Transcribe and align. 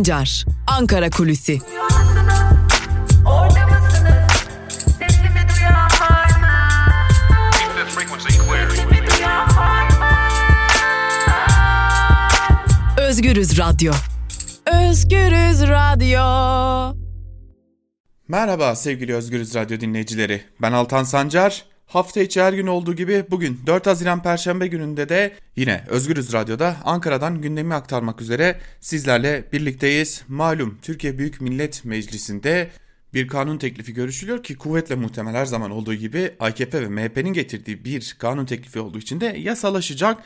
Sancar, 0.00 0.44
Ankara 0.66 1.10
Kulüsi. 1.10 1.60
Özgürüz 12.98 13.58
Radyo. 13.58 13.92
Özgürüz 14.66 15.62
Radyo. 15.62 16.96
Merhaba 18.28 18.76
sevgili 18.76 19.14
Özgürüz 19.14 19.54
Radyo 19.54 19.80
dinleyicileri. 19.80 20.42
Ben 20.62 20.72
Altan 20.72 21.04
Sancar. 21.04 21.69
Hafta 21.90 22.20
içi 22.20 22.42
her 22.42 22.52
gün 22.52 22.66
olduğu 22.66 22.94
gibi 22.94 23.24
bugün 23.30 23.60
4 23.66 23.86
Haziran 23.86 24.22
Perşembe 24.22 24.66
gününde 24.66 25.08
de 25.08 25.32
yine 25.56 25.84
Özgürüz 25.88 26.32
Radyo'da 26.32 26.76
Ankara'dan 26.84 27.42
gündemi 27.42 27.74
aktarmak 27.74 28.20
üzere 28.20 28.60
sizlerle 28.80 29.44
birlikteyiz. 29.52 30.22
Malum 30.28 30.78
Türkiye 30.82 31.18
Büyük 31.18 31.40
Millet 31.40 31.84
Meclisi'nde 31.84 32.70
bir 33.14 33.28
kanun 33.28 33.58
teklifi 33.58 33.94
görüşülüyor 33.94 34.42
ki 34.42 34.56
kuvvetle 34.56 34.94
muhtemel 34.94 35.34
her 35.34 35.46
zaman 35.46 35.70
olduğu 35.70 35.94
gibi 35.94 36.34
AKP 36.40 36.80
ve 36.80 36.88
MHP'nin 36.88 37.32
getirdiği 37.32 37.84
bir 37.84 38.16
kanun 38.18 38.44
teklifi 38.44 38.80
olduğu 38.80 38.98
için 38.98 39.20
de 39.20 39.26
yasalaşacak. 39.38 40.22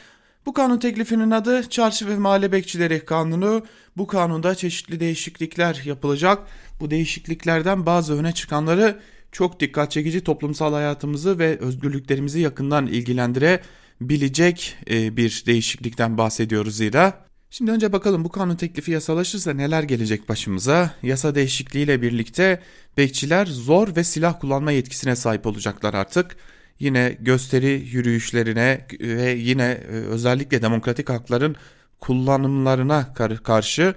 Bu 0.46 0.52
kanun 0.52 0.78
teklifinin 0.78 1.30
adı 1.30 1.70
Çarşı 1.70 2.08
ve 2.08 2.16
Mahalle 2.16 2.52
Bekçileri 2.52 3.04
Kanunu. 3.04 3.66
Bu 3.96 4.06
kanunda 4.06 4.54
çeşitli 4.54 5.00
değişiklikler 5.00 5.82
yapılacak. 5.84 6.38
Bu 6.80 6.90
değişikliklerden 6.90 7.86
bazı 7.86 8.18
öne 8.18 8.32
çıkanları 8.32 9.00
çok 9.34 9.60
dikkat 9.60 9.90
çekici 9.90 10.20
toplumsal 10.24 10.72
hayatımızı 10.72 11.38
ve 11.38 11.58
özgürlüklerimizi 11.58 12.40
yakından 12.40 12.86
ilgilendirebilecek 12.86 14.76
e, 14.90 15.16
bir 15.16 15.42
değişiklikten 15.46 16.18
bahsediyoruz 16.18 16.76
zira. 16.76 17.24
Şimdi 17.50 17.70
önce 17.70 17.92
bakalım 17.92 18.24
bu 18.24 18.28
kanun 18.28 18.56
teklifi 18.56 18.90
yasalaşırsa 18.90 19.52
neler 19.52 19.82
gelecek 19.82 20.28
başımıza? 20.28 20.94
Yasa 21.02 21.34
değişikliğiyle 21.34 22.02
birlikte 22.02 22.60
bekçiler 22.96 23.46
zor 23.46 23.96
ve 23.96 24.04
silah 24.04 24.40
kullanma 24.40 24.72
yetkisine 24.72 25.16
sahip 25.16 25.46
olacaklar 25.46 25.94
artık. 25.94 26.36
Yine 26.78 27.16
gösteri 27.20 27.88
yürüyüşlerine 27.92 28.86
ve 29.00 29.30
yine 29.30 29.64
e, 29.64 29.92
özellikle 29.92 30.62
demokratik 30.62 31.10
hakların 31.10 31.56
kullanımlarına 32.00 33.14
karşı 33.44 33.94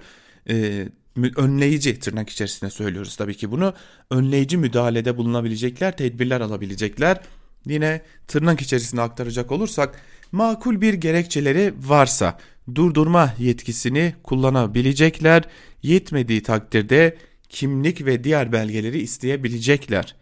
e, 0.50 0.88
önleyici 1.36 1.98
tırnak 1.98 2.30
içerisinde 2.30 2.70
söylüyoruz 2.70 3.16
tabii 3.16 3.36
ki 3.36 3.50
bunu 3.50 3.74
önleyici 4.10 4.56
müdahalede 4.56 5.16
bulunabilecekler, 5.16 5.96
tedbirler 5.96 6.40
alabilecekler. 6.40 7.20
Yine 7.66 8.02
tırnak 8.26 8.60
içerisinde 8.60 9.00
aktaracak 9.02 9.52
olursak 9.52 10.02
makul 10.32 10.80
bir 10.80 10.94
gerekçeleri 10.94 11.74
varsa 11.78 12.38
durdurma 12.74 13.34
yetkisini 13.38 14.14
kullanabilecekler. 14.22 15.42
Yetmediği 15.82 16.42
takdirde 16.42 17.16
kimlik 17.48 18.06
ve 18.06 18.24
diğer 18.24 18.52
belgeleri 18.52 19.00
isteyebilecekler. 19.00 20.14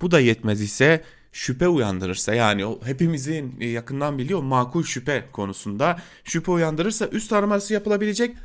Bu 0.00 0.10
da 0.10 0.20
yetmez 0.20 0.60
ise 0.60 1.04
şüphe 1.32 1.68
uyandırırsa 1.68 2.34
yani 2.34 2.66
o 2.66 2.80
hepimizin 2.84 3.60
yakından 3.60 4.18
biliyor 4.18 4.42
makul 4.42 4.84
şüphe 4.84 5.24
konusunda 5.32 5.98
şüphe 6.24 6.52
uyandırırsa 6.52 7.06
üst 7.06 7.32
araması 7.32 7.74
yapılabilecek, 7.74 8.36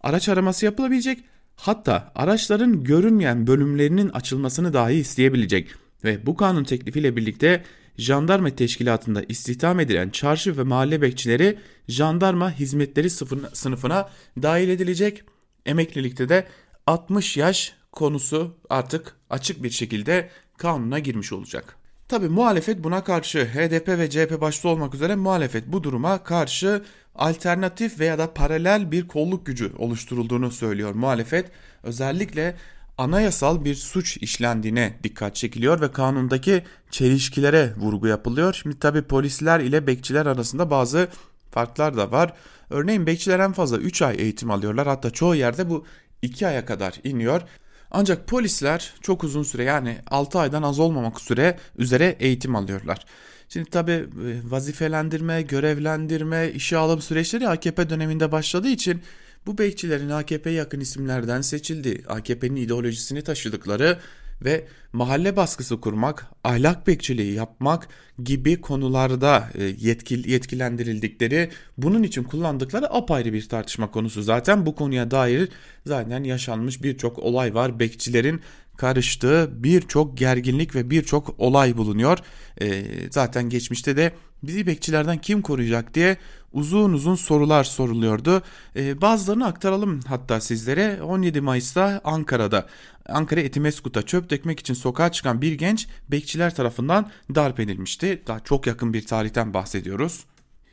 araç 0.00 0.28
araması 0.28 0.64
yapılabilecek 0.64 1.24
Hatta 1.58 2.12
araçların 2.14 2.84
görünmeyen 2.84 3.46
bölümlerinin 3.46 4.08
açılmasını 4.08 4.72
dahi 4.72 4.94
isteyebilecek 4.94 5.68
ve 6.04 6.26
bu 6.26 6.36
kanun 6.36 6.64
teklifiyle 6.64 7.16
birlikte 7.16 7.64
jandarma 7.96 8.50
teşkilatında 8.50 9.22
istihdam 9.28 9.80
edilen 9.80 10.10
çarşı 10.10 10.58
ve 10.58 10.62
mahalle 10.62 11.02
bekçileri 11.02 11.58
jandarma 11.88 12.52
hizmetleri 12.52 13.10
sınıfına 13.52 14.08
dahil 14.42 14.68
edilecek. 14.68 15.22
Emeklilikte 15.66 16.28
de 16.28 16.46
60 16.86 17.36
yaş 17.36 17.74
konusu 17.92 18.56
artık 18.70 19.16
açık 19.30 19.62
bir 19.62 19.70
şekilde 19.70 20.30
kanuna 20.56 20.98
girmiş 20.98 21.32
olacak. 21.32 21.76
Tabi 22.08 22.28
muhalefet 22.28 22.84
buna 22.84 23.04
karşı 23.04 23.44
HDP 23.44 23.88
ve 23.88 24.10
CHP 24.10 24.40
başta 24.40 24.68
olmak 24.68 24.94
üzere 24.94 25.16
muhalefet 25.16 25.66
bu 25.66 25.82
duruma 25.82 26.24
karşı 26.24 26.82
alternatif 27.18 28.00
veya 28.00 28.18
da 28.18 28.34
paralel 28.34 28.92
bir 28.92 29.08
kolluk 29.08 29.46
gücü 29.46 29.72
oluşturulduğunu 29.78 30.50
söylüyor 30.50 30.94
muhalefet. 30.94 31.50
Özellikle 31.82 32.56
anayasal 32.98 33.64
bir 33.64 33.74
suç 33.74 34.16
işlendiğine 34.16 34.98
dikkat 35.02 35.34
çekiliyor 35.34 35.80
ve 35.80 35.92
kanundaki 35.92 36.64
çelişkilere 36.90 37.72
vurgu 37.76 38.06
yapılıyor. 38.06 38.58
Şimdi 38.62 38.78
tabi 38.78 39.02
polisler 39.02 39.60
ile 39.60 39.86
bekçiler 39.86 40.26
arasında 40.26 40.70
bazı 40.70 41.08
farklar 41.50 41.96
da 41.96 42.10
var. 42.12 42.32
Örneğin 42.70 43.06
bekçiler 43.06 43.38
en 43.38 43.52
fazla 43.52 43.76
3 43.78 44.02
ay 44.02 44.16
eğitim 44.18 44.50
alıyorlar 44.50 44.86
hatta 44.86 45.10
çoğu 45.10 45.34
yerde 45.34 45.70
bu 45.70 45.86
2 46.22 46.46
aya 46.46 46.64
kadar 46.64 46.94
iniyor. 47.04 47.42
Ancak 47.90 48.26
polisler 48.26 48.94
çok 49.02 49.24
uzun 49.24 49.42
süre 49.42 49.64
yani 49.64 49.98
6 50.10 50.38
aydan 50.38 50.62
az 50.62 50.78
olmamak 50.78 51.20
süre 51.20 51.58
üzere 51.78 52.16
eğitim 52.20 52.56
alıyorlar. 52.56 53.04
Şimdi 53.48 53.70
tabi 53.70 53.92
e, 53.92 54.06
vazifelendirme, 54.44 55.42
görevlendirme, 55.42 56.50
işe 56.54 56.76
alım 56.76 57.02
süreçleri 57.02 57.48
AKP 57.48 57.90
döneminde 57.90 58.32
başladığı 58.32 58.68
için 58.68 59.02
bu 59.46 59.58
bekçilerin 59.58 60.10
AKP 60.10 60.50
yakın 60.50 60.80
isimlerden 60.80 61.40
seçildi. 61.40 62.02
AKP'nin 62.08 62.56
ideolojisini 62.56 63.22
taşıdıkları 63.22 63.98
ve 64.44 64.64
mahalle 64.92 65.36
baskısı 65.36 65.80
kurmak, 65.80 66.26
ahlak 66.44 66.86
bekçiliği 66.86 67.34
yapmak 67.34 67.88
gibi 68.22 68.60
konularda 68.60 69.50
e, 69.54 69.64
yetkil, 69.64 70.28
yetkilendirildikleri, 70.28 71.50
bunun 71.78 72.02
için 72.02 72.22
kullandıkları 72.22 72.94
apayrı 72.94 73.32
bir 73.32 73.48
tartışma 73.48 73.90
konusu. 73.90 74.22
Zaten 74.22 74.66
bu 74.66 74.74
konuya 74.74 75.10
dair 75.10 75.48
zaten 75.86 76.24
yaşanmış 76.24 76.82
birçok 76.82 77.18
olay 77.18 77.54
var. 77.54 77.78
Bekçilerin 77.78 78.40
karıştığı 78.78 79.50
birçok 79.52 80.18
gerginlik 80.18 80.74
ve 80.74 80.90
birçok 80.90 81.40
olay 81.40 81.76
bulunuyor. 81.76 82.18
E, 82.60 82.84
zaten 83.10 83.48
geçmişte 83.48 83.96
de 83.96 84.12
bizi 84.42 84.66
bekçilerden 84.66 85.18
kim 85.18 85.42
koruyacak 85.42 85.94
diye 85.94 86.16
uzun 86.52 86.92
uzun 86.92 87.14
sorular 87.14 87.64
soruluyordu. 87.64 88.42
E, 88.76 89.00
bazılarını 89.00 89.46
aktaralım 89.46 90.00
hatta 90.08 90.40
sizlere. 90.40 91.02
17 91.02 91.40
Mayıs'ta 91.40 92.00
Ankara'da 92.04 92.66
Ankara 93.08 93.40
Etimeskut'a 93.40 94.02
çöp 94.02 94.30
dökmek 94.30 94.60
için 94.60 94.74
sokağa 94.74 95.12
çıkan 95.12 95.42
bir 95.42 95.52
genç 95.52 95.88
bekçiler 96.10 96.54
tarafından 96.54 97.10
darp 97.34 97.60
edilmişti. 97.60 98.22
Daha 98.26 98.40
çok 98.40 98.66
yakın 98.66 98.92
bir 98.92 99.06
tarihten 99.06 99.54
bahsediyoruz. 99.54 100.24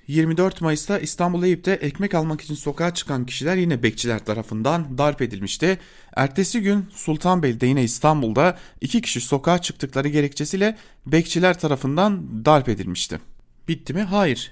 24 0.08 0.62
Mayıs'ta 0.62 1.00
İstanbul 1.00 1.44
Eyüp'te 1.44 1.72
ekmek 1.72 2.14
almak 2.14 2.42
için 2.42 2.56
sokağa 2.56 2.94
çıkan 2.94 3.26
kişiler 3.26 3.56
yine 3.56 3.84
bekçiler 3.84 4.26
tarafından 4.26 4.98
darp 4.98 5.22
edilmişti. 5.22 5.78
Ertesi 6.16 6.62
gün 6.62 6.86
Sultanbeyli'de 6.94 7.66
yine 7.66 7.84
İstanbul'da 7.84 8.58
iki 8.82 9.02
kişi 9.02 9.22
sokağa 9.22 9.62
çıktıkları 9.62 10.08
gerekçesiyle 10.08 10.78
bekçiler 11.06 11.60
tarafından 11.60 12.46
darp 12.46 12.70
edilmişti. 12.70 13.20
Bitti 13.68 13.94
mi? 13.94 14.02
Hayır. 14.02 14.52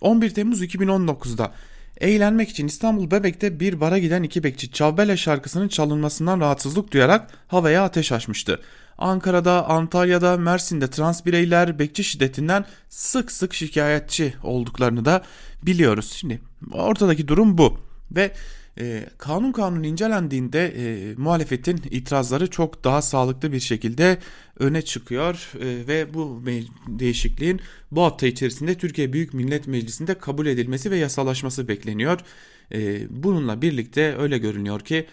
11 0.00 0.26
ee, 0.26 0.34
Temmuz 0.34 0.62
2019'da 0.62 1.52
eğlenmek 2.00 2.48
için 2.48 2.66
İstanbul 2.66 3.10
Bebek'te 3.10 3.60
bir 3.60 3.80
bara 3.80 3.98
giden 3.98 4.22
iki 4.22 4.44
bekçi 4.44 4.72
Çavbele 4.72 5.16
şarkısının 5.16 5.68
çalınmasından 5.68 6.40
rahatsızlık 6.40 6.92
duyarak 6.92 7.30
havaya 7.48 7.84
ateş 7.84 8.12
açmıştı. 8.12 8.60
Ankara'da, 8.98 9.68
Antalya'da, 9.68 10.36
Mersin'de 10.36 10.90
trans 10.90 11.26
bireyler 11.26 11.78
bekçi 11.78 12.04
şiddetinden 12.04 12.64
sık 12.88 13.32
sık 13.32 13.54
şikayetçi 13.54 14.34
olduklarını 14.42 15.04
da 15.04 15.22
biliyoruz. 15.62 16.12
Şimdi 16.12 16.40
ortadaki 16.72 17.28
durum 17.28 17.58
bu 17.58 17.78
ve 18.10 18.32
e, 18.80 19.06
kanun 19.18 19.52
kanun 19.52 19.82
incelendiğinde 19.82 20.66
e, 20.66 21.14
muhalefetin 21.14 21.80
itirazları 21.90 22.50
çok 22.50 22.84
daha 22.84 23.02
sağlıklı 23.02 23.52
bir 23.52 23.60
şekilde 23.60 24.18
öne 24.58 24.82
çıkıyor 24.82 25.50
e, 25.54 25.86
ve 25.88 26.14
bu 26.14 26.42
değişikliğin 26.86 27.60
bu 27.90 28.02
hafta 28.02 28.26
içerisinde 28.26 28.74
Türkiye 28.74 29.12
Büyük 29.12 29.34
Millet 29.34 29.66
Meclisi'nde 29.66 30.18
kabul 30.18 30.46
edilmesi 30.46 30.90
ve 30.90 30.96
yasalaşması 30.96 31.68
bekleniyor. 31.68 32.20
E, 32.72 33.06
bununla 33.22 33.62
birlikte 33.62 34.16
öyle 34.18 34.38
görünüyor 34.38 34.80
ki 34.80 35.06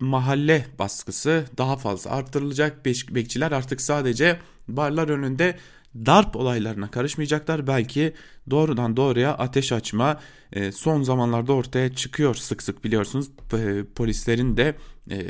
mahalle 0.00 0.66
baskısı 0.78 1.44
daha 1.58 1.76
fazla 1.76 2.10
arttırılacak. 2.10 2.86
Bekçiler 2.86 3.52
artık 3.52 3.80
sadece 3.80 4.38
barlar 4.68 5.08
önünde 5.08 5.56
darp 5.94 6.36
olaylarına 6.36 6.90
karışmayacaklar. 6.90 7.66
Belki 7.66 8.14
doğrudan 8.50 8.96
doğruya 8.96 9.34
ateş 9.34 9.72
açma 9.72 10.20
e, 10.52 10.72
son 10.72 11.02
zamanlarda 11.02 11.52
ortaya 11.52 11.94
çıkıyor 11.94 12.34
sık 12.34 12.62
sık 12.62 12.84
biliyorsunuz. 12.84 13.28
E, 13.52 13.84
polislerin 13.94 14.56
de 14.56 14.74
e, 15.10 15.26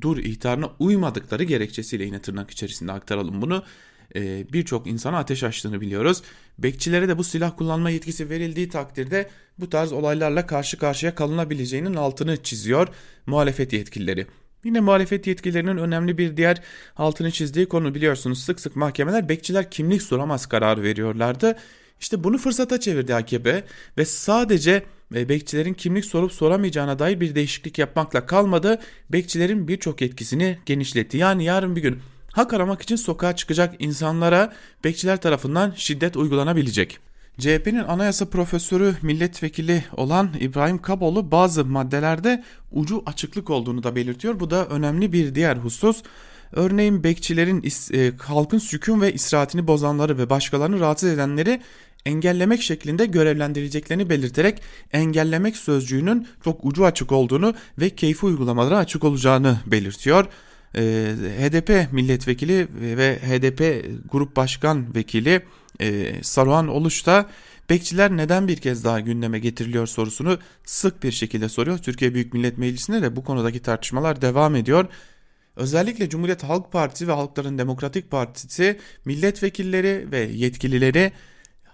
dur 0.00 0.18
ihtarına 0.18 0.70
uymadıkları 0.78 1.44
gerekçesiyle 1.44 2.04
yine 2.04 2.20
tırnak 2.20 2.50
içerisinde 2.50 2.92
aktaralım 2.92 3.42
bunu. 3.42 3.62
E, 4.16 4.52
Birçok 4.52 4.86
insana 4.86 5.18
ateş 5.18 5.42
açtığını 5.42 5.80
biliyoruz. 5.80 6.22
Bekçilere 6.58 7.08
de 7.08 7.18
bu 7.18 7.24
silah 7.24 7.56
kullanma 7.56 7.90
yetkisi 7.90 8.30
verildiği 8.30 8.68
takdirde 8.68 9.28
bu 9.58 9.70
tarz 9.70 9.92
olaylarla 9.92 10.46
karşı 10.46 10.78
karşıya 10.78 11.14
kalınabileceğinin 11.14 11.94
altını 11.94 12.42
çiziyor 12.42 12.88
muhalefet 13.26 13.72
yetkilileri. 13.72 14.26
Yine 14.64 14.80
muhalefet 14.80 15.26
yetkililerinin 15.26 15.76
önemli 15.76 16.18
bir 16.18 16.36
diğer 16.36 16.62
altını 16.96 17.30
çizdiği 17.30 17.66
konu 17.66 17.94
biliyorsunuz 17.94 18.42
sık 18.42 18.60
sık 18.60 18.76
mahkemeler 18.76 19.28
bekçiler 19.28 19.70
kimlik 19.70 20.02
soramaz 20.02 20.46
kararı 20.46 20.82
veriyorlardı. 20.82 21.56
İşte 22.00 22.24
bunu 22.24 22.38
fırsata 22.38 22.80
çevirdi 22.80 23.14
AKP 23.14 23.64
ve 23.98 24.04
sadece 24.04 24.82
ve 25.12 25.28
bekçilerin 25.28 25.74
kimlik 25.74 26.04
sorup 26.04 26.32
soramayacağına 26.32 26.98
dair 26.98 27.20
bir 27.20 27.34
değişiklik 27.34 27.78
yapmakla 27.78 28.26
kalmadı. 28.26 28.80
Bekçilerin 29.10 29.68
birçok 29.68 30.02
etkisini 30.02 30.58
genişletti. 30.66 31.16
Yani 31.16 31.44
yarın 31.44 31.76
bir 31.76 31.82
gün 31.82 31.98
hak 32.38 32.52
aramak 32.52 32.82
için 32.82 32.96
sokağa 32.96 33.36
çıkacak 33.36 33.74
insanlara 33.78 34.52
bekçiler 34.84 35.20
tarafından 35.20 35.72
şiddet 35.76 36.16
uygulanabilecek. 36.16 36.98
CHP'nin 37.38 37.84
anayasa 37.84 38.26
profesörü 38.26 38.94
milletvekili 39.02 39.84
olan 39.96 40.30
İbrahim 40.40 40.82
Kaboğlu 40.82 41.30
bazı 41.30 41.64
maddelerde 41.64 42.44
ucu 42.72 43.02
açıklık 43.06 43.50
olduğunu 43.50 43.82
da 43.82 43.96
belirtiyor. 43.96 44.40
Bu 44.40 44.50
da 44.50 44.66
önemli 44.66 45.12
bir 45.12 45.34
diğer 45.34 45.56
husus. 45.56 46.02
Örneğin 46.52 47.04
bekçilerin 47.04 47.64
e, 47.94 48.12
halkın 48.16 48.58
sükun 48.58 49.00
ve 49.00 49.12
istirahatini 49.12 49.66
bozanları 49.66 50.18
ve 50.18 50.30
başkalarını 50.30 50.80
rahatsız 50.80 51.10
edenleri 51.10 51.60
engellemek 52.06 52.62
şeklinde 52.62 53.06
görevlendirileceklerini 53.06 54.10
belirterek 54.10 54.62
engellemek 54.92 55.56
sözcüğünün 55.56 56.26
çok 56.44 56.64
ucu 56.64 56.86
açık 56.86 57.12
olduğunu 57.12 57.54
ve 57.78 57.90
keyfi 57.90 58.26
uygulamalara 58.26 58.76
açık 58.76 59.04
olacağını 59.04 59.58
belirtiyor. 59.66 60.26
Ee, 60.76 61.14
HDP 61.38 61.92
milletvekili 61.92 62.68
ve 62.80 63.18
HDP 63.18 63.84
grup 64.10 64.36
başkan 64.36 64.94
vekili 64.94 65.42
e, 65.80 66.14
Saruhan 66.22 66.68
Oluş 66.68 67.06
da 67.06 67.26
bekçiler 67.70 68.16
neden 68.16 68.48
bir 68.48 68.56
kez 68.56 68.84
daha 68.84 69.00
gündeme 69.00 69.38
getiriliyor 69.38 69.86
sorusunu 69.86 70.38
sık 70.64 71.02
bir 71.02 71.12
şekilde 71.12 71.48
soruyor. 71.48 71.78
Türkiye 71.78 72.14
Büyük 72.14 72.34
Millet 72.34 72.58
Meclisi'nde 72.58 73.02
de 73.02 73.16
bu 73.16 73.24
konudaki 73.24 73.62
tartışmalar 73.62 74.22
devam 74.22 74.56
ediyor. 74.56 74.86
Özellikle 75.56 76.08
Cumhuriyet 76.08 76.42
Halk 76.42 76.72
Partisi 76.72 77.08
ve 77.08 77.12
Halkların 77.12 77.58
Demokratik 77.58 78.10
Partisi 78.10 78.78
milletvekilleri 79.04 80.08
ve 80.12 80.18
yetkilileri 80.18 81.12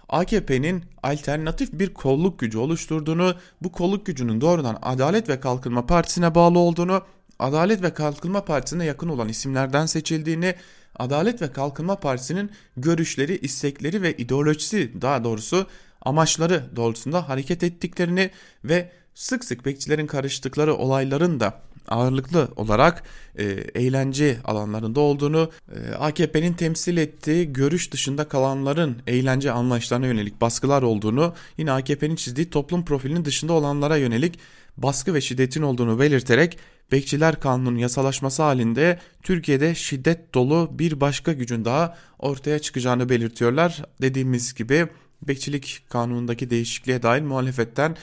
AKP'nin 0.09 0.83
alternatif 1.03 1.73
bir 1.73 1.93
kolluk 1.93 2.39
gücü 2.39 2.57
oluşturduğunu, 2.57 3.35
bu 3.61 3.71
kolluk 3.71 4.05
gücünün 4.05 4.41
doğrudan 4.41 4.77
Adalet 4.81 5.29
ve 5.29 5.39
Kalkınma 5.39 5.85
Partisi'ne 5.85 6.35
bağlı 6.35 6.59
olduğunu, 6.59 7.01
Adalet 7.39 7.81
ve 7.83 7.93
Kalkınma 7.93 8.45
Partisi'ne 8.45 8.85
yakın 8.85 9.09
olan 9.09 9.29
isimlerden 9.29 9.85
seçildiğini, 9.85 10.55
Adalet 10.95 11.41
ve 11.41 11.51
Kalkınma 11.51 11.95
Partisi'nin 11.95 12.51
görüşleri, 12.77 13.37
istekleri 13.37 14.01
ve 14.01 14.17
ideolojisi 14.17 15.01
daha 15.01 15.23
doğrusu 15.23 15.67
amaçları 16.01 16.63
doğrultusunda 16.75 17.29
hareket 17.29 17.63
ettiklerini 17.63 18.31
ve 18.63 18.91
sık 19.15 19.45
sık 19.45 19.65
bekçilerin 19.65 20.07
karıştıkları 20.07 20.75
olayların 20.75 21.39
da 21.39 21.61
ağırlıklı 21.87 22.47
olarak 22.55 23.03
e, 23.37 23.43
eğlence 23.75 24.37
alanlarında 24.43 24.99
olduğunu, 24.99 25.51
e, 25.75 25.93
AKP'nin 25.93 26.53
temsil 26.53 26.97
ettiği 26.97 27.53
görüş 27.53 27.91
dışında 27.91 28.27
kalanların 28.27 28.97
eğlence 29.07 29.51
anlayışlarına 29.51 30.07
yönelik 30.07 30.41
baskılar 30.41 30.81
olduğunu, 30.81 31.33
yine 31.57 31.71
AKP'nin 31.71 32.15
çizdiği 32.15 32.49
toplum 32.49 32.85
profilinin 32.85 33.25
dışında 33.25 33.53
olanlara 33.53 33.97
yönelik 33.97 34.39
baskı 34.77 35.13
ve 35.13 35.21
şiddetin 35.21 35.61
olduğunu 35.61 35.99
belirterek 35.99 36.57
Bekçiler 36.91 37.39
Kanunu'nun 37.39 37.77
yasalaşması 37.77 38.43
halinde 38.43 38.99
Türkiye'de 39.23 39.75
şiddet 39.75 40.33
dolu 40.33 40.69
bir 40.71 41.01
başka 41.01 41.33
gücün 41.33 41.65
daha 41.65 41.97
ortaya 42.19 42.59
çıkacağını 42.59 43.09
belirtiyorlar. 43.09 43.81
Dediğimiz 44.01 44.53
gibi 44.53 44.87
Bekçilik 45.21 45.85
Kanunu'ndaki 45.89 46.49
değişikliğe 46.49 47.03
dair 47.03 47.21
muhalefetten 47.21 47.97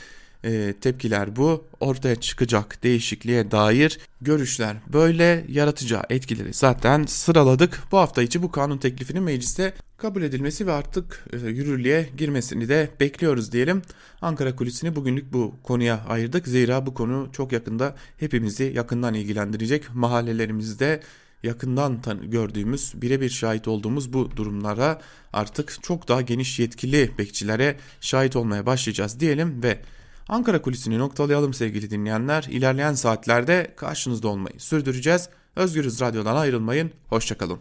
e, 0.44 0.74
tepkiler 0.80 1.36
bu. 1.36 1.64
Ortaya 1.80 2.16
çıkacak 2.16 2.82
değişikliğe 2.82 3.50
dair 3.50 3.98
görüşler 4.20 4.76
böyle 4.92 5.44
yaratacağı 5.48 6.02
etkileri 6.10 6.52
zaten 6.52 7.04
sıraladık. 7.04 7.82
Bu 7.92 7.98
hafta 7.98 8.22
içi 8.22 8.42
bu 8.42 8.50
kanun 8.50 8.78
teklifinin 8.78 9.22
mecliste 9.22 9.74
kabul 9.96 10.22
edilmesi 10.22 10.66
ve 10.66 10.72
artık 10.72 11.24
e, 11.32 11.36
yürürlüğe 11.36 12.08
girmesini 12.16 12.68
de 12.68 12.88
bekliyoruz 13.00 13.52
diyelim. 13.52 13.82
Ankara 14.22 14.56
Kulisi'ni 14.56 14.96
bugünlük 14.96 15.32
bu 15.32 15.54
konuya 15.62 16.04
ayırdık. 16.08 16.48
Zira 16.48 16.86
bu 16.86 16.94
konu 16.94 17.28
çok 17.32 17.52
yakında 17.52 17.96
hepimizi 18.18 18.72
yakından 18.76 19.14
ilgilendirecek. 19.14 19.94
Mahallelerimizde 19.94 21.00
yakından 21.42 22.00
gördüğümüz, 22.22 22.92
birebir 22.94 23.30
şahit 23.30 23.68
olduğumuz 23.68 24.12
bu 24.12 24.36
durumlara 24.36 25.00
artık 25.32 25.82
çok 25.82 26.08
daha 26.08 26.20
geniş 26.20 26.58
yetkili 26.58 27.10
bekçilere 27.18 27.76
şahit 28.00 28.36
olmaya 28.36 28.66
başlayacağız 28.66 29.20
diyelim 29.20 29.62
ve 29.62 29.78
Ankara 30.28 30.62
kulisini 30.62 30.98
noktalayalım 30.98 31.54
sevgili 31.54 31.90
dinleyenler. 31.90 32.42
İlerleyen 32.50 32.94
saatlerde 32.94 33.74
karşınızda 33.76 34.28
olmayı 34.28 34.60
sürdüreceğiz. 34.60 35.28
Özgürüz 35.56 36.00
Radyo'dan 36.00 36.36
ayrılmayın. 36.36 36.92
Hoşçakalın. 37.08 37.58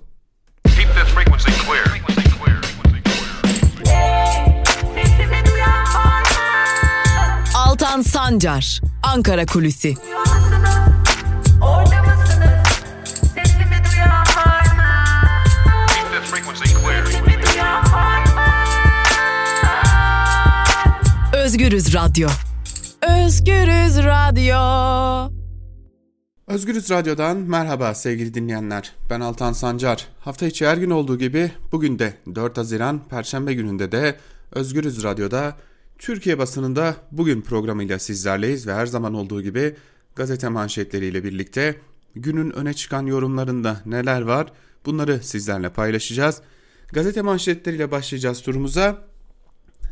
Altan 7.55 8.01
Sancar, 8.01 8.81
Ankara 9.03 9.45
Kulüsi. 9.45 9.95
Özgürüz 21.33 21.93
Radyo. 21.93 22.29
Özgürüz 23.25 23.97
Radyo. 23.97 25.31
Özgürüz 26.47 26.89
Radyo'dan 26.89 27.37
merhaba 27.37 27.93
sevgili 27.93 28.33
dinleyenler. 28.33 28.95
Ben 29.09 29.19
Altan 29.19 29.53
Sancar. 29.53 30.07
Hafta 30.19 30.45
içi 30.45 30.67
her 30.67 30.77
gün 30.77 30.89
olduğu 30.89 31.17
gibi 31.17 31.51
bugün 31.71 31.99
de 31.99 32.13
4 32.35 32.57
Haziran 32.57 33.01
Perşembe 33.09 33.53
gününde 33.53 33.91
de 33.91 34.15
Özgürüz 34.51 35.03
Radyo'da 35.03 35.57
Türkiye 35.99 36.37
basınında 36.37 36.95
bugün 37.11 37.41
programıyla 37.41 37.99
sizlerleyiz 37.99 38.67
ve 38.67 38.73
her 38.73 38.85
zaman 38.85 39.13
olduğu 39.13 39.41
gibi 39.41 39.75
gazete 40.15 40.49
manşetleriyle 40.49 41.23
birlikte 41.23 41.75
günün 42.15 42.51
öne 42.51 42.73
çıkan 42.73 43.05
yorumlarında 43.05 43.81
neler 43.85 44.21
var 44.21 44.51
bunları 44.85 45.23
sizlerle 45.23 45.69
paylaşacağız. 45.69 46.41
Gazete 46.93 47.21
manşetleriyle 47.21 47.91
başlayacağız 47.91 48.41
turumuza. 48.41 49.10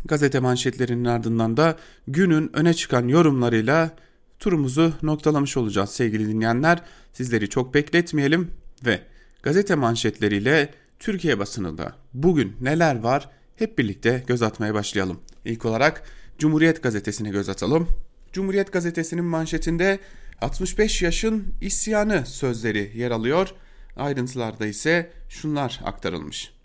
Gazete 0.06 0.40
manşetlerinin 0.40 1.06
ardından 1.06 1.57
da 1.57 1.78
günün 2.07 2.50
öne 2.54 2.74
çıkan 2.74 3.07
yorumlarıyla 3.07 3.92
turumuzu 4.40 4.94
noktalamış 5.01 5.57
olacağız 5.57 5.90
sevgili 5.90 6.28
dinleyenler. 6.28 6.81
Sizleri 7.13 7.50
çok 7.50 7.74
bekletmeyelim 7.74 8.51
ve 8.86 9.00
gazete 9.44 9.75
manşetleriyle 9.75 10.74
Türkiye 11.00 11.40
basınında 11.40 11.96
bugün 12.13 12.56
neler 12.62 13.00
var 13.00 13.30
hep 13.56 13.78
birlikte 13.78 14.24
göz 14.28 14.42
atmaya 14.42 14.74
başlayalım. 14.74 15.19
İlk 15.46 15.66
olarak 15.66 16.04
Cumhuriyet 16.38 16.83
gazetesine 16.83 17.30
göz 17.30 17.50
atalım. 17.50 17.88
Cumhuriyet 18.33 18.74
gazetesinin 18.74 19.26
manşetinde 19.26 20.00
65 20.42 21.02
yaşın 21.02 21.54
isyanı 21.62 22.26
sözleri 22.26 22.92
yer 22.95 23.12
alıyor. 23.12 23.50
Ayrıntılarda 23.95 24.66
ise 24.66 25.12
şunlar 25.30 25.80
aktarılmış. 25.83 26.58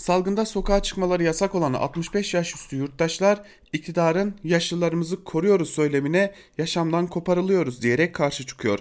Salgında 0.00 0.46
sokağa 0.46 0.82
çıkmaları 0.82 1.22
yasak 1.22 1.54
olan 1.54 1.72
65 1.72 2.34
yaş 2.34 2.54
üstü 2.54 2.76
yurttaşlar 2.76 3.42
iktidarın 3.72 4.34
yaşlılarımızı 4.44 5.24
koruyoruz 5.24 5.70
söylemine 5.70 6.34
yaşamdan 6.58 7.06
koparılıyoruz 7.06 7.82
diyerek 7.82 8.14
karşı 8.14 8.46
çıkıyor. 8.46 8.78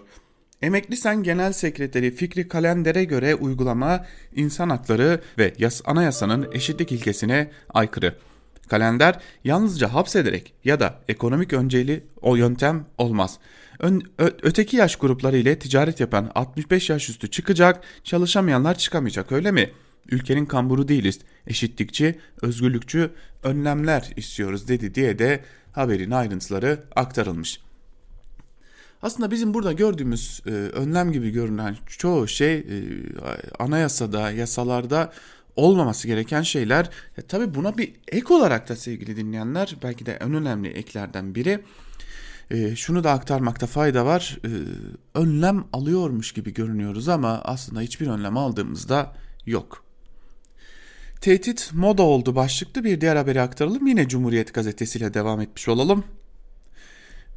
Emekli 0.61 0.97
Sen 0.97 1.23
Genel 1.23 1.53
Sekreteri 1.53 2.11
Fikri 2.11 2.47
Kalender'e 2.47 3.03
göre 3.03 3.35
uygulama 3.35 4.05
insan 4.35 4.69
hakları 4.69 5.21
ve 5.37 5.53
yas 5.57 5.81
anayasanın 5.85 6.49
eşitlik 6.51 6.91
ilkesine 6.91 7.51
aykırı. 7.73 8.15
Kalender 8.67 9.19
yalnızca 9.43 9.93
hapsederek 9.93 10.53
ya 10.63 10.79
da 10.79 10.99
ekonomik 11.07 11.53
önceli 11.53 12.03
o 12.21 12.35
yöntem 12.35 12.85
olmaz. 12.97 13.39
Ö, 13.79 13.99
öteki 14.17 14.77
yaş 14.77 14.95
grupları 14.95 15.37
ile 15.37 15.59
ticaret 15.59 15.99
yapan 15.99 16.31
65 16.35 16.89
yaş 16.89 17.09
üstü 17.09 17.31
çıkacak, 17.31 17.83
çalışamayanlar 18.03 18.77
çıkamayacak 18.77 19.31
öyle 19.31 19.51
mi?'' 19.51 19.88
Ülkenin 20.11 20.45
kamburu 20.45 20.87
değiliz. 20.87 21.19
Eşitlikçi, 21.47 22.19
özgürlükçü 22.41 23.11
önlemler 23.43 24.13
istiyoruz 24.15 24.67
dedi 24.67 24.95
diye 24.95 25.19
de 25.19 25.43
haberin 25.71 26.11
ayrıntıları 26.11 26.83
aktarılmış. 26.95 27.59
Aslında 29.01 29.31
bizim 29.31 29.53
burada 29.53 29.73
gördüğümüz 29.73 30.41
e, 30.45 30.49
önlem 30.51 31.11
gibi 31.11 31.29
görünen 31.29 31.77
çoğu 31.87 32.27
şey 32.27 32.55
e, 32.55 32.65
anayasada, 33.59 34.31
yasalarda 34.31 35.13
olmaması 35.55 36.07
gereken 36.07 36.41
şeyler. 36.41 36.89
E, 37.17 37.21
tabii 37.21 37.55
buna 37.55 37.77
bir 37.77 37.93
ek 38.07 38.33
olarak 38.33 38.69
da 38.69 38.75
sevgili 38.75 39.15
dinleyenler 39.15 39.75
belki 39.83 40.05
de 40.05 40.13
en 40.21 40.33
önemli 40.33 40.67
eklerden 40.67 41.35
biri 41.35 41.59
e, 42.51 42.75
şunu 42.75 43.03
da 43.03 43.11
aktarmakta 43.11 43.67
fayda 43.67 44.05
var. 44.05 44.37
E, 44.45 44.49
önlem 45.19 45.63
alıyormuş 45.73 46.31
gibi 46.31 46.53
görünüyoruz 46.53 47.09
ama 47.09 47.41
aslında 47.43 47.81
hiçbir 47.81 48.07
önlem 48.07 48.37
aldığımızda 48.37 49.15
yok. 49.45 49.88
Tehdit 51.21 51.69
moda 51.73 52.03
oldu 52.03 52.35
başlıklı 52.35 52.83
bir 52.83 53.01
diğer 53.01 53.15
haberi 53.15 53.41
aktaralım. 53.41 53.87
Yine 53.87 54.07
Cumhuriyet 54.07 54.53
gazetesiyle 54.53 55.13
devam 55.13 55.41
etmiş 55.41 55.67
olalım. 55.67 56.03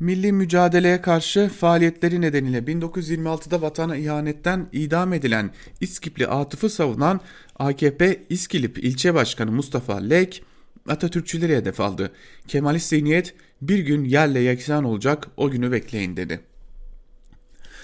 Milli 0.01 0.33
mücadeleye 0.33 1.01
karşı 1.01 1.49
faaliyetleri 1.49 2.21
nedeniyle 2.21 2.59
1926'da 2.59 3.63
vatana 3.63 3.97
ihanetten 3.97 4.69
idam 4.73 5.13
edilen 5.13 5.51
İskipli 5.81 6.27
Atıf'ı 6.27 6.71
savunan 6.71 7.21
AKP 7.59 8.23
İskilip 8.29 8.79
ilçe 8.79 9.15
başkanı 9.15 9.53
Mustafa 9.53 9.97
Lek 9.97 10.43
Atatürkçüleri 10.89 11.57
hedef 11.57 11.81
aldı. 11.81 12.13
Kemalist 12.49 12.89
zihniyet 12.89 13.35
bir 13.63 13.79
gün 13.79 14.05
yerle 14.05 14.41
yeksan 14.41 14.85
olacak 14.85 15.29
o 15.37 15.51
günü 15.51 15.73
bekleyin 15.73 16.17
dedi. 16.17 16.41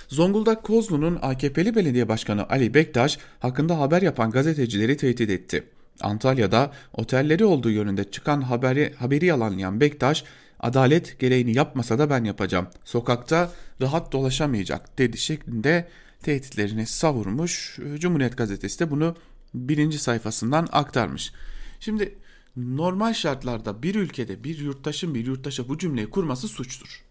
Zonguldak 0.08 0.64
Kozlu'nun 0.64 1.18
AKP'li 1.22 1.74
belediye 1.74 2.08
başkanı 2.08 2.48
Ali 2.48 2.74
Bektaş 2.74 3.18
hakkında 3.40 3.78
haber 3.78 4.02
yapan 4.02 4.30
gazetecileri 4.30 4.96
tehdit 4.96 5.30
etti. 5.30 5.64
Antalya'da 6.02 6.72
otelleri 6.92 7.44
olduğu 7.44 7.70
yönünde 7.70 8.10
çıkan 8.10 8.40
haberi, 8.40 8.94
haberi 8.98 9.26
yalanlayan 9.26 9.80
Bektaş, 9.80 10.24
adalet 10.60 11.18
gereğini 11.18 11.56
yapmasa 11.56 11.98
da 11.98 12.10
ben 12.10 12.24
yapacağım. 12.24 12.66
Sokakta 12.84 13.52
rahat 13.80 14.12
dolaşamayacak 14.12 14.98
dedi 14.98 15.18
şeklinde 15.18 15.88
tehditlerini 16.22 16.86
savurmuş. 16.86 17.78
Cumhuriyet 17.98 18.36
gazetesi 18.36 18.80
de 18.80 18.90
bunu 18.90 19.16
birinci 19.54 19.98
sayfasından 19.98 20.68
aktarmış. 20.72 21.32
Şimdi 21.80 22.14
normal 22.56 23.14
şartlarda 23.14 23.82
bir 23.82 23.94
ülkede 23.94 24.44
bir 24.44 24.58
yurttaşın 24.58 25.14
bir 25.14 25.26
yurttaşa 25.26 25.68
bu 25.68 25.78
cümleyi 25.78 26.10
kurması 26.10 26.48
suçtur. 26.48 27.04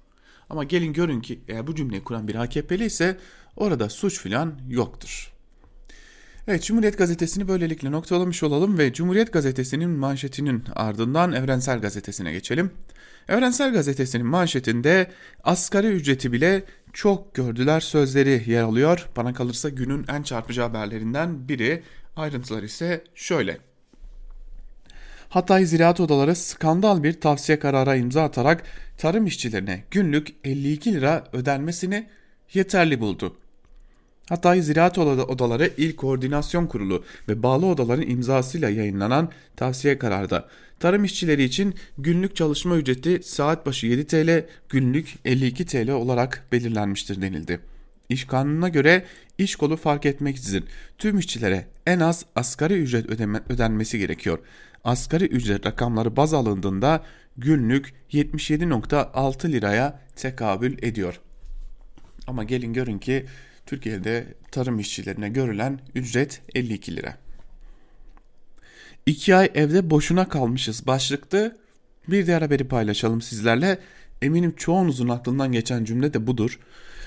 Ama 0.50 0.64
gelin 0.64 0.94
görün 0.94 1.22
ki 1.22 1.40
eğer 1.48 1.68
bu 1.68 1.76
cümleyi 1.76 2.04
kuran 2.04 2.28
bir 2.28 2.36
AKP'li 2.36 2.86
ise 2.86 3.18
orada 3.56 3.90
suç 3.90 4.20
filan 4.20 4.60
yoktur. 4.70 5.37
Evet 6.48 6.64
Cumhuriyet 6.64 6.98
Gazetesi'ni 6.98 7.48
böylelikle 7.48 7.92
noktalamış 7.92 8.44
olalım 8.44 8.78
ve 8.78 8.94
Cumhuriyet 8.94 9.34
Gazetesi'nin 9.34 9.90
manşetinin 9.90 10.64
ardından 10.76 11.34
Evrensel 11.34 11.80
Gazetesi'ne 11.80 12.32
geçelim. 12.32 12.72
Evrensel 13.30 13.74
Gazetesi'nin 13.74 14.26
manşetinde 14.26 15.12
asgari 15.44 15.88
ücreti 15.88 16.32
bile 16.32 16.64
çok 16.94 17.36
gördüler 17.36 17.80
sözleri 17.80 18.44
yer 18.48 18.64
alıyor. 18.64 19.10
Bana 19.16 19.34
kalırsa 19.34 19.70
günün 19.70 20.06
en 20.08 20.24
çarpıcı 20.24 20.62
haberlerinden 20.62 21.50
biri. 21.50 21.84
Ayrıntılar 22.16 22.64
ise 22.64 23.04
şöyle. 23.16 23.58
Hatay 25.30 25.66
Ziraat 25.66 26.00
Odaları 26.00 26.36
skandal 26.36 27.04
bir 27.04 27.22
tavsiye 27.22 27.60
karara 27.60 27.96
imza 27.96 28.24
atarak 28.24 28.64
tarım 28.98 29.26
işçilerine 29.26 29.84
günlük 29.92 30.36
52 30.44 30.94
lira 30.94 31.28
ödenmesini 31.34 32.08
yeterli 32.54 33.00
buldu. 33.00 33.38
Hatay 34.30 34.62
Ziraat 34.62 34.98
Odaları 34.98 35.72
İl 35.78 35.96
Koordinasyon 35.96 36.68
Kurulu 36.68 37.04
ve 37.30 37.44
bağlı 37.44 37.66
odaların 37.66 38.10
imzasıyla 38.10 38.70
yayınlanan 38.70 39.32
tavsiye 39.56 39.98
kararda 39.98 40.48
tarım 40.80 41.04
işçileri 41.04 41.44
için 41.44 41.76
günlük 41.98 42.36
çalışma 42.36 42.78
ücreti 42.78 43.24
saat 43.24 43.66
başı 43.66 43.88
7 43.88 44.08
TL, 44.08 44.46
günlük 44.70 45.16
52 45.26 45.66
TL 45.66 45.90
olarak 45.90 46.46
belirlenmiştir 46.52 47.22
denildi. 47.22 47.60
İş 48.10 48.26
kanununa 48.26 48.70
göre 48.70 49.06
iş 49.38 49.56
kolu 49.56 49.78
fark 49.78 50.06
etmeksizin 50.06 50.66
tüm 50.98 51.20
işçilere 51.20 51.66
en 51.86 52.00
az 52.00 52.26
asgari 52.36 52.74
ücret 52.74 53.10
ödeme, 53.10 53.42
ödenmesi 53.50 54.00
gerekiyor. 54.00 54.40
Asgari 54.84 55.26
ücret 55.26 55.66
rakamları 55.66 56.16
baz 56.16 56.34
alındığında 56.34 57.04
günlük 57.38 57.94
77.6 58.12 59.52
liraya 59.52 60.00
tekabül 60.16 60.78
ediyor. 60.84 61.20
Ama 62.28 62.44
gelin 62.44 62.74
görün 62.74 63.00
ki 63.00 63.26
Türkiye'de 63.68 64.28
tarım 64.52 64.80
işçilerine 64.80 65.30
görülen 65.30 65.80
ücret 65.96 66.42
52 66.56 66.96
lira. 66.96 67.18
2 69.06 69.36
ay 69.36 69.52
evde 69.56 69.90
boşuna 69.90 70.30
kalmışız 70.30 70.88
başlıklı 70.88 71.58
bir 72.08 72.28
diğer 72.28 72.42
haberi 72.42 72.68
paylaşalım 72.68 73.22
sizlerle. 73.22 73.80
Eminim 74.22 74.54
çoğunuzun 74.58 75.10
aklından 75.10 75.52
geçen 75.52 75.84
cümle 75.84 76.14
de 76.14 76.28
budur. 76.28 76.60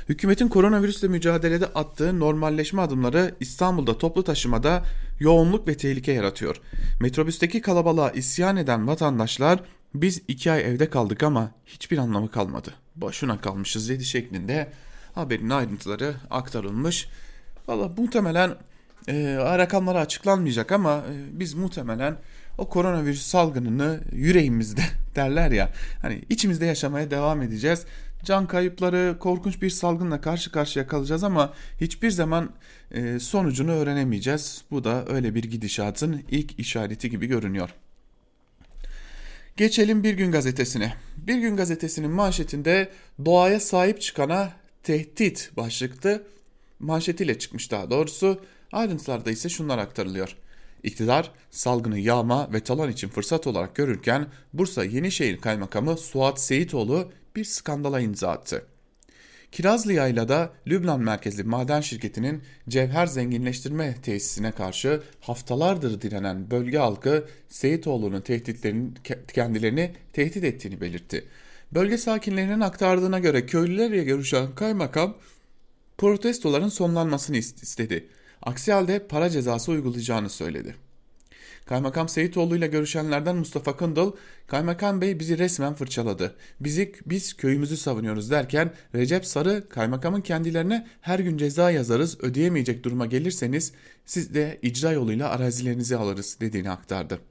Hükümetin 0.08 0.48
koronavirüsle 0.48 1.08
mücadelede 1.08 1.66
attığı 1.66 2.20
normalleşme 2.20 2.82
adımları 2.82 3.34
İstanbul'da 3.40 3.98
toplu 3.98 4.24
taşımada 4.24 4.84
yoğunluk 5.20 5.68
ve 5.68 5.76
tehlike 5.76 6.12
yaratıyor. 6.12 6.60
Metrobüsteki 7.00 7.60
kalabalığa 7.60 8.10
isyan 8.10 8.56
eden 8.56 8.86
vatandaşlar 8.86 9.60
biz 9.94 10.22
iki 10.28 10.52
ay 10.52 10.60
evde 10.60 10.90
kaldık 10.90 11.22
ama 11.22 11.50
hiçbir 11.66 11.98
anlamı 11.98 12.30
kalmadı. 12.30 12.74
Boşuna 12.96 13.40
kalmışız 13.40 13.88
dedi 13.88 14.04
şeklinde 14.04 14.72
haberin 15.14 15.50
ayrıntıları 15.50 16.14
aktarılmış. 16.30 17.08
Valla 17.68 17.88
muhtemelen 17.96 18.54
e, 19.08 19.36
rakamları 19.36 19.98
açıklanmayacak 19.98 20.72
ama 20.72 20.96
e, 20.96 21.40
biz 21.40 21.54
muhtemelen 21.54 22.16
o 22.58 22.68
koronavirüs 22.68 23.22
salgınını 23.22 24.00
yüreğimizde 24.12 24.82
derler 25.16 25.50
ya 25.50 25.72
hani 26.02 26.22
içimizde 26.30 26.66
yaşamaya 26.66 27.10
devam 27.10 27.42
edeceğiz. 27.42 27.84
Can 28.24 28.46
kayıpları 28.46 29.16
korkunç 29.20 29.62
bir 29.62 29.70
salgınla 29.70 30.20
karşı 30.20 30.52
karşıya 30.52 30.86
kalacağız 30.86 31.24
ama 31.24 31.52
hiçbir 31.80 32.10
zaman 32.10 32.50
e, 32.90 33.18
sonucunu 33.18 33.70
öğrenemeyeceğiz. 33.70 34.62
Bu 34.70 34.84
da 34.84 35.04
öyle 35.08 35.34
bir 35.34 35.44
gidişatın 35.44 36.22
ilk 36.30 36.58
işareti 36.58 37.10
gibi 37.10 37.26
görünüyor. 37.26 37.70
Geçelim 39.56 40.02
Bir 40.02 40.14
Gün 40.14 40.32
Gazetesi'ne. 40.32 40.94
Bir 41.16 41.38
Gün 41.38 41.56
Gazetesi'nin 41.56 42.10
manşetinde 42.10 42.88
doğaya 43.24 43.60
sahip 43.60 44.00
çıkana 44.00 44.59
tehdit 44.82 45.50
başlıklı 45.56 46.22
manşetiyle 46.78 47.38
çıkmış 47.38 47.70
daha 47.70 47.90
doğrusu. 47.90 48.44
Ayrıntılarda 48.72 49.30
ise 49.30 49.48
şunlar 49.48 49.78
aktarılıyor. 49.78 50.36
İktidar 50.82 51.30
salgını 51.50 51.98
yağma 51.98 52.52
ve 52.52 52.60
talan 52.60 52.90
için 52.90 53.08
fırsat 53.08 53.46
olarak 53.46 53.74
görürken 53.74 54.26
Bursa 54.52 54.84
Yenişehir 54.84 55.38
Kaymakamı 55.38 55.96
Suat 55.96 56.40
Seyitoğlu 56.40 57.12
bir 57.36 57.44
skandala 57.44 58.00
imza 58.00 58.28
attı. 58.28 58.66
Kirazlı 59.52 59.92
Yayla'da 59.92 60.52
Lübnan 60.66 61.00
merkezli 61.00 61.44
maden 61.44 61.80
şirketinin 61.80 62.42
cevher 62.68 63.06
zenginleştirme 63.06 63.94
tesisine 64.02 64.52
karşı 64.52 65.02
haftalardır 65.20 66.00
direnen 66.00 66.50
bölge 66.50 66.78
halkı 66.78 67.24
Seyitoğlu'nun 67.48 68.20
tehditlerinin 68.20 68.94
kendilerini 69.34 69.92
tehdit 70.12 70.44
ettiğini 70.44 70.80
belirtti. 70.80 71.24
Bölge 71.74 71.98
sakinlerinin 71.98 72.60
aktardığına 72.60 73.18
göre 73.18 73.46
köylülerle 73.46 74.04
görüşen 74.04 74.54
kaymakam 74.54 75.16
protestoların 75.98 76.68
sonlanmasını 76.68 77.36
istedi. 77.36 78.08
Aksi 78.42 78.72
halde 78.72 79.06
para 79.06 79.30
cezası 79.30 79.72
uygulayacağını 79.72 80.30
söyledi. 80.30 80.76
Kaymakam 81.66 82.08
Seyitoğlu 82.08 82.56
ile 82.56 82.66
görüşenlerden 82.66 83.36
Mustafa 83.36 83.76
Kındıl, 83.76 84.12
Kaymakam 84.46 85.00
Bey 85.00 85.20
bizi 85.20 85.38
resmen 85.38 85.74
fırçaladı. 85.74 86.36
Bizi, 86.60 86.92
biz 87.06 87.34
köyümüzü 87.34 87.76
savunuyoruz 87.76 88.30
derken 88.30 88.72
Recep 88.94 89.26
Sarı 89.26 89.68
kaymakamın 89.68 90.20
kendilerine 90.20 90.86
her 91.00 91.18
gün 91.18 91.38
ceza 91.38 91.70
yazarız 91.70 92.20
ödeyemeyecek 92.20 92.84
duruma 92.84 93.06
gelirseniz 93.06 93.72
siz 94.06 94.34
de 94.34 94.58
icra 94.62 94.92
yoluyla 94.92 95.28
arazilerinizi 95.28 95.96
alırız 95.96 96.36
dediğini 96.40 96.70
aktardı. 96.70 97.29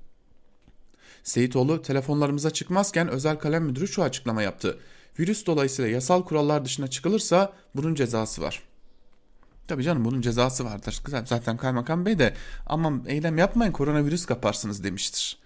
Seyitoğlu 1.23 1.81
telefonlarımıza 1.81 2.49
çıkmazken 2.49 3.07
özel 3.07 3.39
kalem 3.39 3.63
müdürü 3.63 3.87
şu 3.87 4.03
açıklama 4.03 4.41
yaptı. 4.41 4.79
Virüs 5.19 5.45
dolayısıyla 5.45 5.91
yasal 5.91 6.23
kurallar 6.23 6.65
dışına 6.65 6.87
çıkılırsa 6.87 7.53
bunun 7.75 7.95
cezası 7.95 8.41
var. 8.41 8.63
Tabii 9.67 9.83
canım 9.83 10.05
bunun 10.05 10.21
cezası 10.21 10.65
vardır. 10.65 11.01
Zaten 11.25 11.57
kaymakam 11.57 12.05
bey 12.05 12.19
de 12.19 12.33
aman 12.65 13.03
eylem 13.07 13.37
yapmayın 13.37 13.71
koronavirüs 13.71 14.25
kaparsınız 14.25 14.83
demiştir. 14.83 15.37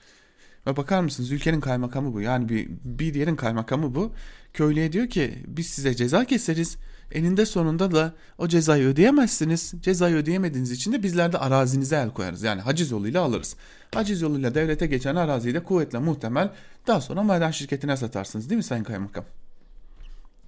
Ve 0.68 0.77
bakar 0.77 1.01
mısınız 1.01 1.32
ülkenin 1.32 1.60
kaymakamı 1.60 2.13
bu. 2.13 2.22
Yani 2.22 2.50
bir, 2.50 2.70
bir 2.84 3.15
yerin 3.15 3.36
kaymakamı 3.36 3.96
bu. 3.96 4.13
Köylüye 4.53 4.92
diyor 4.92 5.10
ki 5.10 5.44
biz 5.48 5.68
size 5.68 5.96
ceza 5.96 6.25
keseriz. 6.25 6.77
Eninde 7.13 7.46
sonunda 7.46 7.91
da 7.91 8.13
o 8.38 8.48
cezayı 8.48 8.88
ödeyemezsiniz. 8.88 9.74
Cezayı 9.82 10.15
ödeyemediğiniz 10.15 10.72
için 10.72 10.93
de 10.93 11.03
bizler 11.03 11.34
de 11.34 11.38
arazinize 11.38 11.96
el 11.96 12.10
koyarız. 12.10 12.43
Yani 12.43 12.62
haciz 12.62 12.91
yoluyla 12.91 13.22
alırız. 13.22 13.55
Haciz 13.93 14.22
yoluyla 14.22 14.55
devlete 14.55 14.88
geçen 14.88 15.15
araziyi 15.15 15.53
de 15.53 15.63
kuvvetle 15.63 16.00
muhtemel 16.00 16.51
daha 16.88 17.01
sonra 17.01 17.24
maden 17.24 17.51
şirketine 17.51 17.98
satarsınız 17.98 18.50
değil 18.50 18.58
mi 18.58 18.63
Sayın 18.63 18.84
Kaymakam? 18.84 19.25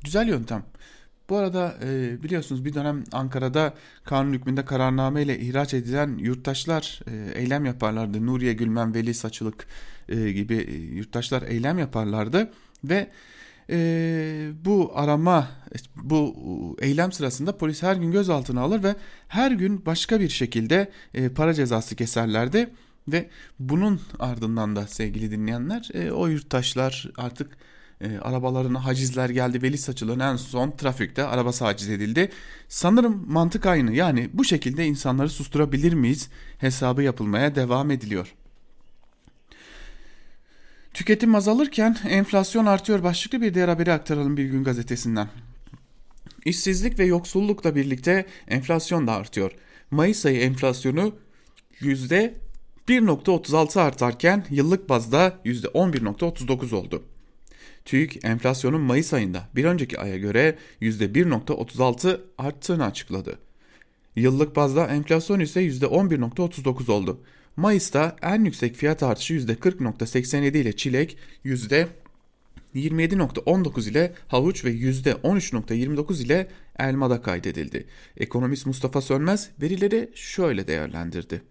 Güzel 0.03 0.27
yöntem. 0.27 0.63
Bu 1.29 1.37
arada 1.37 1.75
e, 1.83 2.23
biliyorsunuz 2.23 2.65
bir 2.65 2.73
dönem 2.73 3.03
Ankara'da 3.11 3.73
kanun 4.03 4.33
hükmünde 4.33 4.65
kararname 4.65 5.23
ile 5.23 5.39
ihraç 5.39 5.73
edilen 5.73 6.17
yurttaşlar 6.17 6.99
e, 7.07 7.39
eylem 7.39 7.65
yaparlardı. 7.65 8.25
Nuriye 8.25 8.53
Gülmen, 8.53 8.93
Veli 8.93 9.13
Saçılık 9.13 9.67
e, 10.09 10.31
gibi 10.31 10.55
e, 10.55 10.73
yurttaşlar 10.73 11.41
eylem 11.41 11.79
yaparlardı 11.79 12.51
ve 12.83 13.11
e, 13.69 14.49
bu 14.65 14.91
arama 14.95 15.47
bu 15.95 16.35
eylem 16.81 17.11
sırasında 17.11 17.57
polis 17.57 17.83
her 17.83 17.95
gün 17.95 18.11
gözaltına 18.11 18.61
alır 18.61 18.83
ve 18.83 18.95
her 19.27 19.51
gün 19.51 19.85
başka 19.85 20.19
bir 20.19 20.29
şekilde 20.29 20.91
e, 21.13 21.29
para 21.29 21.53
cezası 21.53 21.95
keserlerdi 21.95 22.69
ve 23.07 23.29
bunun 23.59 24.01
ardından 24.19 24.75
da 24.75 24.87
sevgili 24.87 25.31
dinleyenler 25.31 25.89
e, 25.93 26.11
o 26.11 26.27
yurttaşlar 26.27 27.09
artık 27.17 27.57
e, 28.01 28.17
arabalarına 28.17 28.85
hacizler 28.85 29.29
geldi. 29.29 29.61
Veli 29.61 29.77
saçılan 29.77 30.19
en 30.19 30.35
son 30.35 30.71
trafikte 30.71 31.23
arabası 31.23 31.65
haciz 31.65 31.89
edildi. 31.89 32.29
Sanırım 32.67 33.25
mantık 33.27 33.65
aynı. 33.65 33.93
Yani 33.93 34.29
bu 34.33 34.43
şekilde 34.43 34.85
insanları 34.85 35.29
susturabilir 35.29 35.93
miyiz? 35.93 36.29
Hesabı 36.57 37.03
yapılmaya 37.03 37.55
devam 37.55 37.91
ediliyor. 37.91 38.35
Tüketim 40.95 41.35
azalırken 41.35 41.97
enflasyon 42.09 42.65
artıyor 42.65 43.03
başlıklı 43.03 43.41
bir 43.41 43.53
diğer 43.53 43.67
haberi 43.67 43.91
aktaralım 43.93 44.37
bir 44.37 44.45
gün 44.45 44.63
gazetesinden. 44.63 45.29
İşsizlik 46.45 46.99
ve 46.99 47.05
yoksullukla 47.05 47.75
birlikte 47.75 48.25
enflasyon 48.47 49.07
da 49.07 49.13
artıyor. 49.13 49.51
Mayıs 49.91 50.25
ayı 50.25 50.39
enflasyonu 50.39 51.15
1.36 51.81 53.79
artarken 53.79 54.45
yıllık 54.49 54.89
bazda 54.89 55.33
%11.39 55.45 56.75
oldu. 56.75 57.03
TÜİK 57.85 58.25
enflasyonun 58.25 58.81
Mayıs 58.81 59.13
ayında 59.13 59.49
bir 59.55 59.65
önceki 59.65 59.99
aya 59.99 60.17
göre 60.17 60.57
%1.36 60.81 62.19
arttığını 62.37 62.85
açıkladı. 62.85 63.39
Yıllık 64.15 64.55
bazda 64.55 64.87
enflasyon 64.87 65.39
ise 65.39 65.67
%11.39 65.67 66.91
oldu. 66.91 67.21
Mayıs'ta 67.57 68.15
en 68.21 68.45
yüksek 68.45 68.75
fiyat 68.75 69.03
artışı 69.03 69.33
%40.87 69.33 70.57
ile 70.57 70.75
çilek, 70.75 71.17
%27.19 71.45 73.89
ile 73.89 74.13
havuç 74.27 74.65
ve 74.65 74.71
%13.29 74.71 76.23
ile 76.23 76.47
elmada 76.79 77.21
kaydedildi. 77.21 77.87
Ekonomist 78.17 78.65
Mustafa 78.65 79.01
Sönmez 79.01 79.49
verileri 79.61 80.11
şöyle 80.15 80.67
değerlendirdi. 80.67 81.41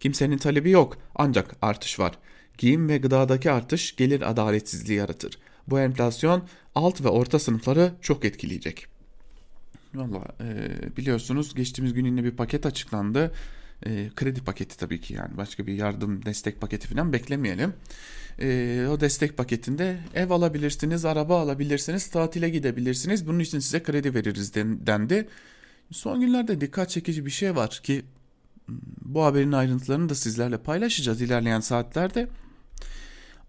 Kimsenin 0.00 0.38
talebi 0.38 0.70
yok 0.70 0.98
ancak 1.14 1.56
artış 1.62 1.98
var. 1.98 2.18
Giyim 2.58 2.88
ve 2.88 2.98
gıdadaki 2.98 3.50
artış 3.50 3.96
gelir 3.96 4.30
adaletsizliği 4.30 4.98
yaratır. 4.98 5.38
Bu 5.66 5.80
enflasyon 5.80 6.48
alt 6.74 7.04
ve 7.04 7.08
orta 7.08 7.38
sınıfları 7.38 7.92
çok 8.00 8.24
etkileyecek. 8.24 8.86
Valla 9.94 10.24
e, 10.40 10.68
biliyorsunuz 10.96 11.54
geçtiğimiz 11.54 11.94
gün 11.94 12.04
yine 12.04 12.24
bir 12.24 12.30
paket 12.30 12.66
açıklandı. 12.66 13.32
E, 13.86 14.10
kredi 14.16 14.40
paketi 14.40 14.76
tabii 14.76 15.00
ki 15.00 15.14
yani 15.14 15.36
başka 15.36 15.66
bir 15.66 15.74
yardım 15.74 16.24
destek 16.24 16.60
paketi 16.60 16.88
falan 16.88 17.12
beklemeyelim. 17.12 17.72
E, 18.40 18.86
o 18.90 19.00
destek 19.00 19.36
paketinde 19.36 19.98
ev 20.14 20.30
alabilirsiniz, 20.30 21.04
araba 21.04 21.40
alabilirsiniz, 21.40 22.10
tatile 22.10 22.50
gidebilirsiniz. 22.50 23.26
Bunun 23.26 23.38
için 23.38 23.58
size 23.58 23.82
kredi 23.82 24.14
veririz 24.14 24.54
dendi. 24.54 25.28
Son 25.90 26.20
günlerde 26.20 26.60
dikkat 26.60 26.90
çekici 26.90 27.26
bir 27.26 27.30
şey 27.30 27.56
var 27.56 27.80
ki 27.82 28.02
bu 29.04 29.24
haberin 29.24 29.52
ayrıntılarını 29.52 30.08
da 30.08 30.14
sizlerle 30.14 30.58
paylaşacağız 30.58 31.22
ilerleyen 31.22 31.60
saatlerde. 31.60 32.28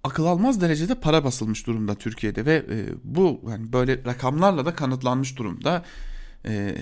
Akıl 0.03 0.25
almaz 0.25 0.61
derecede 0.61 0.95
para 0.95 1.23
basılmış 1.23 1.67
durumda 1.67 1.95
Türkiye'de 1.95 2.45
ve 2.45 2.55
e, 2.55 2.85
bu 3.03 3.41
yani 3.49 3.73
böyle 3.73 4.03
rakamlarla 4.05 4.65
da 4.65 4.75
kanıtlanmış 4.75 5.37
durumda. 5.37 5.83
E, 6.47 6.75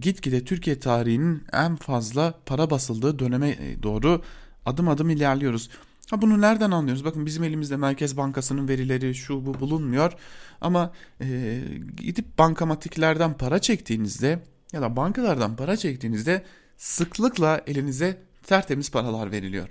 gitgide 0.00 0.44
Türkiye 0.44 0.78
tarihinin 0.78 1.44
en 1.52 1.76
fazla 1.76 2.34
para 2.46 2.70
basıldığı 2.70 3.18
döneme 3.18 3.48
e, 3.48 3.82
doğru 3.82 4.22
adım 4.66 4.88
adım 4.88 5.10
ilerliyoruz. 5.10 5.70
Ha 6.10 6.22
bunu 6.22 6.40
nereden 6.40 6.70
anlıyoruz? 6.70 7.04
Bakın 7.04 7.26
bizim 7.26 7.44
elimizde 7.44 7.76
Merkez 7.76 8.16
Bankası'nın 8.16 8.68
verileri 8.68 9.14
şu 9.14 9.46
bu 9.46 9.60
bulunmuyor. 9.60 10.12
Ama 10.60 10.92
e, 11.20 11.60
gidip 11.96 12.38
bankamatiklerden 12.38 13.34
para 13.34 13.58
çektiğinizde 13.58 14.42
ya 14.72 14.82
da 14.82 14.96
bankalardan 14.96 15.56
para 15.56 15.76
çektiğinizde 15.76 16.42
sıklıkla 16.76 17.60
elinize 17.66 18.22
tertemiz 18.42 18.90
paralar 18.90 19.32
veriliyor. 19.32 19.68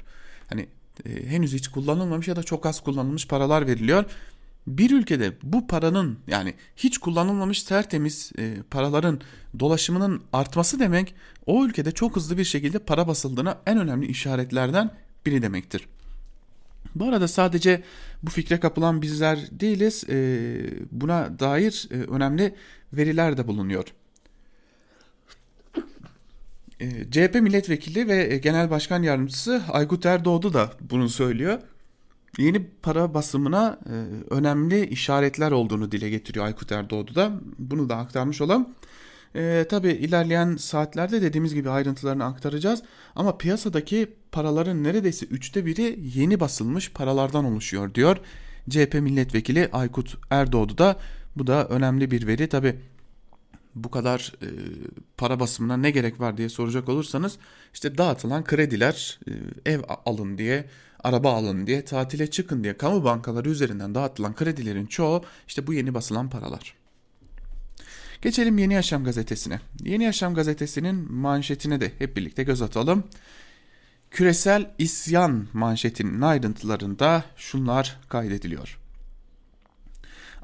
Hani 0.49 0.67
e, 1.05 1.29
henüz 1.29 1.53
hiç 1.53 1.67
kullanılmamış 1.67 2.27
ya 2.27 2.35
da 2.35 2.43
çok 2.43 2.65
az 2.65 2.83
kullanılmış 2.83 3.27
paralar 3.27 3.67
veriliyor. 3.67 4.05
Bir 4.67 4.91
ülkede 4.91 5.33
bu 5.43 5.67
paranın 5.67 6.19
yani 6.27 6.53
hiç 6.75 6.97
kullanılmamış 6.97 7.63
tertemiz 7.63 8.31
e, 8.39 8.53
paraların 8.69 9.21
dolaşımının 9.59 10.21
artması 10.33 10.79
demek 10.79 11.15
o 11.45 11.65
ülkede 11.65 11.91
çok 11.91 12.15
hızlı 12.15 12.37
bir 12.37 12.43
şekilde 12.43 12.79
para 12.79 13.07
basıldığına 13.07 13.57
en 13.65 13.77
önemli 13.77 14.07
işaretlerden 14.07 14.91
biri 15.25 15.41
demektir. 15.41 15.87
Bu 16.95 17.09
arada 17.09 17.27
sadece 17.27 17.83
bu 18.23 18.31
fikre 18.31 18.59
kapılan 18.59 19.01
bizler 19.01 19.39
değiliz. 19.51 20.03
E, 20.09 20.17
buna 20.91 21.39
dair 21.39 21.87
e, 21.91 21.95
önemli 21.95 22.55
veriler 22.93 23.37
de 23.37 23.47
bulunuyor. 23.47 23.85
E, 26.79 27.11
CHP 27.11 27.35
milletvekili 27.41 28.07
ve 28.07 28.33
e, 28.33 28.37
genel 28.37 28.69
başkan 28.69 29.03
yardımcısı 29.03 29.63
Aykut 29.69 30.05
Erdoğdu 30.05 30.53
da 30.53 30.73
bunu 30.81 31.09
söylüyor. 31.09 31.59
Yeni 32.37 32.67
para 32.81 33.13
basımına 33.13 33.79
e, 33.85 33.93
önemli 34.33 34.87
işaretler 34.87 35.51
olduğunu 35.51 35.91
dile 35.91 36.09
getiriyor 36.09 36.45
Aykut 36.45 36.71
Erdoğdu 36.71 37.15
da. 37.15 37.31
Bunu 37.59 37.89
da 37.89 37.97
aktarmış 37.97 38.41
olalım. 38.41 38.69
E, 39.35 39.65
Tabi 39.69 39.89
ilerleyen 39.89 40.55
saatlerde 40.55 41.21
dediğimiz 41.21 41.53
gibi 41.53 41.69
ayrıntılarını 41.69 42.25
aktaracağız. 42.25 42.83
Ama 43.15 43.37
piyasadaki 43.37 44.13
paraların 44.31 44.83
neredeyse 44.83 45.25
üçte 45.25 45.65
biri 45.65 45.99
yeni 46.15 46.39
basılmış 46.39 46.91
paralardan 46.91 47.45
oluşuyor 47.45 47.93
diyor. 47.93 48.17
CHP 48.69 48.93
milletvekili 48.93 49.69
Aykut 49.71 50.17
Erdoğdu 50.29 50.77
da 50.77 50.99
bu 51.35 51.47
da 51.47 51.67
önemli 51.67 52.11
bir 52.11 52.27
veri. 52.27 52.49
Tabi 52.49 52.75
bu 53.75 53.91
kadar 53.91 54.33
e, 54.41 54.47
para 55.17 55.39
basımına 55.39 55.77
ne 55.77 55.91
gerek 55.91 56.19
var 56.19 56.37
diye 56.37 56.49
soracak 56.49 56.89
olursanız 56.89 57.37
işte 57.73 57.97
dağıtılan 57.97 58.43
krediler 58.43 59.19
e, 59.65 59.71
ev 59.71 59.79
alın 60.05 60.37
diye 60.37 60.65
araba 61.03 61.33
alın 61.33 61.67
diye 61.67 61.85
tatile 61.85 62.31
çıkın 62.31 62.63
diye 62.63 62.77
kamu 62.77 63.03
bankaları 63.03 63.49
üzerinden 63.49 63.95
dağıtılan 63.95 64.35
kredilerin 64.35 64.85
çoğu 64.85 65.23
işte 65.47 65.67
bu 65.67 65.73
yeni 65.73 65.93
basılan 65.93 66.29
paralar. 66.29 66.75
Geçelim 68.21 68.57
Yeni 68.57 68.73
Yaşam 68.73 69.03
gazetesine. 69.03 69.59
Yeni 69.83 70.03
Yaşam 70.03 70.35
gazetesinin 70.35 71.13
manşetine 71.13 71.81
de 71.81 71.91
hep 71.99 72.17
birlikte 72.17 72.43
göz 72.43 72.61
atalım. 72.61 73.03
Küresel 74.11 74.71
isyan 74.77 75.47
manşetinin 75.53 76.21
ayrıntılarında 76.21 77.23
şunlar 77.35 77.99
kaydediliyor. 78.09 78.84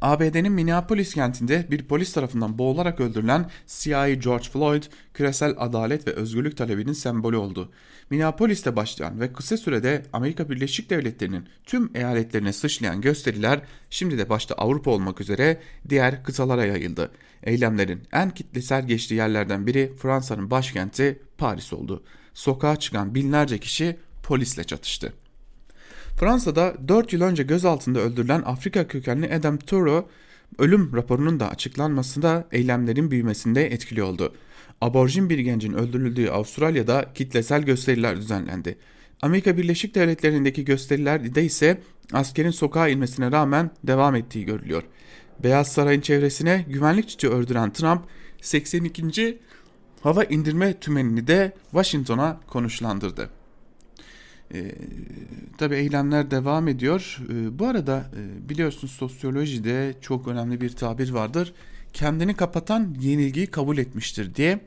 ABD'nin 0.02 0.52
Minneapolis 0.52 1.14
kentinde 1.14 1.68
bir 1.72 1.84
polis 1.84 2.14
tarafından 2.14 2.58
boğularak 2.58 3.00
öldürülen 3.00 3.50
CIA 3.68 4.10
George 4.10 4.44
Floyd, 4.44 4.84
küresel 5.14 5.56
adalet 5.58 6.08
ve 6.08 6.12
özgürlük 6.12 6.58
talebinin 6.58 6.94
sembolü 6.94 7.36
oldu. 7.38 7.72
Minneapolis'te 8.10 8.76
başlayan 8.76 9.20
ve 9.20 9.34
kısa 9.34 9.58
sürede 9.58 10.06
Amerika 10.14 10.50
Birleşik 10.50 10.90
Devletleri'nin 10.90 11.48
tüm 11.66 11.92
eyaletlerine 11.96 12.54
sıçrayan 12.54 13.02
gösteriler 13.02 13.62
şimdi 13.90 14.18
de 14.18 14.30
başta 14.30 14.56
Avrupa 14.56 14.92
olmak 14.92 15.22
üzere 15.22 15.62
diğer 15.90 16.24
kıtalara 16.24 16.66
yayıldı. 16.66 17.12
Eylemlerin 17.44 18.04
en 18.14 18.30
kitlesel 18.30 18.88
geçtiği 18.88 19.16
yerlerden 19.16 19.68
biri 19.68 19.94
Fransa'nın 19.98 20.52
başkenti 20.52 21.22
Paris 21.38 21.74
oldu. 21.74 22.04
Sokağa 22.34 22.76
çıkan 22.76 23.16
binlerce 23.16 23.58
kişi 23.58 23.98
polisle 24.24 24.64
çatıştı. 24.64 25.14
Fransa'da 26.18 26.76
4 26.88 27.14
yıl 27.14 27.22
önce 27.22 27.44
gözaltında 27.44 28.00
öldürülen 28.00 28.42
Afrika 28.46 28.88
kökenli 28.88 29.36
Adam 29.36 29.58
Toro 29.58 30.10
ölüm 30.60 30.96
raporunun 30.96 31.40
da 31.40 31.50
açıklanmasında 31.50 32.48
eylemlerin 32.52 33.12
büyümesinde 33.12 33.66
etkili 33.74 34.04
oldu. 34.04 34.34
Aborjin 34.82 35.30
bir 35.30 35.40
gencin 35.40 35.74
öldürüldüğü 35.74 36.30
Avustralya'da 36.30 37.06
kitlesel 37.14 37.64
gösteriler 37.64 38.18
düzenlendi. 38.18 38.78
Amerika 39.22 39.58
Birleşik 39.58 39.96
Devletleri'ndeki 39.96 40.66
gösterilerde 40.66 41.44
ise 41.44 41.82
askerin 42.14 42.52
sokağa 42.52 42.88
inmesine 42.88 43.32
rağmen 43.32 43.72
devam 43.84 44.16
ettiği 44.16 44.46
görülüyor. 44.46 44.84
Beyaz 45.44 45.72
Saray'ın 45.72 46.02
çevresine 46.02 46.66
güvenlik 46.70 47.10
çiçi 47.10 47.30
ördüren 47.30 47.74
Trump 47.74 48.02
82. 48.42 49.40
hava 50.02 50.24
indirme 50.24 50.80
tümenini 50.80 51.28
de 51.28 51.54
Washington'a 51.72 52.40
konuşlandırdı. 52.48 53.41
E, 54.54 54.76
tabii 55.58 55.76
eylemler 55.76 56.32
devam 56.32 56.68
ediyor. 56.68 57.18
E, 57.30 57.60
bu 57.60 57.68
arada 57.68 58.06
e, 58.16 58.50
biliyorsunuz 58.50 58.94
sosyolojide 58.94 59.94
çok 60.02 60.28
önemli 60.28 60.62
bir 60.62 60.70
tabir 60.70 61.12
vardır. 61.12 61.54
Kendini 61.94 62.34
kapatan 62.34 62.96
yenilgiyi 63.00 63.48
kabul 63.48 63.78
etmiştir 63.78 64.36
diye. 64.36 64.60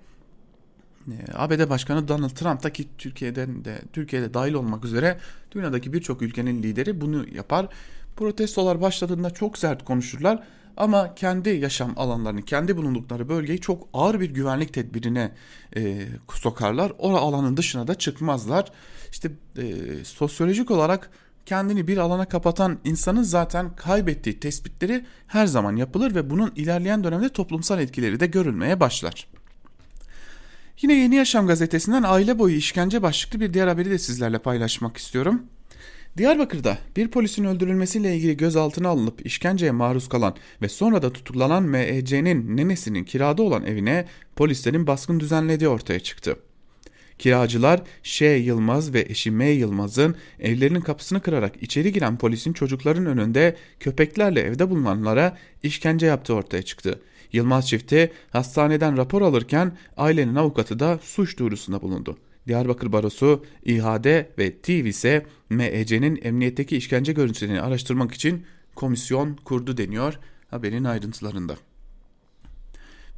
E, 1.08 1.16
ABD 1.34 1.70
Başkanı 1.70 2.08
Donald 2.08 2.30
Trump 2.30 2.62
da 2.62 2.72
ki 2.72 2.84
Türkiye'den 2.98 3.64
de 3.64 3.82
Türkiye'de 3.92 4.34
dahil 4.34 4.54
olmak 4.54 4.84
üzere 4.84 5.18
dünyadaki 5.52 5.92
birçok 5.92 6.22
ülkenin 6.22 6.62
lideri 6.62 7.00
bunu 7.00 7.26
yapar. 7.34 7.68
Protestolar 8.16 8.80
başladığında 8.80 9.30
çok 9.30 9.58
sert 9.58 9.84
konuşurlar 9.84 10.42
ama 10.76 11.14
kendi 11.14 11.48
yaşam 11.48 11.92
alanlarını, 11.96 12.42
kendi 12.42 12.76
bulundukları 12.76 13.28
bölgeyi 13.28 13.60
çok 13.60 13.88
ağır 13.92 14.20
bir 14.20 14.30
güvenlik 14.30 14.74
tedbirine 14.74 15.32
e, 15.76 16.06
sokarlar. 16.34 16.92
O 16.98 17.16
alanın 17.16 17.56
dışına 17.56 17.86
da 17.86 17.94
çıkmazlar. 17.94 18.72
İşte 19.14 19.30
e, 19.58 19.64
sosyolojik 20.04 20.70
olarak 20.70 21.10
kendini 21.46 21.88
bir 21.88 21.96
alana 21.96 22.28
kapatan 22.28 22.78
insanın 22.84 23.22
zaten 23.22 23.76
kaybettiği 23.76 24.40
tespitleri 24.40 25.04
her 25.26 25.46
zaman 25.46 25.76
yapılır 25.76 26.14
ve 26.14 26.30
bunun 26.30 26.52
ilerleyen 26.56 27.04
dönemde 27.04 27.28
toplumsal 27.28 27.80
etkileri 27.80 28.20
de 28.20 28.26
görülmeye 28.26 28.80
başlar. 28.80 29.26
Yine 30.82 30.94
Yeni 30.94 31.14
Yaşam 31.14 31.46
gazetesinden 31.46 32.02
aile 32.02 32.38
boyu 32.38 32.56
işkence 32.56 33.02
başlıklı 33.02 33.40
bir 33.40 33.54
diğer 33.54 33.66
haberi 33.66 33.90
de 33.90 33.98
sizlerle 33.98 34.38
paylaşmak 34.38 34.96
istiyorum. 34.96 35.42
Diyarbakır'da 36.16 36.78
bir 36.96 37.08
polisin 37.08 37.44
öldürülmesiyle 37.44 38.16
ilgili 38.16 38.36
gözaltına 38.36 38.88
alınıp 38.88 39.26
işkenceye 39.26 39.72
maruz 39.72 40.08
kalan 40.08 40.36
ve 40.62 40.68
sonra 40.68 41.02
da 41.02 41.12
tutuklanan 41.12 41.62
MEC'nin 41.62 42.56
nenesinin 42.56 43.04
kirada 43.04 43.42
olan 43.42 43.66
evine 43.66 44.06
polislerin 44.36 44.86
baskın 44.86 45.20
düzenlediği 45.20 45.68
ortaya 45.68 46.00
çıktı. 46.00 46.36
Kiracılar 47.18 47.82
Ş. 48.02 48.26
Yılmaz 48.26 48.94
ve 48.94 49.00
eşi 49.08 49.30
M. 49.30 49.46
Yılmaz'ın 49.46 50.14
evlerinin 50.40 50.80
kapısını 50.80 51.20
kırarak 51.20 51.62
içeri 51.62 51.92
giren 51.92 52.18
polisin 52.18 52.52
çocukların 52.52 53.06
önünde 53.06 53.56
köpeklerle 53.80 54.40
evde 54.40 54.70
bulunanlara 54.70 55.38
işkence 55.62 56.06
yaptığı 56.06 56.34
ortaya 56.34 56.62
çıktı. 56.62 57.00
Yılmaz 57.32 57.68
çifti 57.68 58.12
hastaneden 58.30 58.96
rapor 58.96 59.22
alırken 59.22 59.76
ailenin 59.96 60.34
avukatı 60.34 60.78
da 60.78 60.98
suç 61.02 61.38
duyurusunda 61.38 61.82
bulundu. 61.82 62.18
Diyarbakır 62.46 62.92
Barosu, 62.92 63.44
İHAD 63.64 64.04
ve 64.38 64.52
TİV 64.52 64.84
ise 64.84 65.26
MEC'nin 65.50 66.20
emniyetteki 66.22 66.76
işkence 66.76 67.12
görüntülerini 67.12 67.60
araştırmak 67.60 68.12
için 68.12 68.44
komisyon 68.74 69.36
kurdu 69.44 69.76
deniyor 69.76 70.18
haberin 70.50 70.84
ayrıntılarında. 70.84 71.56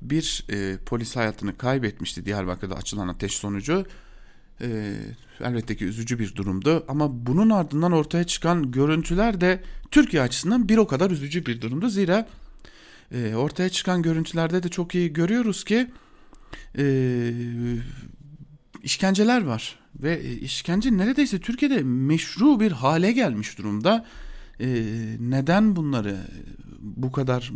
Bir 0.03 0.45
e, 0.51 0.77
polis 0.87 1.17
hayatını 1.17 1.59
kaybetmişti 1.59 2.25
Diyarbakır'da 2.25 2.75
açılan 2.75 3.09
ateş 3.09 3.33
sonucu. 3.33 3.87
E, 4.61 4.97
elbette 5.41 5.77
ki 5.77 5.85
üzücü 5.85 6.19
bir 6.19 6.35
durumdu 6.35 6.85
ama 6.89 7.27
bunun 7.27 7.51
ardından 7.51 7.93
ortaya 7.93 8.25
çıkan 8.25 8.71
görüntüler 8.71 9.41
de 9.41 9.63
Türkiye 9.91 10.23
açısından 10.23 10.69
bir 10.69 10.77
o 10.79 10.87
kadar 10.87 11.11
üzücü 11.11 11.47
bir 11.47 11.61
durumdu. 11.61 11.89
Zira 11.89 12.29
e, 13.15 13.35
ortaya 13.35 13.69
çıkan 13.69 14.03
görüntülerde 14.03 14.63
de 14.63 14.69
çok 14.69 14.95
iyi 14.95 15.13
görüyoruz 15.13 15.65
ki 15.65 15.91
e, 16.79 17.33
işkenceler 18.83 19.43
var 19.43 19.79
ve 20.03 20.15
e, 20.15 20.33
işkence 20.33 20.97
neredeyse 20.97 21.39
Türkiye'de 21.39 21.83
meşru 21.83 22.61
bir 22.61 22.73
hale 22.73 23.13
gelmiş 23.13 23.59
durumda. 23.59 24.07
E, 24.61 24.67
neden 25.21 25.77
bunları 25.77 26.17
bu 26.81 27.13
kadar 27.13 27.53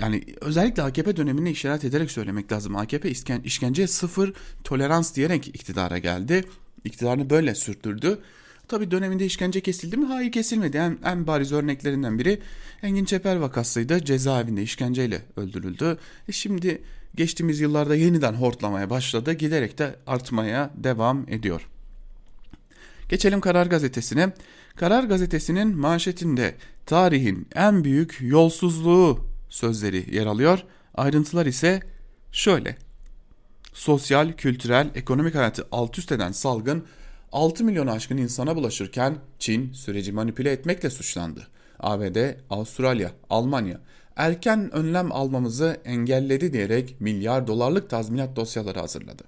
yani 0.00 0.24
özellikle 0.40 0.82
AKP 0.82 1.16
dönemini 1.16 1.50
işaret 1.50 1.84
ederek 1.84 2.10
söylemek 2.10 2.52
lazım. 2.52 2.76
AKP 2.76 3.10
işken, 3.10 3.40
işkenceye 3.40 3.88
sıfır 3.88 4.32
tolerans 4.64 5.14
diyerek 5.14 5.48
iktidara 5.48 5.98
geldi. 5.98 6.44
İktidarını 6.84 7.30
böyle 7.30 7.54
sürdürdü. 7.54 8.18
Tabi 8.68 8.90
döneminde 8.90 9.26
işkence 9.26 9.60
kesildi 9.60 9.96
mi? 9.96 10.06
Hayır 10.06 10.32
kesilmedi. 10.32 10.76
En, 10.76 10.98
en 11.04 11.26
bariz 11.26 11.52
örneklerinden 11.52 12.18
biri 12.18 12.40
Engin 12.82 13.04
Çeper 13.04 13.36
vakasıydı. 13.36 14.04
Cezaevinde 14.04 14.62
işkenceyle 14.62 15.22
öldürüldü. 15.36 15.98
E 16.28 16.32
şimdi 16.32 16.82
geçtiğimiz 17.14 17.60
yıllarda 17.60 17.94
yeniden 17.94 18.34
hortlamaya 18.34 18.90
başladı. 18.90 19.32
Giderek 19.32 19.78
de 19.78 19.96
artmaya 20.06 20.70
devam 20.76 21.24
ediyor. 21.28 21.68
Geçelim 23.08 23.40
Karar 23.40 23.66
Gazetesi'ne. 23.66 24.32
Karar 24.80 25.04
Gazetesi'nin 25.04 25.76
manşetinde 25.76 26.54
tarihin 26.86 27.48
en 27.54 27.84
büyük 27.84 28.18
yolsuzluğu 28.20 29.18
sözleri 29.48 30.16
yer 30.16 30.26
alıyor. 30.26 30.58
Ayrıntılar 30.94 31.46
ise 31.46 31.80
şöyle. 32.32 32.76
Sosyal, 33.72 34.32
kültürel, 34.32 34.90
ekonomik 34.94 35.34
hayatı 35.34 35.66
alt 35.72 35.98
üst 35.98 36.12
eden 36.12 36.32
salgın 36.32 36.84
6 37.32 37.64
milyon 37.64 37.86
aşkın 37.86 38.16
insana 38.16 38.56
bulaşırken 38.56 39.16
Çin 39.38 39.72
süreci 39.72 40.12
manipüle 40.12 40.52
etmekle 40.52 40.90
suçlandı. 40.90 41.46
ABD, 41.80 42.16
Avustralya, 42.50 43.12
Almanya 43.30 43.80
erken 44.16 44.74
önlem 44.74 45.12
almamızı 45.12 45.80
engelledi 45.84 46.52
diyerek 46.52 47.00
milyar 47.00 47.46
dolarlık 47.46 47.90
tazminat 47.90 48.36
dosyaları 48.36 48.78
hazırladı. 48.80 49.22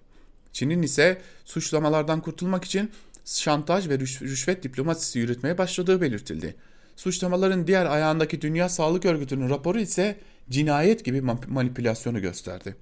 Çin'in 0.52 0.82
ise 0.82 1.20
suçlamalardan 1.44 2.20
kurtulmak 2.20 2.64
için 2.64 2.90
şantaj 3.24 3.88
ve 3.88 3.98
rüşvet 4.00 4.62
diplomasisi 4.62 5.18
yürütmeye 5.18 5.58
başladığı 5.58 6.00
belirtildi. 6.00 6.54
Suçlamaların 6.96 7.66
diğer 7.66 7.86
ayağındaki 7.86 8.42
Dünya 8.42 8.68
Sağlık 8.68 9.04
Örgütü'nün 9.04 9.50
raporu 9.50 9.80
ise 9.80 10.16
cinayet 10.50 11.04
gibi 11.04 11.20
manipülasyonu 11.48 12.20
gösterdi. 12.20 12.76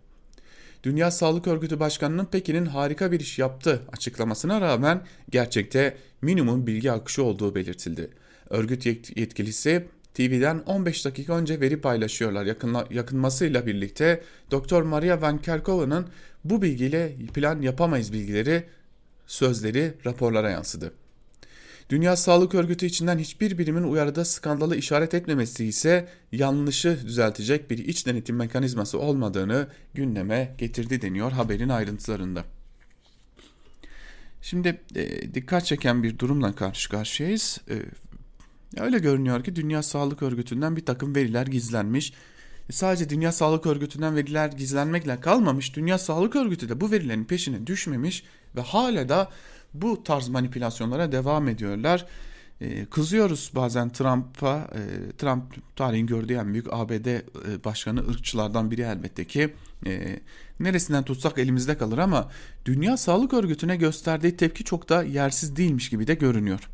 Dünya 0.83 1.11
Sağlık 1.11 1.47
Örgütü 1.47 1.81
Başkanı'nın 1.81 2.25
Pekin'in 2.25 2.67
harika 2.67 3.13
bir 3.13 3.21
iş 3.21 3.39
yaptı 3.39 3.83
açıklamasına 3.93 4.61
rağmen 4.61 5.03
gerçekte 5.31 5.97
minimum 6.23 6.67
bilgi 6.67 6.93
akışı 6.93 7.23
olduğu 7.23 7.55
belirtildi. 7.55 8.11
Örgüt 8.51 8.87
yetkilisi 9.17 9.87
TV'den 10.15 10.59
15 10.59 11.05
dakika 11.05 11.37
önce 11.37 11.61
veri 11.61 11.81
paylaşıyorlar. 11.81 12.45
Yakınla, 12.45 12.87
yakınmasıyla 12.91 13.67
birlikte 13.67 14.23
Dr. 14.51 14.83
Maria 14.83 15.23
Van 15.23 15.39
Kerkhoven'ın 15.39 16.07
bu 16.45 16.63
bilgiyle 16.63 17.17
plan 17.35 17.63
yapamayız 17.63 18.13
bilgileri 18.13 18.65
sözleri 19.31 19.95
raporlara 20.07 20.51
yansıdı. 20.51 20.93
Dünya 21.91 22.17
Sağlık 22.17 22.55
Örgütü 22.55 22.87
içinden 22.87 23.19
hiçbir 23.19 23.59
birimin 23.59 23.83
uyarıda 23.83 24.25
skandalı 24.25 24.77
işaret 24.77 25.15
etmemesi 25.15 25.67
ise 25.67 26.09
yanlışı 26.33 26.99
düzeltecek 27.07 27.71
bir 27.71 27.79
iç 27.79 28.07
denetim 28.07 28.37
mekanizması 28.37 28.99
olmadığını 28.99 29.69
gündeme 29.95 30.55
getirdi 30.59 31.03
deniyor 31.03 31.33
haberin 31.33 31.69
ayrıntılarında. 31.69 32.45
Şimdi 34.43 34.81
e, 34.97 35.35
dikkat 35.35 35.67
çeken 35.67 36.03
bir 36.03 36.19
durumla 36.19 36.55
karşı 36.55 36.91
karşıyayız. 36.91 37.61
E, 37.71 37.75
öyle 38.83 38.99
görünüyor 38.99 39.45
ki 39.45 39.57
Dünya 39.57 39.83
Sağlık 39.83 40.23
Örgütü'nden 40.23 40.77
bir 40.77 40.87
takım 40.87 41.15
veriler 41.15 41.47
gizlenmiş. 41.47 42.13
E, 42.71 42.73
sadece 42.73 43.11
Dünya 43.11 43.33
Sağlık 43.33 43.67
Örgütü'nden 43.67 44.17
veriler 44.17 44.49
gizlenmekle 44.49 45.21
kalmamış. 45.21 45.77
Dünya 45.77 45.99
Sağlık 45.99 46.37
Örgütü 46.37 46.69
de 46.69 46.81
bu 46.81 46.91
verilerin 46.91 47.25
peşine 47.25 47.67
düşmemiş 47.67 48.25
ve 48.57 48.61
hala 48.61 49.09
da 49.09 49.29
bu 49.75 50.03
tarz 50.05 50.29
manipülasyonlara 50.29 51.13
devam 51.13 51.49
ediyorlar. 51.49 52.07
Ee, 52.61 52.85
kızıyoruz 52.85 53.51
bazen 53.55 53.91
Trump'a. 53.91 54.71
Ee, 54.75 55.13
Trump 55.19 55.77
tarihin 55.77 56.07
gördüğü 56.07 56.35
en 56.35 56.53
büyük 56.53 56.73
ABD 56.73 57.07
e, 57.07 57.21
başkanı 57.65 58.09
ırkçılardan 58.09 58.71
biri 58.71 58.83
elbette 58.83 59.25
ki. 59.25 59.55
Ee, 59.87 60.21
neresinden 60.61 61.05
tutsak 61.05 61.39
elimizde 61.39 61.79
kalır 61.79 61.99
ama 61.99 62.31
Dünya 62.65 62.97
Sağlık 62.97 63.33
Örgütü'ne 63.33 63.77
gösterdiği 63.77 64.37
tepki 64.37 64.65
çok 64.65 64.89
da 64.89 65.03
yersiz 65.03 65.57
değilmiş 65.57 65.91
gibi 65.91 66.07
de 66.07 66.15
görünüyor. 66.15 66.71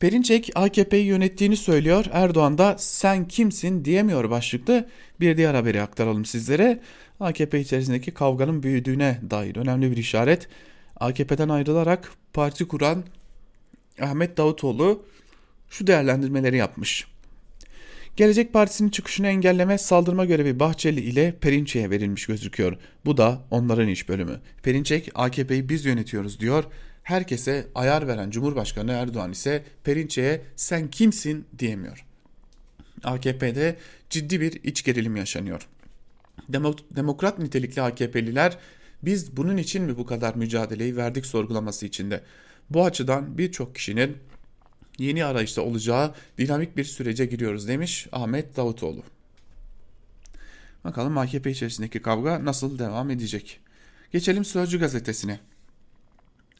Perinçek 0.00 0.50
AKP'yi 0.54 1.06
yönettiğini 1.06 1.56
söylüyor. 1.56 2.04
Erdoğan 2.12 2.58
da 2.58 2.76
sen 2.78 3.28
kimsin 3.28 3.84
diyemiyor 3.84 4.30
başlıklı. 4.30 4.88
Bir 5.20 5.36
diğer 5.36 5.54
haberi 5.54 5.82
aktaralım 5.82 6.24
sizlere. 6.24 6.80
AKP 7.20 7.60
içerisindeki 7.60 8.10
kavganın 8.10 8.62
büyüdüğüne 8.62 9.20
dair 9.30 9.56
önemli 9.56 9.90
bir 9.90 9.96
işaret. 9.96 10.48
AKP'den 11.00 11.48
ayrılarak 11.48 12.12
parti 12.32 12.68
kuran 12.68 13.04
Ahmet 14.00 14.36
Davutoğlu 14.36 15.02
şu 15.70 15.86
değerlendirmeleri 15.86 16.56
yapmış. 16.56 17.06
Gelecek 18.16 18.52
Partisi'nin 18.52 18.88
çıkışını 18.88 19.26
engelleme 19.26 19.78
saldırma 19.78 20.24
görevi 20.24 20.60
Bahçeli 20.60 21.00
ile 21.00 21.34
Perinçek'e 21.40 21.90
verilmiş 21.90 22.26
gözüküyor. 22.26 22.76
Bu 23.04 23.16
da 23.16 23.42
onların 23.50 23.88
iş 23.88 24.08
bölümü. 24.08 24.40
Perinçek 24.62 25.10
AKP'yi 25.14 25.68
biz 25.68 25.84
yönetiyoruz 25.84 26.40
diyor. 26.40 26.64
Herkese 27.06 27.66
ayar 27.74 28.08
veren 28.08 28.30
Cumhurbaşkanı 28.30 28.92
Erdoğan 28.92 29.32
ise 29.32 29.64
Perinçek'e 29.84 30.42
sen 30.56 30.90
kimsin 30.90 31.46
diyemiyor. 31.58 32.06
AKP'de 33.04 33.76
ciddi 34.10 34.40
bir 34.40 34.64
iç 34.64 34.84
gerilim 34.84 35.16
yaşanıyor. 35.16 35.68
Demokrat 36.90 37.38
nitelikli 37.38 37.82
AKP'liler 37.82 38.58
biz 39.02 39.36
bunun 39.36 39.56
için 39.56 39.82
mi 39.82 39.98
bu 39.98 40.06
kadar 40.06 40.34
mücadeleyi 40.34 40.96
verdik 40.96 41.26
sorgulaması 41.26 41.86
içinde. 41.86 42.22
Bu 42.70 42.84
açıdan 42.84 43.38
birçok 43.38 43.74
kişinin 43.74 44.16
yeni 44.98 45.24
arayışta 45.24 45.62
olacağı 45.62 46.14
dinamik 46.38 46.76
bir 46.76 46.84
sürece 46.84 47.26
giriyoruz 47.26 47.68
demiş 47.68 48.06
Ahmet 48.12 48.56
Davutoğlu. 48.56 49.02
Bakalım 50.84 51.18
AKP 51.18 51.50
içerisindeki 51.50 52.02
kavga 52.02 52.44
nasıl 52.44 52.78
devam 52.78 53.10
edecek. 53.10 53.60
Geçelim 54.12 54.44
Sözcü 54.44 54.80
gazetesine. 54.80 55.40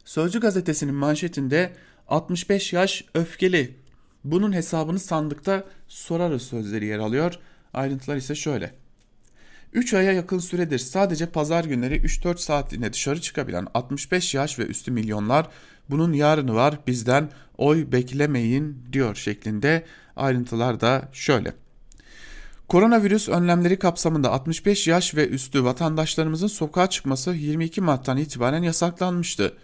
Sözcü 0.07 0.41
gazetesinin 0.41 0.95
manşetinde 0.95 1.73
65 2.09 2.73
yaş 2.73 3.05
öfkeli. 3.15 3.77
Bunun 4.25 4.53
hesabını 4.53 4.99
sandıkta 4.99 5.65
sorarız 5.89 6.43
sözleri 6.43 6.87
yer 6.87 6.99
alıyor. 6.99 7.39
Ayrıntılar 7.75 8.17
ise 8.17 8.35
şöyle. 8.35 8.75
3 9.73 9.95
aya 9.95 10.13
yakın 10.13 10.39
süredir 10.39 10.79
sadece 10.79 11.27
pazar 11.27 11.65
günleri 11.65 11.97
3-4 11.97 12.39
saatliğine 12.39 12.93
dışarı 12.93 13.21
çıkabilen 13.21 13.67
65 13.75 14.35
yaş 14.35 14.59
ve 14.59 14.67
üstü 14.67 14.91
milyonlar 14.91 15.49
bunun 15.91 16.13
yarını 16.13 16.55
var 16.55 16.79
bizden 16.87 17.31
oy 17.59 17.93
beklemeyin 17.93 18.79
diyor 18.93 19.15
şeklinde 19.15 19.85
ayrıntılar 20.17 20.81
da 20.81 21.09
şöyle. 21.13 21.55
Koronavirüs 22.69 23.29
önlemleri 23.29 23.79
kapsamında 23.79 24.31
65 24.33 24.87
yaş 24.87 25.15
ve 25.15 25.29
üstü 25.29 25.65
vatandaşlarımızın 25.65 26.47
sokağa 26.47 26.91
çıkması 26.91 27.31
22 27.31 27.81
Mart'tan 27.81 28.17
itibaren 28.17 28.63
yasaklanmıştı. 28.63 29.57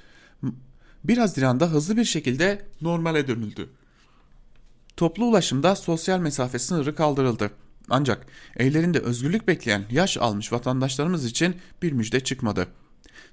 1 1.04 1.18
Haziran'da 1.18 1.70
hızlı 1.70 1.96
bir 1.96 2.04
şekilde 2.04 2.62
normale 2.80 3.28
dönüldü. 3.28 3.68
Toplu 4.96 5.24
ulaşımda 5.24 5.76
sosyal 5.76 6.18
mesafe 6.18 6.58
sınırı 6.58 6.94
kaldırıldı. 6.94 7.50
Ancak 7.88 8.26
evlerinde 8.56 8.98
özgürlük 8.98 9.48
bekleyen 9.48 9.84
yaş 9.90 10.18
almış 10.18 10.52
vatandaşlarımız 10.52 11.24
için 11.24 11.56
bir 11.82 11.92
müjde 11.92 12.20
çıkmadı. 12.20 12.66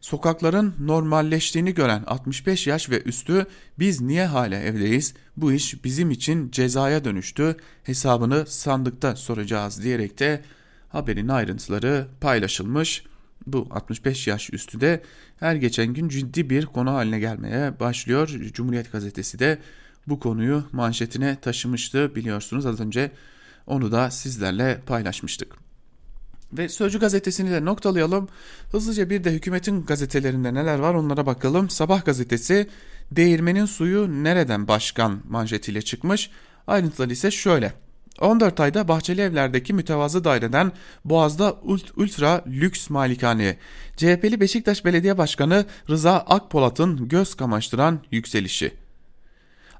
Sokakların 0.02 0.74
normalleştiğini 0.80 1.74
gören 1.74 2.04
65 2.08 2.67
yaş 2.67 2.89
ve 2.89 3.02
üstü 3.02 3.45
biz 3.80 4.02
niye 4.02 4.26
hala 4.26 4.56
evdeyiz? 4.56 5.13
Bu 5.38 5.52
iş 5.52 5.84
bizim 5.84 6.12
için 6.12 6.52
cezaya 6.52 7.06
dönüştü. 7.06 7.56
Hesabını 7.84 8.45
sandıkta 8.48 9.15
soracağız 9.15 9.84
diyerek 9.84 10.19
de 10.19 10.43
haberin 10.89 11.28
ayrıntıları 11.28 12.08
paylaşılmış. 12.22 13.04
Bu 13.47 13.67
65 13.71 14.28
yaş 14.28 14.54
üstü 14.54 14.82
de 14.82 15.04
her 15.39 15.56
geçen 15.56 15.88
gün 15.88 16.10
ciddi 16.10 16.49
bir 16.49 16.65
konu 16.65 16.91
haline 16.91 17.19
gelmeye 17.19 17.80
başlıyor. 17.80 18.28
Cumhuriyet 18.28 18.91
gazetesi 18.91 19.39
de 19.39 19.60
bu 20.08 20.19
konuyu 20.19 20.63
manşetine 20.71 21.38
taşımıştı 21.41 22.15
biliyorsunuz 22.15 22.65
az 22.65 22.80
önce 22.80 23.12
onu 23.67 23.91
da 23.91 24.12
sizlerle 24.12 24.82
paylaşmıştık. 24.86 25.56
Ve 26.54 26.69
Sözcü 26.69 26.99
gazetesini 26.99 27.52
de 27.52 27.65
noktalayalım. 27.65 28.30
Hızlıca 28.71 29.10
bir 29.10 29.23
de 29.23 29.32
hükümetin 29.32 29.86
gazetelerinde 29.86 30.54
neler 30.54 30.80
var 30.80 30.93
onlara 30.93 31.25
bakalım. 31.25 31.69
Sabah 31.69 32.06
gazetesi 32.06 32.69
değirmenin 33.12 33.65
suyu 33.65 34.23
nereden 34.23 34.67
başkan 34.67 35.21
manşetiyle 35.30 35.82
çıkmış. 35.82 36.30
Ayrıntıları 36.67 37.13
ise 37.13 37.32
şöyle. 37.32 37.73
14 38.22 38.60
ayda 38.60 38.88
Bahçeli 38.88 39.22
Evler'deki 39.22 39.74
mütevazı 39.74 40.24
daireden 40.24 40.72
Boğaz'da 41.06 41.56
ultra 41.95 42.43
lüks 42.48 42.89
malikaneye 42.89 43.58
CHP'li 43.98 44.39
Beşiktaş 44.39 44.86
Belediye 44.86 45.17
Başkanı 45.17 45.65
Rıza 45.89 46.13
Akpolat'ın 46.17 47.08
göz 47.08 47.36
kamaştıran 47.36 48.00
yükselişi. 48.12 48.74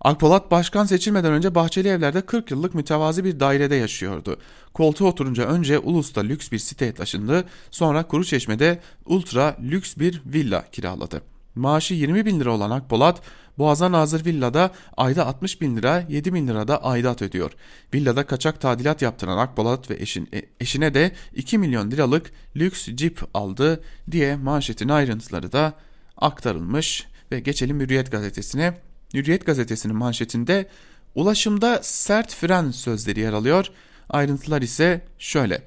Akpolat 0.02 0.52
başkan 0.52 0.86
seçilmeden 0.86 1.34
önce 1.34 1.56
Bahçeli 1.56 1.88
Evler'de 1.88 2.22
40 2.22 2.52
yıllık 2.52 2.76
mütevazi 2.76 3.24
bir 3.24 3.40
dairede 3.40 3.76
yaşıyordu. 3.76 4.38
Koltuğa 4.74 5.10
oturunca 5.10 5.46
önce 5.46 5.80
Ulus'ta 5.80 6.22
lüks 6.22 6.52
bir 6.52 6.60
siteye 6.60 6.94
taşındı, 6.94 7.46
sonra 7.72 8.04
Kuruçeşme'de 8.04 8.80
ultra 9.06 9.58
lüks 9.62 9.98
bir 9.98 10.22
villa 10.26 10.66
kiraladı. 10.72 11.22
Maaşı 11.56 11.94
20 11.94 12.26
bin 12.26 12.40
lira 12.40 12.52
olan 12.52 12.72
Akpolat, 12.72 13.22
Boğaz'a 13.58 13.92
Nazır 13.92 14.26
Villa'da 14.26 14.72
ayda 14.98 15.26
60 15.26 15.62
bin 15.62 15.78
lira, 15.78 16.04
7 16.10 16.34
bin 16.34 16.48
lira 16.48 16.68
da 16.68 16.84
aidat 16.84 17.22
ödüyor. 17.22 17.52
Villada 17.94 18.26
kaçak 18.26 18.62
tadilat 18.62 19.02
yaptıran 19.02 19.38
Akpolat 19.38 19.90
ve 19.90 19.96
eşin, 20.00 20.30
e, 20.34 20.42
eşine 20.60 20.94
de 20.94 21.12
2 21.36 21.58
milyon 21.58 21.92
liralık 21.92 22.32
lüks 22.56 22.88
cip 22.96 23.22
aldı 23.34 23.84
diye 24.12 24.36
manşetin 24.36 24.90
ayrıntıları 24.90 25.52
da 25.52 25.74
aktarılmış. 26.18 27.08
Ve 27.32 27.40
geçelim 27.40 27.80
Hürriyet 27.80 28.12
gazetesine. 28.12 28.78
Hürriyet 29.14 29.46
gazetesinin 29.46 29.96
manşetinde 29.96 30.70
ulaşımda 31.16 31.80
sert 31.84 32.36
fren 32.36 32.72
sözleri 32.72 33.20
yer 33.20 33.34
alıyor. 33.34 33.66
Ayrıntılar 34.10 34.62
ise 34.62 35.02
şöyle. 35.20 35.62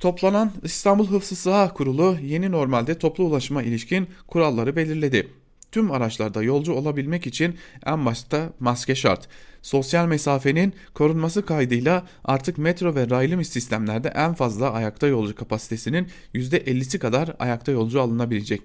Toplanan 0.00 0.52
İstanbul 0.62 1.06
Hıfzı 1.06 1.36
Sıha 1.36 1.72
Kurulu 1.74 2.16
yeni 2.22 2.50
normalde 2.50 2.98
toplu 2.98 3.24
ulaşıma 3.24 3.62
ilişkin 3.62 4.08
kuralları 4.26 4.76
belirledi. 4.76 5.28
Tüm 5.72 5.90
araçlarda 5.90 6.42
yolcu 6.42 6.72
olabilmek 6.72 7.26
için 7.26 7.56
en 7.86 8.06
başta 8.06 8.52
maske 8.60 8.94
şart. 8.94 9.28
Sosyal 9.62 10.06
mesafenin 10.06 10.74
korunması 10.94 11.46
kaydıyla 11.46 12.06
artık 12.24 12.58
metro 12.58 12.94
ve 12.94 13.10
raylı 13.10 13.44
sistemlerde 13.44 14.08
en 14.08 14.34
fazla 14.34 14.72
ayakta 14.72 15.06
yolcu 15.06 15.34
kapasitesinin 15.34 16.08
%50'si 16.34 16.98
kadar 16.98 17.36
ayakta 17.38 17.72
yolcu 17.72 18.00
alınabilecek. 18.00 18.62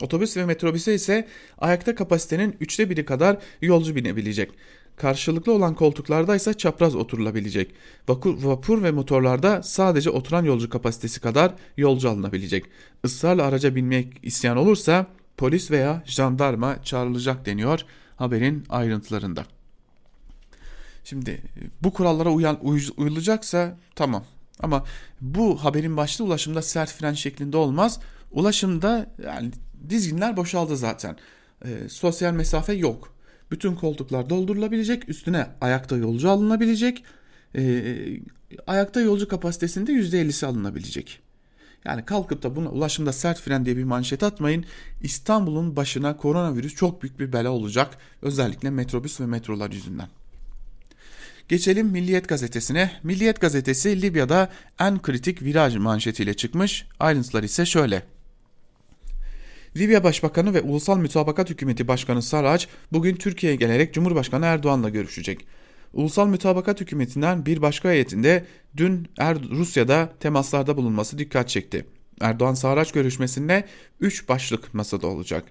Otobüs 0.00 0.36
ve 0.36 0.44
metrobüse 0.44 0.94
ise 0.94 1.28
ayakta 1.58 1.94
kapasitenin 1.94 2.56
üçte 2.60 2.90
biri 2.90 3.04
kadar 3.04 3.38
yolcu 3.62 3.96
binebilecek. 3.96 4.50
Karşılıklı 5.00 5.52
olan 5.52 5.74
koltuklarda 5.74 6.36
ise 6.36 6.54
çapraz 6.54 6.94
oturulabilecek. 6.94 7.74
Vapur, 8.08 8.82
ve 8.82 8.90
motorlarda 8.90 9.62
sadece 9.62 10.10
oturan 10.10 10.44
yolcu 10.44 10.70
kapasitesi 10.70 11.20
kadar 11.20 11.54
yolcu 11.76 12.10
alınabilecek. 12.10 12.64
Israrla 13.04 13.42
araca 13.42 13.74
binmek 13.74 14.12
isyan 14.22 14.56
olursa 14.56 15.06
polis 15.36 15.70
veya 15.70 16.02
jandarma 16.06 16.82
çağrılacak 16.82 17.46
deniyor 17.46 17.80
haberin 18.16 18.64
ayrıntılarında. 18.68 19.44
Şimdi 21.04 21.42
bu 21.82 21.92
kurallara 21.92 22.30
uyan, 22.30 22.58
uyulacaksa 22.96 23.78
tamam 23.94 24.24
ama 24.62 24.84
bu 25.20 25.64
haberin 25.64 25.96
başlığı 25.96 26.24
ulaşımda 26.24 26.62
sert 26.62 26.92
fren 26.92 27.14
şeklinde 27.14 27.56
olmaz. 27.56 28.00
Ulaşımda 28.30 29.14
yani 29.24 29.50
dizginler 29.88 30.36
boşaldı 30.36 30.76
zaten. 30.76 31.16
E, 31.64 31.88
sosyal 31.88 32.32
mesafe 32.32 32.72
yok. 32.72 33.19
Bütün 33.50 33.74
koltuklar 33.74 34.30
doldurulabilecek, 34.30 35.08
üstüne 35.08 35.46
ayakta 35.60 35.96
yolcu 35.96 36.30
alınabilecek. 36.30 37.04
E, 37.56 37.94
ayakta 38.66 39.00
yolcu 39.00 39.28
kapasitesinde 39.28 39.92
%50'si 39.92 40.46
alınabilecek. 40.46 41.20
Yani 41.84 42.04
kalkıp 42.04 42.42
da 42.42 42.56
buna 42.56 42.68
ulaşımda 42.68 43.12
sert 43.12 43.40
fren 43.40 43.64
diye 43.64 43.76
bir 43.76 43.84
manşet 43.84 44.22
atmayın. 44.22 44.64
İstanbul'un 45.02 45.76
başına 45.76 46.16
koronavirüs 46.16 46.74
çok 46.74 47.02
büyük 47.02 47.20
bir 47.20 47.32
bela 47.32 47.50
olacak. 47.50 47.98
Özellikle 48.22 48.70
metrobüs 48.70 49.20
ve 49.20 49.26
metrolar 49.26 49.70
yüzünden. 49.70 50.08
Geçelim 51.48 51.86
Milliyet 51.86 52.28
gazetesine. 52.28 52.92
Milliyet 53.02 53.40
gazetesi 53.40 54.02
Libya'da 54.02 54.48
en 54.80 55.02
kritik 55.02 55.42
viraj 55.42 55.76
manşetiyle 55.76 56.34
çıkmış. 56.34 56.86
Ayrıntılar 57.00 57.42
ise 57.42 57.66
şöyle. 57.66 58.02
Libya 59.76 60.04
Başbakanı 60.04 60.54
ve 60.54 60.60
Ulusal 60.60 60.98
Mütabakat 60.98 61.50
Hükümeti 61.50 61.88
Başkanı 61.88 62.22
Saraç 62.22 62.68
bugün 62.92 63.16
Türkiye'ye 63.16 63.56
gelerek 63.56 63.94
Cumhurbaşkanı 63.94 64.46
Erdoğan'la 64.46 64.88
görüşecek. 64.88 65.46
Ulusal 65.92 66.26
Mütabakat 66.26 66.80
Hükümeti'nden 66.80 67.46
bir 67.46 67.62
başka 67.62 67.90
heyetinde 67.90 68.44
dün 68.76 69.08
er 69.18 69.38
Rusya'da 69.50 70.12
temaslarda 70.20 70.76
bulunması 70.76 71.18
dikkat 71.18 71.48
çekti. 71.48 71.86
Erdoğan 72.20 72.54
Saraç 72.54 72.92
görüşmesinde 72.92 73.64
3 74.00 74.28
başlık 74.28 74.74
masada 74.74 75.06
olacak. 75.06 75.44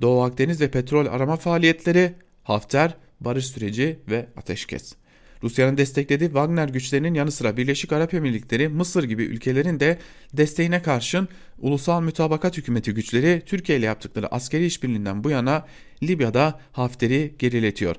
Doğu 0.00 0.22
Akdeniz 0.22 0.60
ve 0.60 0.70
petrol 0.70 1.06
arama 1.06 1.36
faaliyetleri, 1.36 2.14
Hafter, 2.42 2.94
barış 3.20 3.46
süreci 3.46 3.98
ve 4.10 4.26
ateşkes. 4.36 4.94
Rusya'nın 5.42 5.76
desteklediği 5.76 6.28
Wagner 6.28 6.68
güçlerinin 6.68 7.14
yanı 7.14 7.32
sıra 7.32 7.56
Birleşik 7.56 7.92
Arap 7.92 8.14
Emirlikleri, 8.14 8.68
Mısır 8.68 9.04
gibi 9.04 9.22
ülkelerin 9.22 9.80
de 9.80 9.98
desteğine 10.32 10.82
karşın 10.82 11.28
Ulusal 11.58 12.02
Mütabakat 12.02 12.56
Hükümeti 12.56 12.94
güçleri 12.94 13.42
Türkiye 13.46 13.78
ile 13.78 13.86
yaptıkları 13.86 14.34
askeri 14.34 14.66
işbirliğinden 14.66 15.24
bu 15.24 15.30
yana 15.30 15.66
Libya'da 16.02 16.60
Hafter'i 16.72 17.34
geriletiyor. 17.38 17.96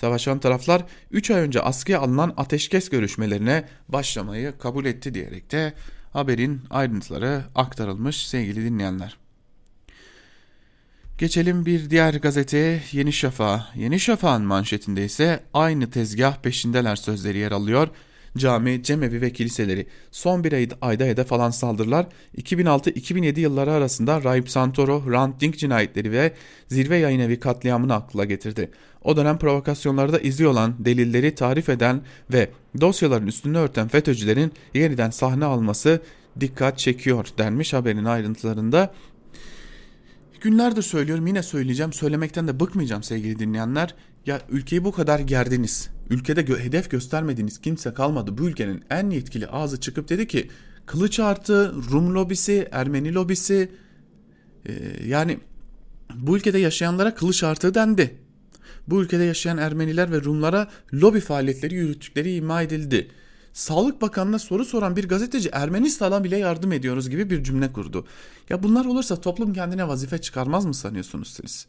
Savaşan 0.00 0.38
taraflar 0.40 0.84
3 1.10 1.30
ay 1.30 1.40
önce 1.40 1.60
askıya 1.60 2.00
alınan 2.00 2.34
ateşkes 2.36 2.88
görüşmelerine 2.88 3.64
başlamayı 3.88 4.58
kabul 4.58 4.84
etti 4.84 5.14
diyerek 5.14 5.52
de 5.52 5.72
haberin 6.12 6.60
ayrıntıları 6.70 7.42
aktarılmış 7.54 8.26
sevgili 8.26 8.64
dinleyenler. 8.64 9.19
Geçelim 11.20 11.66
bir 11.66 11.90
diğer 11.90 12.14
gazeteye 12.14 12.82
Yeni 12.92 13.12
Şafak. 13.12 13.60
Yeni 13.76 14.00
Şafak'ın 14.00 14.42
manşetinde 14.42 15.04
ise 15.04 15.40
aynı 15.54 15.90
tezgah 15.90 16.36
peşindeler 16.36 16.96
sözleri 16.96 17.38
yer 17.38 17.52
alıyor. 17.52 17.88
Cami, 18.36 18.82
cemevi 18.82 19.20
ve 19.20 19.32
kiliseleri 19.32 19.86
son 20.10 20.44
bir 20.44 20.52
ayda 20.52 20.74
ayda 20.80 21.24
falan 21.24 21.50
saldırılar 21.50 22.06
2006-2007 22.36 23.40
yılları 23.40 23.72
arasında 23.72 24.24
Raip 24.24 24.50
Santoro, 24.50 25.06
Hrant 25.06 25.40
Dink 25.40 25.58
cinayetleri 25.58 26.12
ve 26.12 26.32
zirve 26.68 26.96
yayın 26.96 27.20
evi 27.20 27.40
katliamını 27.40 27.94
akla 27.94 28.24
getirdi. 28.24 28.70
O 29.04 29.16
dönem 29.16 29.38
provokasyonlarda 29.38 30.18
izi 30.18 30.46
olan, 30.46 30.74
delilleri 30.78 31.34
tarif 31.34 31.68
eden 31.68 32.02
ve 32.32 32.50
dosyaların 32.80 33.26
üstünü 33.26 33.58
örten 33.58 33.88
FETÖ'cülerin 33.88 34.52
yeniden 34.74 35.10
sahne 35.10 35.44
alması 35.44 36.00
dikkat 36.40 36.78
çekiyor 36.78 37.26
denmiş 37.38 37.72
haberin 37.72 38.04
ayrıntılarında. 38.04 38.94
Günlerdir 40.40 40.82
söylüyorum 40.82 41.26
yine 41.26 41.42
söyleyeceğim 41.42 41.92
söylemekten 41.92 42.48
de 42.48 42.60
bıkmayacağım 42.60 43.02
sevgili 43.02 43.38
dinleyenler. 43.38 43.94
Ya 44.26 44.40
ülkeyi 44.50 44.84
bu 44.84 44.92
kadar 44.92 45.20
gerdiniz. 45.20 45.90
Ülkede 46.10 46.42
gö 46.42 46.58
hedef 46.58 46.90
göstermediğiniz 46.90 47.60
kimse 47.60 47.94
kalmadı. 47.94 48.38
Bu 48.38 48.48
ülkenin 48.48 48.84
en 48.90 49.10
yetkili 49.10 49.46
ağzı 49.46 49.80
çıkıp 49.80 50.08
dedi 50.08 50.28
ki 50.28 50.50
kılıç 50.86 51.20
artı 51.20 51.74
Rum 51.90 52.14
lobisi, 52.14 52.68
Ermeni 52.72 53.14
lobisi 53.14 53.72
e, 54.66 54.72
yani 55.06 55.38
bu 56.14 56.36
ülkede 56.36 56.58
yaşayanlara 56.58 57.14
kılıç 57.14 57.42
artı 57.42 57.74
dendi. 57.74 58.18
Bu 58.88 59.02
ülkede 59.02 59.24
yaşayan 59.24 59.58
Ermeniler 59.58 60.12
ve 60.12 60.22
Rumlara 60.22 60.70
lobi 60.94 61.20
faaliyetleri 61.20 61.74
yürüttükleri 61.74 62.34
ima 62.34 62.62
edildi. 62.62 63.10
Sağlık 63.60 64.02
Bakanı'na 64.02 64.38
soru 64.38 64.64
soran 64.64 64.96
bir 64.96 65.08
gazeteci 65.08 65.48
Ermenistan'a 65.52 66.24
bile 66.24 66.38
yardım 66.38 66.72
ediyoruz 66.72 67.10
gibi 67.10 67.30
bir 67.30 67.44
cümle 67.44 67.72
kurdu. 67.72 68.06
Ya 68.50 68.62
bunlar 68.62 68.84
olursa 68.84 69.20
toplum 69.20 69.52
kendine 69.52 69.88
vazife 69.88 70.18
çıkarmaz 70.18 70.64
mı 70.64 70.74
sanıyorsunuz 70.74 71.28
siz? 71.28 71.66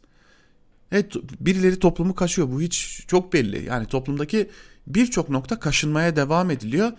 Evet 0.92 1.14
birileri 1.40 1.78
toplumu 1.78 2.14
kaşıyor 2.14 2.50
bu 2.50 2.60
hiç 2.60 3.04
çok 3.06 3.32
belli. 3.32 3.64
Yani 3.64 3.86
toplumdaki 3.86 4.50
birçok 4.86 5.30
nokta 5.30 5.58
kaşınmaya 5.58 6.16
devam 6.16 6.50
ediliyor. 6.50 6.92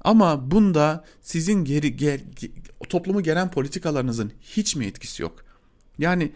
Ama 0.00 0.50
bunda 0.50 1.04
sizin 1.20 1.64
geri 1.64 1.96
ger, 1.96 2.20
toplumu 2.88 3.22
geren 3.22 3.50
politikalarınızın 3.50 4.32
hiç 4.40 4.76
mi 4.76 4.86
etkisi 4.86 5.22
yok? 5.22 5.44
Yani 5.98 6.32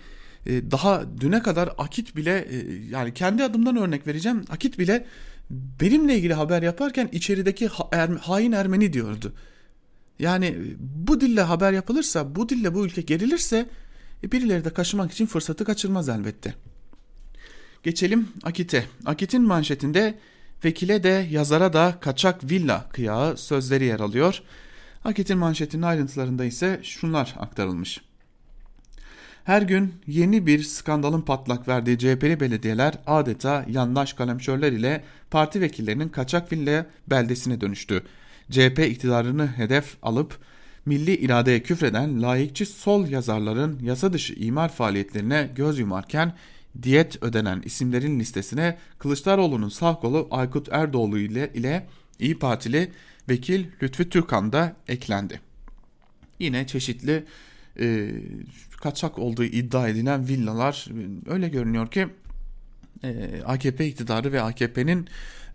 e, 0.46 0.70
daha 0.70 1.04
düne 1.20 1.42
kadar 1.42 1.70
Akit 1.78 2.16
bile 2.16 2.38
e, 2.50 2.56
yani 2.90 3.14
kendi 3.14 3.44
adımdan 3.44 3.76
örnek 3.76 4.06
vereceğim. 4.06 4.44
Akit 4.50 4.78
bile 4.78 5.06
benimle 5.50 6.16
ilgili 6.16 6.34
haber 6.34 6.62
yaparken 6.62 7.08
içerideki 7.12 7.66
ha, 7.66 7.88
er, 7.92 8.08
hain 8.08 8.52
Ermeni 8.52 8.92
diyordu. 8.92 9.32
Yani 10.18 10.56
bu 10.78 11.20
dille 11.20 11.42
haber 11.42 11.72
yapılırsa, 11.72 12.34
bu 12.34 12.48
dille 12.48 12.74
bu 12.74 12.86
ülke 12.86 13.00
gerilirse 13.00 13.68
e, 14.24 14.32
birileri 14.32 14.64
de 14.64 14.70
kaşımak 14.70 15.12
için 15.12 15.26
fırsatı 15.26 15.64
kaçırmaz 15.64 16.08
elbette. 16.08 16.54
Geçelim 17.82 18.28
Akit'e. 18.42 18.84
Akit'in 19.04 19.42
manşetinde 19.42 20.18
vekile 20.64 21.02
de 21.02 21.28
yazara 21.30 21.72
da 21.72 21.98
kaçak 22.00 22.50
villa 22.50 22.88
kıyağı 22.92 23.36
sözleri 23.36 23.84
yer 23.84 24.00
alıyor. 24.00 24.42
Akit'in 25.04 25.38
manşetinin 25.38 25.82
ayrıntılarında 25.82 26.44
ise 26.44 26.80
şunlar 26.82 27.34
aktarılmış. 27.38 28.07
Her 29.48 29.62
gün 29.62 29.94
yeni 30.06 30.46
bir 30.46 30.62
skandalın 30.62 31.20
patlak 31.20 31.68
verdiği 31.68 31.98
CHP'li 31.98 32.40
belediyeler 32.40 32.94
adeta 33.06 33.64
yandaş 33.68 34.12
kalemşörler 34.12 34.72
ile 34.72 35.04
parti 35.30 35.60
vekillerinin 35.60 36.08
kaçak 36.08 36.52
villa 36.52 36.86
beldesine 37.06 37.60
dönüştü. 37.60 38.02
CHP 38.50 38.78
iktidarını 38.78 39.46
hedef 39.46 39.96
alıp 40.02 40.38
milli 40.86 41.16
iradeye 41.16 41.62
küfreden 41.62 42.22
laikçi 42.22 42.66
sol 42.66 43.08
yazarların 43.08 43.78
yasa 43.82 44.12
dışı 44.12 44.34
imar 44.34 44.68
faaliyetlerine 44.68 45.50
göz 45.54 45.78
yumarken 45.78 46.32
diyet 46.82 47.22
ödenen 47.22 47.62
isimlerin 47.64 48.20
listesine 48.20 48.78
Kılıçdaroğlu'nun 48.98 49.68
sağ 49.68 49.94
kolu 49.94 50.28
Aykut 50.30 50.68
Erdoğlu 50.72 51.18
ile, 51.18 51.50
ile 51.54 51.86
İyi 52.18 52.38
Partili 52.38 52.92
vekil 53.28 53.64
Lütfü 53.82 54.10
Türkan 54.10 54.52
da 54.52 54.76
eklendi. 54.88 55.40
Yine 56.38 56.66
çeşitli 56.66 57.24
e, 57.80 58.10
kaçak 58.80 59.18
olduğu 59.18 59.44
iddia 59.44 59.88
edilen 59.88 60.28
villalar 60.28 60.88
öyle 61.26 61.48
görünüyor 61.48 61.90
ki 61.90 62.08
e, 63.04 63.42
AKP 63.46 63.86
iktidarı 63.86 64.32
ve 64.32 64.42
AKP'nin 64.42 65.08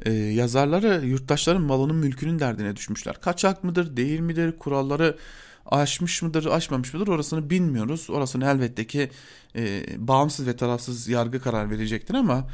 e, 0.06 0.14
yazarları 0.14 1.06
yurttaşların 1.06 1.62
malının 1.62 1.96
mülkünün 1.96 2.40
derdine 2.40 2.76
düşmüşler. 2.76 3.22
Kaçak 3.22 3.64
mıdır 3.64 3.98
değil 3.98 4.20
midir 4.20 4.52
kuralları 4.60 5.18
aşmış 5.66 6.22
mıdır 6.22 6.46
aşmamış 6.46 6.94
mıdır 6.94 7.08
orasını 7.08 7.50
bilmiyoruz. 7.50 8.10
Orasını 8.10 8.46
elbette 8.46 8.88
ki 8.88 9.10
e, 9.56 9.86
bağımsız 9.98 10.48
ve 10.48 10.56
tarafsız 10.56 11.08
yargı 11.08 11.40
karar 11.42 11.70
verecektir 11.70 12.14
ama 12.14 12.48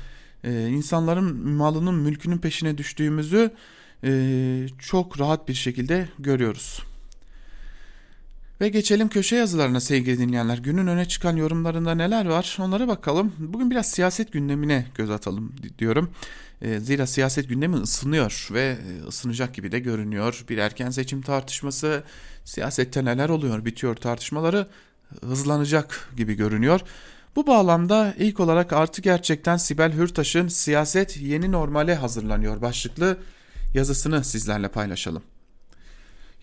e, 0.43 0.67
insanların 0.67 1.49
malının 1.49 1.95
mülkünün 1.95 2.37
peşine 2.37 2.77
düştüğümüzü 2.77 3.51
e, 4.03 4.67
çok 4.79 5.19
rahat 5.19 5.47
bir 5.47 5.53
şekilde 5.53 6.09
görüyoruz. 6.19 6.79
Ve 8.61 8.69
geçelim 8.69 9.09
köşe 9.09 9.35
yazılarına 9.35 9.79
sevgili 9.79 10.19
dinleyenler. 10.19 10.57
Günün 10.57 10.87
öne 10.87 11.07
çıkan 11.07 11.35
yorumlarında 11.35 11.95
neler 11.95 12.25
var 12.25 12.57
onlara 12.61 12.87
bakalım. 12.87 13.33
Bugün 13.39 13.71
biraz 13.71 13.91
siyaset 13.91 14.31
gündemine 14.31 14.85
göz 14.95 15.09
atalım 15.09 15.55
diyorum. 15.79 16.11
E, 16.61 16.79
zira 16.79 17.07
siyaset 17.07 17.49
gündemi 17.49 17.75
ısınıyor 17.75 18.47
ve 18.51 18.61
e, 18.61 19.07
ısınacak 19.07 19.53
gibi 19.53 19.71
de 19.71 19.79
görünüyor. 19.79 20.45
Bir 20.49 20.57
erken 20.57 20.89
seçim 20.89 21.21
tartışması, 21.21 22.03
siyasette 22.45 23.05
neler 23.05 23.29
oluyor 23.29 23.65
bitiyor 23.65 23.95
tartışmaları 23.95 24.67
hızlanacak 25.21 26.09
gibi 26.17 26.33
görünüyor. 26.33 26.81
Bu 27.35 27.47
bağlamda 27.47 28.13
ilk 28.17 28.39
olarak 28.39 28.73
artı 28.73 29.01
gerçekten 29.01 29.57
Sibel 29.57 29.93
Hürtaş'ın 29.93 30.47
siyaset 30.47 31.17
yeni 31.17 31.51
normale 31.51 31.95
hazırlanıyor 31.95 32.61
başlıklı 32.61 33.17
yazısını 33.73 34.23
sizlerle 34.23 34.67
paylaşalım. 34.67 35.23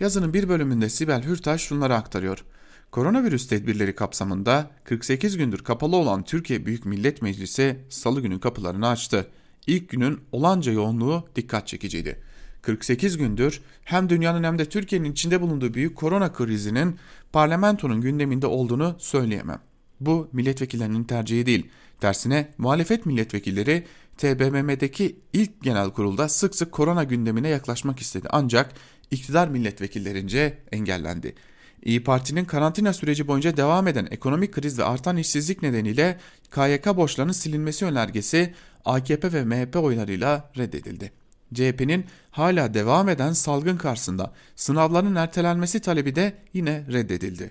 Yazının 0.00 0.34
bir 0.34 0.48
bölümünde 0.48 0.88
Sibel 0.88 1.22
Hürtaş 1.22 1.62
şunları 1.62 1.94
aktarıyor. 1.94 2.44
Koronavirüs 2.90 3.48
tedbirleri 3.48 3.94
kapsamında 3.94 4.70
48 4.84 5.36
gündür 5.36 5.58
kapalı 5.58 5.96
olan 5.96 6.24
Türkiye 6.24 6.66
Büyük 6.66 6.86
Millet 6.86 7.22
Meclisi 7.22 7.78
salı 7.88 8.20
günü 8.20 8.40
kapılarını 8.40 8.88
açtı. 8.88 9.26
İlk 9.66 9.88
günün 9.88 10.20
olanca 10.32 10.72
yoğunluğu 10.72 11.28
dikkat 11.36 11.68
çekiciydi. 11.68 12.22
48 12.62 13.16
gündür 13.16 13.60
hem 13.84 14.08
dünyanın 14.08 14.44
hem 14.44 14.58
de 14.58 14.64
Türkiye'nin 14.64 15.12
içinde 15.12 15.42
bulunduğu 15.42 15.74
büyük 15.74 15.96
korona 15.96 16.32
krizinin 16.32 16.96
parlamentonun 17.32 18.00
gündeminde 18.00 18.46
olduğunu 18.46 18.96
söyleyemem. 18.98 19.60
Bu 20.00 20.28
milletvekillerinin 20.32 21.04
tercihi 21.04 21.46
değil. 21.46 21.66
Tersine 22.00 22.48
muhalefet 22.58 23.06
milletvekilleri 23.06 23.84
TBMM'deki 24.16 25.16
ilk 25.32 25.62
genel 25.62 25.90
kurulda 25.90 26.28
sık 26.28 26.54
sık 26.54 26.72
korona 26.72 27.04
gündemine 27.04 27.48
yaklaşmak 27.48 28.00
istedi. 28.00 28.28
Ancak 28.30 28.72
iktidar 29.10 29.48
milletvekillerince 29.48 30.58
engellendi. 30.72 31.34
İyi 31.82 32.04
Parti'nin 32.04 32.44
karantina 32.44 32.92
süreci 32.92 33.28
boyunca 33.28 33.56
devam 33.56 33.88
eden 33.88 34.08
ekonomik 34.10 34.52
kriz 34.52 34.78
ve 34.78 34.84
artan 34.84 35.16
işsizlik 35.16 35.62
nedeniyle 35.62 36.18
KYK 36.50 36.86
borçlarının 36.86 37.32
silinmesi 37.32 37.84
önergesi 37.84 38.54
AKP 38.84 39.32
ve 39.32 39.44
MHP 39.44 39.76
oylarıyla 39.76 40.50
reddedildi. 40.56 41.12
CHP'nin 41.54 42.04
hala 42.30 42.74
devam 42.74 43.08
eden 43.08 43.32
salgın 43.32 43.76
karşısında 43.76 44.32
sınavların 44.56 45.14
ertelenmesi 45.14 45.80
talebi 45.80 46.14
de 46.14 46.32
yine 46.52 46.84
reddedildi. 46.92 47.50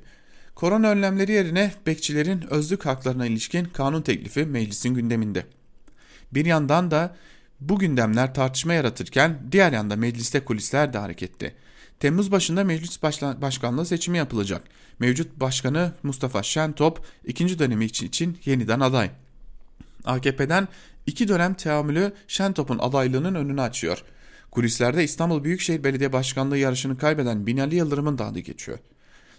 Korona 0.56 0.90
önlemleri 0.90 1.32
yerine 1.32 1.72
bekçilerin 1.88 2.44
özlük 2.50 2.86
haklarına 2.86 3.26
ilişkin 3.26 3.66
kanun 3.66 4.02
teklifi 4.02 4.46
meclisin 4.46 4.94
gündeminde. 4.94 5.46
Bir 6.34 6.46
yandan 6.46 6.92
da 6.92 7.16
bu 7.60 7.80
gündemler 7.80 8.34
tartışma 8.34 8.74
yaratırken 8.74 9.40
diğer 9.52 9.72
yanda 9.72 9.96
mecliste 9.96 10.40
kulisler 10.40 10.94
de 10.94 10.98
hareketli. 10.98 11.56
Temmuz 12.00 12.32
başında 12.32 12.64
meclis 12.64 13.04
başkanlığı 13.42 13.86
seçimi 13.86 14.18
yapılacak. 14.18 14.62
Mevcut 15.00 15.40
başkanı 15.40 15.94
Mustafa 16.04 16.44
Şentop 16.44 17.06
ikinci 17.26 17.60
dönemi 17.60 17.86
için 17.86 18.38
yeniden 18.46 18.80
aday. 18.80 19.12
AKP'den 20.06 20.68
iki 21.06 21.28
dönem 21.28 21.54
teamülü 21.54 22.14
Şentop'un 22.28 22.80
adaylığının 22.80 23.36
önünü 23.36 23.62
açıyor. 23.62 24.04
Kulislerde 24.52 25.04
İstanbul 25.04 25.44
Büyükşehir 25.44 25.84
Belediye 25.84 26.14
Başkanlığı 26.14 26.58
yarışını 26.58 26.98
kaybeden 26.98 27.48
Binali 27.48 27.76
Yıldırım'ın 27.76 28.18
da 28.18 28.26
adı 28.26 28.40
geçiyor. 28.40 28.80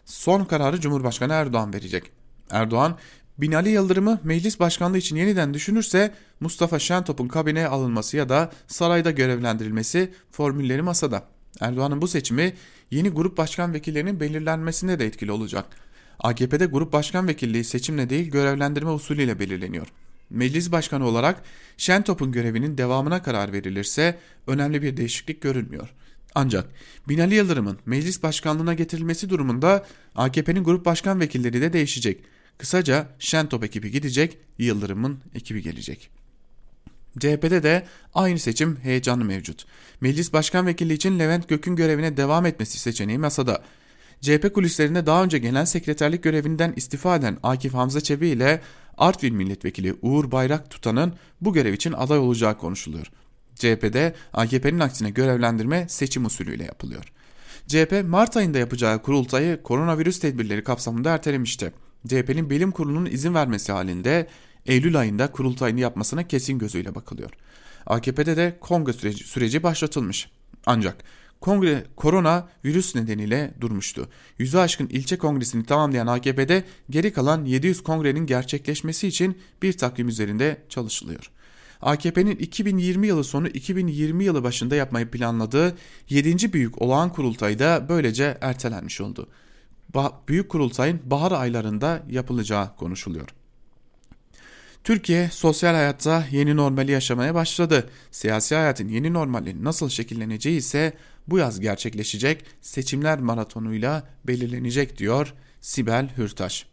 Son 0.05 0.44
kararı 0.44 0.81
Cumhurbaşkanı 0.81 1.33
Erdoğan 1.33 1.74
verecek. 1.74 2.05
Erdoğan 2.50 2.98
Binali 3.38 3.68
Yıldırım'ı 3.68 4.20
meclis 4.25 4.61
başkanlığı 4.61 4.99
için 4.99 5.16
yeniden 5.16 5.55
düşünürse 5.55 6.14
Mustafa 6.40 6.79
Şentop'un 6.79 7.29
kabineye 7.29 7.66
alınması 7.66 8.16
ya 8.16 8.29
da 8.29 8.53
sarayda 8.66 9.11
görevlendirilmesi 9.11 10.12
formülleri 10.31 10.83
masada. 10.83 11.25
Erdoğan'ın 11.61 12.03
bu 12.03 12.09
seçimi 12.09 12.55
yeni 12.90 13.09
grup 13.09 13.37
başkan 13.37 13.75
vekillerinin 13.75 14.20
belirlenmesinde 14.20 14.99
de 14.99 15.07
etkili 15.07 15.33
olacak. 15.33 15.64
AKP'de 16.18 16.66
grup 16.66 16.92
başkan 16.92 17.29
vekilliği 17.29 17.64
seçimle 17.64 18.11
değil 18.11 18.31
görevlendirme 18.31 18.90
usulüyle 18.90 19.38
belirleniyor. 19.38 19.87
Meclis 20.31 20.72
başkanı 20.72 21.07
olarak 21.07 21.42
Şentop'un 21.77 22.33
görevinin 22.33 22.79
devamına 22.79 23.22
karar 23.22 23.53
verilirse 23.53 24.18
önemli 24.46 24.83
bir 24.83 24.96
değişiklik 24.96 25.40
görülmüyor. 25.40 25.88
Ancak 26.35 26.66
Binali 27.09 27.35
Yıldırım'ın 27.35 27.79
meclis 27.87 28.22
başkanlığına 28.22 28.75
getirilmesi 28.75 29.31
durumunda 29.31 29.87
AKP'nin 30.14 30.64
grup 30.64 30.85
başkan 30.85 31.20
vekilleri 31.20 31.61
de 31.61 31.72
değişecek. 31.72 32.25
Kısaca 32.59 33.09
Şentop 33.19 33.64
ekibi 33.64 33.90
gidecek, 33.90 34.38
Yıldırım'ın 34.59 35.19
ekibi 35.35 35.62
gelecek. 35.62 36.11
CHP'de 37.19 37.62
de 37.62 37.87
aynı 38.14 38.38
seçim 38.38 38.77
heyecanı 38.77 39.25
mevcut. 39.25 39.66
Meclis 40.01 40.33
Başkan 40.33 40.66
Vekili 40.66 40.92
için 40.92 41.19
Levent 41.19 41.49
Gök'ün 41.49 41.77
görevine 41.77 42.16
devam 42.16 42.47
etmesi 42.47 42.79
seçeneği 42.79 43.19
masada. 43.19 43.62
CHP 44.21 44.55
kulislerinde 44.55 45.07
daha 45.07 45.25
önce 45.25 45.38
genel 45.38 45.66
sekreterlik 45.66 46.23
görevinden 46.23 46.73
istifa 46.77 47.16
eden 47.16 47.38
Akif 47.42 47.75
Hamza 47.75 48.01
Çebi 48.01 48.29
ile 48.29 48.61
Artvin 48.99 49.35
Milletvekili 49.35 49.95
Uğur 50.03 50.31
Bayrak 50.33 50.71
Tutan'ın 50.71 51.14
bu 51.40 51.53
görev 51.53 51.73
için 51.73 51.92
aday 51.92 52.19
olacağı 52.19 52.59
konuşuluyor. 52.59 53.07
CHP'de 53.55 54.14
AKP'nin 54.33 54.81
aksine 54.81 55.11
görevlendirme 55.11 55.87
seçim 55.88 56.25
usulüyle 56.25 56.64
yapılıyor. 56.64 57.05
CHP 57.66 58.05
Mart 58.05 58.37
ayında 58.37 58.59
yapacağı 58.59 59.03
kurultayı 59.03 59.62
koronavirüs 59.62 60.21
tedbirleri 60.21 60.64
kapsamında 60.64 61.11
ertelemişti. 61.11 61.73
CHP'nin 62.07 62.51
bilim 62.51 62.71
kurulunun 62.71 63.07
izin 63.07 63.35
vermesi 63.35 63.73
halinde 63.73 64.27
Eylül 64.66 64.99
ayında 64.99 65.33
kurultayını 65.33 65.81
yapmasına 65.81 66.27
kesin 66.29 66.59
gözüyle 66.59 66.95
bakılıyor. 66.95 67.31
AKP'de 67.87 68.37
de 68.37 68.57
kongre 68.61 68.92
süreci, 68.92 69.25
süreci 69.25 69.62
başlatılmış. 69.62 70.31
Ancak 70.66 71.05
kongre 71.40 71.85
korona 71.97 72.49
virüs 72.64 72.95
nedeniyle 72.95 73.55
durmuştu. 73.61 74.09
Yüzü 74.38 74.59
aşkın 74.59 74.87
ilçe 74.87 75.19
kongresini 75.19 75.64
tamamlayan 75.64 76.07
AKP'de 76.07 76.64
geri 76.90 77.12
kalan 77.12 77.45
700 77.45 77.83
kongrenin 77.83 78.27
gerçekleşmesi 78.27 79.09
için 79.09 79.38
bir 79.62 79.73
takvim 79.73 80.09
üzerinde 80.09 80.62
çalışılıyor. 80.69 81.31
AKP'nin 81.83 82.37
2020 82.37 83.07
yılı 83.07 83.25
sonu 83.25 83.49
2020 83.49 84.25
yılı 84.25 84.42
başında 84.42 84.77
yapmayı 84.77 85.11
planladığı 85.11 85.77
7. 86.09 86.53
büyük 86.53 86.83
olağan 86.83 87.12
kurultayı 87.12 87.59
da 87.59 87.87
böylece 87.88 88.38
ertelenmiş 88.40 89.01
oldu. 89.01 89.29
Büyük 90.29 90.49
kurultayın 90.49 91.01
bahar 91.05 91.33
aylarında 91.33 92.03
yapılacağı 92.09 92.77
konuşuluyor. 92.77 93.29
Türkiye 94.87 95.31
sosyal 95.33 95.75
hayatta 95.75 96.25
yeni 96.31 96.57
normali 96.57 96.92
yaşamaya 96.92 97.35
başladı. 97.35 97.90
Siyasi 98.11 98.55
hayatın 98.55 98.88
yeni 98.88 99.12
normali 99.12 99.64
nasıl 99.64 99.88
şekilleneceği 99.88 100.59
ise 100.59 100.92
bu 101.29 101.38
yaz 101.38 101.61
gerçekleşecek 101.61 102.44
seçimler 102.61 103.18
maratonuyla 103.18 104.09
belirlenecek 104.25 104.99
diyor 104.99 105.35
Sibel 105.61 106.09
Hürtaş. 106.17 106.67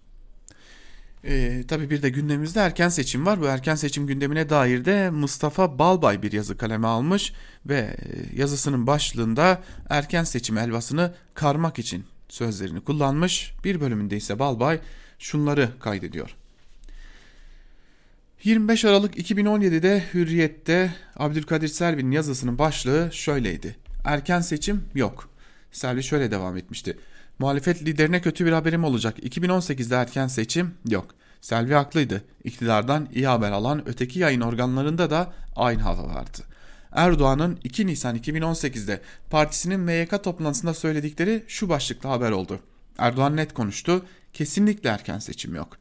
Ee, 1.25 1.63
tabii 1.67 1.89
bir 1.89 2.01
de 2.01 2.09
gündemimizde 2.09 2.59
erken 2.59 2.89
seçim 2.89 3.25
var. 3.25 3.41
Bu 3.41 3.45
erken 3.45 3.75
seçim 3.75 4.07
gündemine 4.07 4.49
dair 4.49 4.85
de 4.85 5.09
Mustafa 5.09 5.79
Balbay 5.79 6.21
bir 6.21 6.31
yazı 6.31 6.57
kaleme 6.57 6.87
almış 6.87 7.33
ve 7.65 7.77
e, 7.77 7.95
yazısının 8.39 8.87
başlığında 8.87 9.61
erken 9.89 10.23
seçim 10.23 10.57
elvasını 10.57 11.13
karmak 11.33 11.79
için 11.79 12.05
sözlerini 12.33 12.81
kullanmış. 12.81 13.53
Bir 13.63 13.81
bölümünde 13.81 14.17
ise 14.17 14.39
Balbay 14.39 14.79
şunları 15.19 15.69
kaydediyor. 15.79 16.35
25 18.43 18.85
Aralık 18.85 19.17
2017'de 19.17 20.03
Hürriyet'te 20.13 20.93
Abdülkadir 21.15 21.67
Selvi'nin 21.67 22.11
yazısının 22.11 22.57
başlığı 22.57 23.09
şöyleydi. 23.11 23.75
Erken 24.05 24.41
seçim 24.41 24.83
yok. 24.95 25.29
Selvi 25.71 26.03
şöyle 26.03 26.31
devam 26.31 26.57
etmişti. 26.57 26.97
Muhalefet 27.39 27.81
liderine 27.81 28.21
kötü 28.21 28.45
bir 28.45 28.51
haberim 28.51 28.83
olacak. 28.83 29.19
2018'de 29.19 29.95
erken 29.95 30.27
seçim 30.27 30.73
yok. 30.89 31.15
Selvi 31.41 31.73
haklıydı. 31.73 32.23
İktidardan 32.43 33.09
iyi 33.13 33.27
haber 33.27 33.51
alan 33.51 33.89
öteki 33.89 34.19
yayın 34.19 34.41
organlarında 34.41 35.09
da 35.09 35.33
aynı 35.55 35.81
hava 35.81 36.07
vardı. 36.07 36.52
Erdoğan'ın 36.93 37.59
2 37.63 37.87
Nisan 37.87 38.17
2018'de 38.17 39.01
partisinin 39.29 39.79
MYK 39.79 40.23
toplantısında 40.23 40.73
söyledikleri 40.73 41.43
şu 41.47 41.69
başlıkta 41.69 42.09
haber 42.09 42.31
oldu. 42.31 42.59
Erdoğan 42.97 43.35
net 43.35 43.53
konuştu, 43.53 44.05
kesinlikle 44.33 44.89
erken 44.89 45.19
seçim 45.19 45.55
yok. 45.55 45.77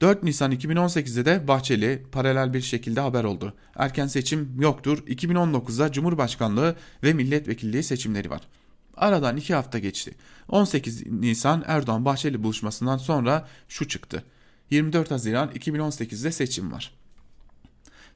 4 0.00 0.22
Nisan 0.22 0.52
2018'de 0.52 1.24
de 1.24 1.48
Bahçeli 1.48 2.02
paralel 2.12 2.54
bir 2.54 2.60
şekilde 2.60 3.00
haber 3.00 3.24
oldu. 3.24 3.54
Erken 3.76 4.06
seçim 4.06 4.60
yoktur. 4.60 4.98
2019'da 4.98 5.92
Cumhurbaşkanlığı 5.92 6.76
ve 7.02 7.12
milletvekilliği 7.12 7.82
seçimleri 7.82 8.30
var. 8.30 8.40
Aradan 8.96 9.36
2 9.36 9.54
hafta 9.54 9.78
geçti. 9.78 10.14
18 10.48 11.06
Nisan 11.06 11.64
Erdoğan 11.66 12.04
Bahçeli 12.04 12.42
buluşmasından 12.42 12.96
sonra 12.96 13.48
şu 13.68 13.88
çıktı. 13.88 14.24
24 14.70 15.10
Haziran 15.10 15.48
2018'de 15.48 16.32
seçim 16.32 16.72
var. 16.72 16.99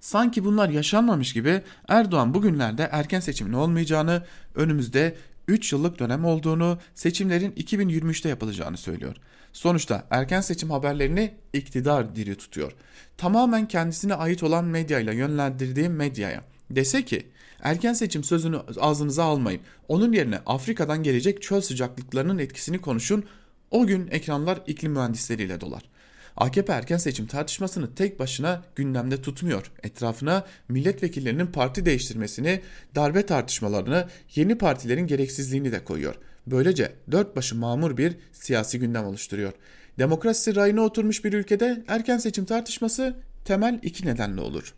Sanki 0.04 0.44
bunlar 0.44 0.68
yaşanmamış 0.68 1.32
gibi 1.32 1.62
Erdoğan 1.88 2.34
bugünlerde 2.34 2.88
erken 2.92 3.20
seçimin 3.20 3.52
olmayacağını, 3.52 4.22
önümüzde 4.54 5.16
3 5.48 5.72
yıllık 5.72 5.98
dönem 5.98 6.24
olduğunu, 6.24 6.78
seçimlerin 6.94 7.52
2023'te 7.52 8.28
yapılacağını 8.28 8.76
söylüyor. 8.76 9.16
Sonuçta 9.52 10.06
erken 10.10 10.40
seçim 10.40 10.70
haberlerini 10.70 11.34
iktidar 11.52 12.16
diri 12.16 12.34
tutuyor. 12.34 12.72
Tamamen 13.16 13.68
kendisine 13.68 14.14
ait 14.14 14.42
olan 14.42 14.64
medyayla 14.64 15.12
yönlendirdiği 15.12 15.88
medyaya 15.88 16.44
dese 16.70 17.04
ki 17.04 17.26
erken 17.62 17.92
seçim 17.92 18.24
sözünü 18.24 18.58
ağzınıza 18.80 19.24
almayın. 19.24 19.60
Onun 19.88 20.12
yerine 20.12 20.38
Afrika'dan 20.46 21.02
gelecek 21.02 21.42
çöl 21.42 21.60
sıcaklıklarının 21.60 22.38
etkisini 22.38 22.80
konuşun. 22.80 23.24
O 23.70 23.86
gün 23.86 24.08
ekranlar 24.10 24.60
iklim 24.66 24.92
mühendisleriyle 24.92 25.60
dolar. 25.60 25.93
AKP 26.36 26.72
erken 26.72 26.96
seçim 26.96 27.26
tartışmasını 27.26 27.94
tek 27.94 28.18
başına 28.18 28.62
gündemde 28.76 29.22
tutmuyor. 29.22 29.72
Etrafına 29.82 30.44
milletvekillerinin 30.68 31.46
parti 31.46 31.86
değiştirmesini, 31.86 32.60
darbe 32.94 33.26
tartışmalarını, 33.26 34.08
yeni 34.34 34.58
partilerin 34.58 35.06
gereksizliğini 35.06 35.72
de 35.72 35.84
koyuyor. 35.84 36.14
Böylece 36.46 36.92
dört 37.10 37.36
başı 37.36 37.56
mamur 37.56 37.96
bir 37.96 38.16
siyasi 38.32 38.78
gündem 38.78 39.04
oluşturuyor. 39.04 39.52
Demokrasi 39.98 40.56
rayına 40.56 40.80
oturmuş 40.80 41.24
bir 41.24 41.32
ülkede 41.32 41.84
erken 41.88 42.18
seçim 42.18 42.44
tartışması 42.44 43.16
temel 43.44 43.78
iki 43.82 44.06
nedenle 44.06 44.40
olur. 44.40 44.74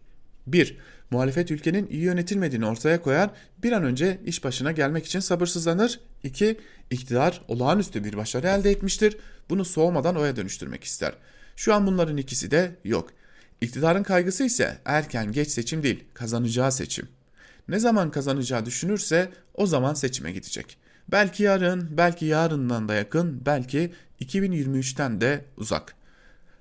1. 0.47 0.77
Muhalefet 1.11 1.51
ülkenin 1.51 1.87
iyi 1.87 2.03
yönetilmediğini 2.03 2.67
ortaya 2.67 3.03
koyar, 3.03 3.31
bir 3.63 3.73
an 3.73 3.85
önce 3.85 4.21
iş 4.27 4.45
başına 4.45 4.73
gelmek 4.73 5.07
için 5.07 5.21
sabırsızlanır. 5.21 6.01
2. 6.23 6.57
İktidar 6.91 7.43
olağanüstü 7.49 8.05
bir 8.05 8.17
başarı 8.17 8.47
elde 8.47 8.71
etmiştir, 8.71 9.17
bunu 9.51 9.65
soğumadan 9.65 10.17
oya 10.17 10.37
dönüştürmek 10.37 10.85
ister. 10.85 11.13
Şu 11.57 11.75
an 11.75 11.87
bunların 11.87 12.17
ikisi 12.17 12.51
de 12.51 12.77
yok. 12.85 13.11
İktidarın 13.61 14.03
kaygısı 14.03 14.45
ise 14.45 14.79
erken 14.85 15.33
geç 15.33 15.49
seçim 15.51 15.83
değil, 15.83 16.05
kazanacağı 16.15 16.73
seçim. 16.73 17.09
Ne 17.69 17.79
zaman 17.79 18.11
kazanacağı 18.11 18.67
düşünürse 18.67 19.33
o 19.55 19.67
zaman 19.67 19.95
seçime 19.95 20.33
gidecek. 20.33 20.79
Belki 21.09 21.43
yarın, 21.43 21.89
belki 21.97 22.25
yarından 22.25 22.89
da 22.89 22.95
yakın, 22.95 23.43
belki 23.47 23.93
2023'ten 24.21 25.21
de 25.21 25.45
uzak. 25.57 25.95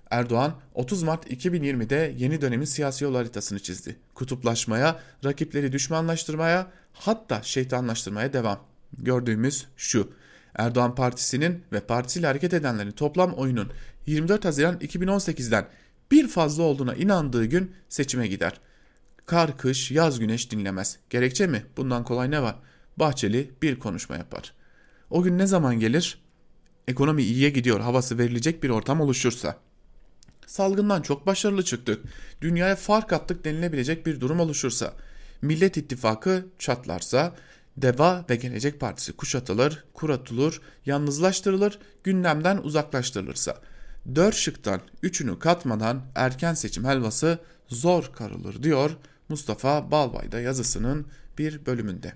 Erdoğan 0.10 0.56
30 0.74 1.04
Mart 1.04 1.32
2020'de 1.32 2.16
yeni 2.18 2.42
dönemin 2.42 2.66
siyasi 2.66 3.04
yol 3.04 3.16
haritasını 3.16 3.60
çizdi. 3.60 3.96
Kutuplaşmaya, 4.14 5.00
rakipleri 5.26 5.72
düşmanlaştırmaya, 5.72 6.72
hatta 6.94 7.44
şeytanlaştırmaya 7.44 8.34
devam. 8.34 8.60
Gördüğümüz 8.98 9.66
şu. 9.78 10.12
Erdoğan 10.56 10.96
Partisi'nin 10.96 11.64
ve 11.72 11.80
partisiyle 11.80 12.28
hareket 12.28 12.54
edenlerin 12.54 12.92
toplam 12.92 13.34
oyunun 13.34 13.72
24 14.06 14.46
Haziran 14.46 14.78
2018'den 14.78 15.68
bir 16.12 16.28
fazla 16.28 16.64
olduğuna 16.64 16.96
inandığı 16.96 17.46
gün 17.46 17.76
seçime 17.90 18.28
gider. 18.28 18.60
Kar, 19.26 19.58
kış, 19.58 19.92
yaz, 19.92 20.20
güneş 20.20 20.52
dinlemez. 20.52 20.98
Gerekçe 21.10 21.48
mi? 21.48 21.66
Bundan 21.78 22.04
kolay 22.04 22.32
ne 22.32 22.42
var? 22.42 22.56
Bahçeli 22.98 23.52
bir 23.62 23.80
konuşma 23.80 24.16
yapar. 24.16 24.54
O 25.10 25.24
gün 25.24 25.38
ne 25.38 25.48
zaman 25.48 25.80
gelir? 25.80 26.22
Ekonomi 26.88 27.24
iyiye 27.24 27.50
gidiyor 27.50 27.80
havası 27.80 28.18
verilecek 28.18 28.64
bir 28.64 28.70
ortam 28.70 29.02
oluşursa. 29.02 29.58
Salgından 30.48 31.02
çok 31.02 31.28
başarılı 31.28 31.64
çıktık. 31.64 32.06
Dünyaya 32.42 32.76
fark 32.76 33.14
attık 33.14 33.46
denilebilecek 33.46 34.06
bir 34.06 34.20
durum 34.20 34.40
oluşursa. 34.40 34.94
Millet 35.42 35.78
İttifakı 35.78 36.46
çatlarsa 36.60 37.36
Deva 37.78 38.26
ve 38.30 38.36
Gelecek 38.36 38.80
Partisi 38.80 39.14
kuşatılır, 39.14 39.84
kuratılır, 39.94 40.62
yalnızlaştırılır, 40.86 41.80
gündemden 42.04 42.58
uzaklaştırılırsa. 42.58 43.62
Dört 44.16 44.36
şıktan 44.36 44.82
üçünü 45.04 45.40
katmadan 45.40 46.02
erken 46.16 46.54
seçim 46.54 46.86
helvası 46.86 47.40
zor 47.68 48.12
karılır 48.14 48.64
diyor 48.64 48.98
Mustafa 49.30 49.92
Balbay'da 49.92 50.40
yazısının 50.40 51.08
bir 51.38 51.66
bölümünde. 51.66 52.14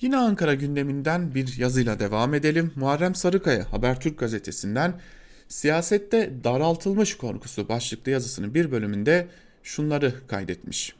Yine 0.00 0.16
Ankara 0.16 0.54
gündeminden 0.54 1.34
bir 1.34 1.58
yazıyla 1.58 2.00
devam 2.00 2.34
edelim. 2.34 2.72
Muharrem 2.76 3.14
Sarıkaya 3.14 3.72
Habertürk 3.72 4.18
gazetesinden 4.18 5.00
siyasette 5.48 6.32
daraltılmış 6.44 7.16
korkusu 7.16 7.68
başlıklı 7.68 8.10
yazısının 8.10 8.54
bir 8.54 8.70
bölümünde 8.70 9.28
şunları 9.62 10.26
kaydetmiş. 10.26 10.94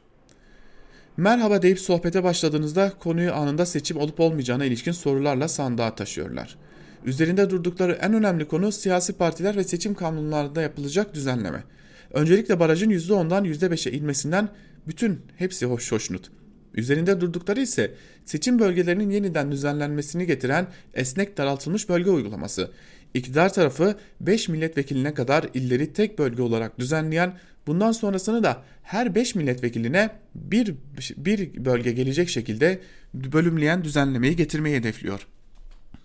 Merhaba 1.17 1.63
deyip 1.63 1.81
sohbete 1.81 2.25
başladığınızda 2.25 2.93
konuyu 2.99 3.33
anında 3.33 3.67
seçim 3.67 3.97
olup 3.97 4.21
olmayacağına 4.21 4.65
ilişkin 4.65 4.93
sorularla 4.93 5.49
sandığa 5.49 5.95
taşıyorlar. 5.95 6.57
Üzerinde 7.05 7.51
durdukları 7.51 7.93
en 7.93 8.15
önemli 8.15 8.49
konu 8.49 8.73
siyasi 8.73 9.13
partiler 9.13 9.57
ve 9.57 9.65
seçim 9.65 9.95
kanunlarında 9.95 10.63
yapılacak 10.63 11.15
düzenleme. 11.15 11.65
Öncelikle 12.11 12.61
barajın 12.61 12.91
%10'dan 12.91 13.45
%5'e 13.45 13.93
inmesinden 13.93 14.49
bütün 14.87 15.21
hepsi 15.37 15.67
hoş 15.67 15.93
hoşnut. 15.93 16.31
Üzerinde 16.75 17.21
durdukları 17.21 17.61
ise 17.61 17.95
seçim 18.25 18.59
bölgelerinin 18.59 19.11
yeniden 19.11 19.53
düzenlenmesini 19.53 20.27
getiren 20.27 20.67
esnek 20.95 21.37
daraltılmış 21.37 21.89
bölge 21.89 22.11
uygulaması. 22.11 22.71
İktidar 23.15 23.53
tarafı 23.53 23.97
5 24.21 24.49
milletvekiline 24.49 25.15
kadar 25.15 25.47
illeri 25.55 25.93
tek 25.93 26.19
bölge 26.19 26.43
olarak 26.43 26.79
düzenleyen 26.79 27.33
bundan 27.67 27.93
sonrasını 27.93 28.43
da 28.43 28.63
her 28.83 29.15
5 29.15 29.35
milletvekiline 29.35 30.11
bir, 30.35 30.75
bir 31.17 31.65
bölge 31.65 31.93
gelecek 31.93 32.29
şekilde 32.29 32.81
bölümleyen 33.15 33.85
düzenlemeyi 33.85 34.37
getirmeyi 34.37 34.77
hedefliyor. 34.77 35.27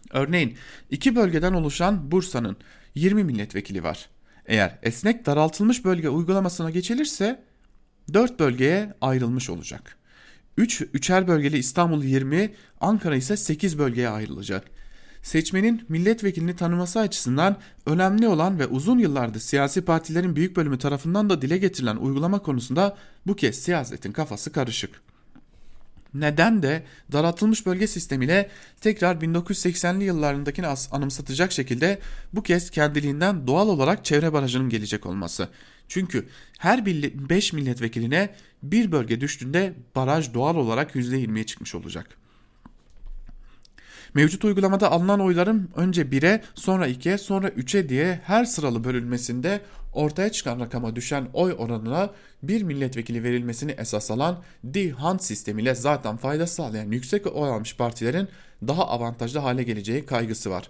Örneğin 0.10 0.58
iki 0.90 1.16
bölgeden 1.16 1.54
oluşan 1.54 2.12
Bursa'nın 2.12 2.58
20 2.96 3.24
milletvekili 3.24 3.84
var. 3.84 4.10
Eğer 4.46 4.80
esnek 4.84 5.26
daraltılmış 5.26 5.86
bölge 5.86 6.10
uygulamasına 6.10 6.70
geçilirse 6.70 7.44
4 8.14 8.40
bölgeye 8.40 8.94
ayrılmış 9.02 9.50
olacak. 9.50 9.98
3 10.58 10.82
üç, 10.82 10.90
üçer 10.94 11.28
bölgeli 11.28 11.58
İstanbul 11.58 12.04
20, 12.04 12.54
Ankara 12.82 13.16
ise 13.16 13.38
8 13.38 13.80
bölgeye 13.80 14.10
ayrılacak. 14.10 14.66
Seçmenin 15.24 15.86
milletvekilini 15.90 16.56
tanıması 16.56 17.00
açısından 17.00 17.58
önemli 17.86 18.28
olan 18.28 18.60
ve 18.60 18.68
uzun 18.68 19.00
yıllardır 19.00 19.40
siyasi 19.40 19.86
partilerin 19.86 20.36
büyük 20.36 20.56
bölümü 20.56 20.78
tarafından 20.78 21.30
da 21.30 21.42
dile 21.42 21.58
getirilen 21.58 21.96
uygulama 21.96 22.40
konusunda 22.40 22.98
bu 23.28 23.36
kez 23.36 23.60
siyasetin 23.60 24.12
kafası 24.12 24.52
karışık. 24.52 25.02
Neden 26.14 26.64
de 26.64 26.84
daraltılmış 27.12 27.66
bölge 27.66 27.88
sistemiyle 27.88 28.50
tekrar 28.82 29.16
1980'li 29.16 30.04
yıllarındakini 30.04 30.68
anımsatacak 30.92 31.52
şekilde 31.52 32.00
bu 32.34 32.44
kez 32.44 32.70
kendiliğinden 32.70 33.48
doğal 33.48 33.68
olarak 33.68 34.06
çevre 34.06 34.34
barajının 34.34 34.70
gelecek 34.70 35.06
olması. 35.06 35.50
Çünkü 35.88 36.28
her 36.58 36.86
5 36.86 37.54
milletvekiline 37.54 38.36
bir 38.64 38.92
bölge 38.92 39.22
düştüğünde 39.22 39.74
baraj 39.96 40.34
doğal 40.34 40.56
olarak 40.56 40.96
%20'ye 40.96 41.46
çıkmış 41.46 41.76
olacak. 41.76 42.18
Mevcut 44.14 44.46
uygulamada 44.46 44.92
alınan 44.92 45.20
oyların 45.20 45.70
önce 45.76 46.02
1'e 46.02 46.42
sonra 46.56 46.88
2'ye 46.88 47.18
sonra 47.18 47.48
3'e 47.48 47.90
diye 47.90 48.20
her 48.24 48.46
sıralı 48.46 48.84
bölünmesinde 48.84 49.62
ortaya 49.94 50.32
çıkan 50.32 50.60
rakama 50.60 50.96
düşen 50.96 51.28
oy 51.34 51.56
oranına 51.58 52.10
bir 52.44 52.64
milletvekili 52.64 53.24
verilmesini 53.24 53.72
esas 53.72 54.12
alan 54.12 54.44
D-Hunt 54.64 55.24
sistemiyle 55.24 55.76
zaten 55.76 56.18
fayda 56.18 56.48
sağlayan 56.48 56.92
yüksek 56.92 57.28
oy 57.28 57.50
almış 57.50 57.76
partilerin 57.76 58.28
daha 58.68 58.88
avantajlı 58.88 59.40
hale 59.40 59.64
geleceği 59.64 60.06
kaygısı 60.06 60.50
var. 60.50 60.70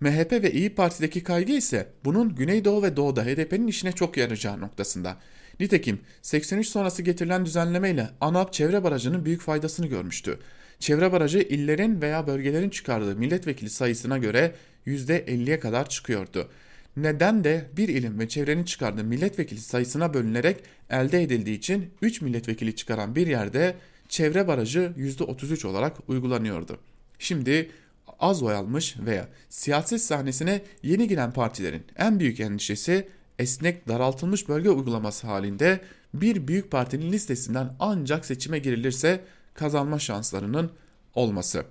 MHP 0.00 0.32
ve 0.32 0.52
İyi 0.52 0.74
Parti'deki 0.74 1.24
kaygı 1.24 1.52
ise 1.52 1.88
bunun 2.04 2.34
Güneydoğu 2.34 2.82
ve 2.82 2.96
Doğu'da 2.96 3.24
HDP'nin 3.24 3.66
işine 3.66 3.92
çok 3.92 4.16
yarayacağı 4.16 4.60
noktasında. 4.60 5.16
Nitekim 5.60 6.00
83 6.22 6.68
sonrası 6.68 7.02
getirilen 7.02 7.46
düzenlemeyle 7.46 8.10
ANAP 8.20 8.52
çevre 8.52 8.84
barajının 8.84 9.24
büyük 9.24 9.40
faydasını 9.40 9.86
görmüştü. 9.86 10.38
Çevre 10.82 11.12
barajı 11.12 11.38
illerin 11.38 12.02
veya 12.02 12.26
bölgelerin 12.26 12.70
çıkardığı 12.70 13.16
milletvekili 13.16 13.70
sayısına 13.70 14.18
göre 14.18 14.54
%50'ye 14.86 15.60
kadar 15.60 15.88
çıkıyordu. 15.88 16.48
Neden 16.96 17.44
de 17.44 17.64
bir 17.76 17.88
ilim 17.88 18.18
ve 18.18 18.28
çevrenin 18.28 18.64
çıkardığı 18.64 19.04
milletvekili 19.04 19.60
sayısına 19.60 20.14
bölünerek 20.14 20.56
elde 20.90 21.22
edildiği 21.22 21.58
için 21.58 21.90
3 22.02 22.20
milletvekili 22.20 22.76
çıkaran 22.76 23.14
bir 23.14 23.26
yerde 23.26 23.74
çevre 24.08 24.48
barajı 24.48 24.92
%33 24.98 25.66
olarak 25.66 25.96
uygulanıyordu. 26.08 26.78
Şimdi 27.18 27.70
az 28.18 28.42
oy 28.42 28.54
almış 28.54 28.96
veya 28.98 29.28
siyaset 29.48 30.00
sahnesine 30.00 30.62
yeni 30.82 31.08
giren 31.08 31.32
partilerin 31.32 31.82
en 31.96 32.20
büyük 32.20 32.40
endişesi 32.40 33.08
esnek 33.38 33.88
daraltılmış 33.88 34.48
bölge 34.48 34.70
uygulaması 34.70 35.26
halinde 35.26 35.80
bir 36.14 36.48
büyük 36.48 36.70
partinin 36.70 37.12
listesinden 37.12 37.76
ancak 37.78 38.24
seçime 38.24 38.58
girilirse 38.58 39.20
kazanma 39.54 39.98
şanslarının 39.98 40.70
olması. 41.14 41.64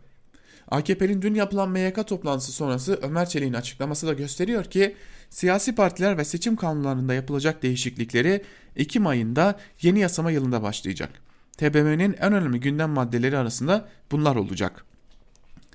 AKP'nin 0.72 1.22
dün 1.22 1.34
yapılan 1.34 1.70
MYK 1.70 2.08
toplantısı 2.08 2.52
sonrası 2.52 3.00
Ömer 3.02 3.30
Çelik'in 3.30 3.54
açıklaması 3.54 4.08
da 4.08 4.14
gösteriyor 4.14 4.66
ki 4.66 4.96
siyasi 5.30 5.76
partiler 5.76 6.18
ve 6.18 6.26
seçim 6.26 6.56
kanunlarında 6.56 7.14
yapılacak 7.14 7.64
değişiklikleri 7.64 8.44
Ekim 8.76 9.08
ayında 9.08 9.60
yeni 9.82 10.00
yasama 10.00 10.32
yılında 10.32 10.64
başlayacak. 10.64 11.10
TBMM'nin 11.58 12.16
en 12.20 12.34
önemli 12.34 12.60
gündem 12.60 12.90
maddeleri 12.90 13.38
arasında 13.38 13.90
bunlar 14.12 14.36
olacak. 14.36 14.86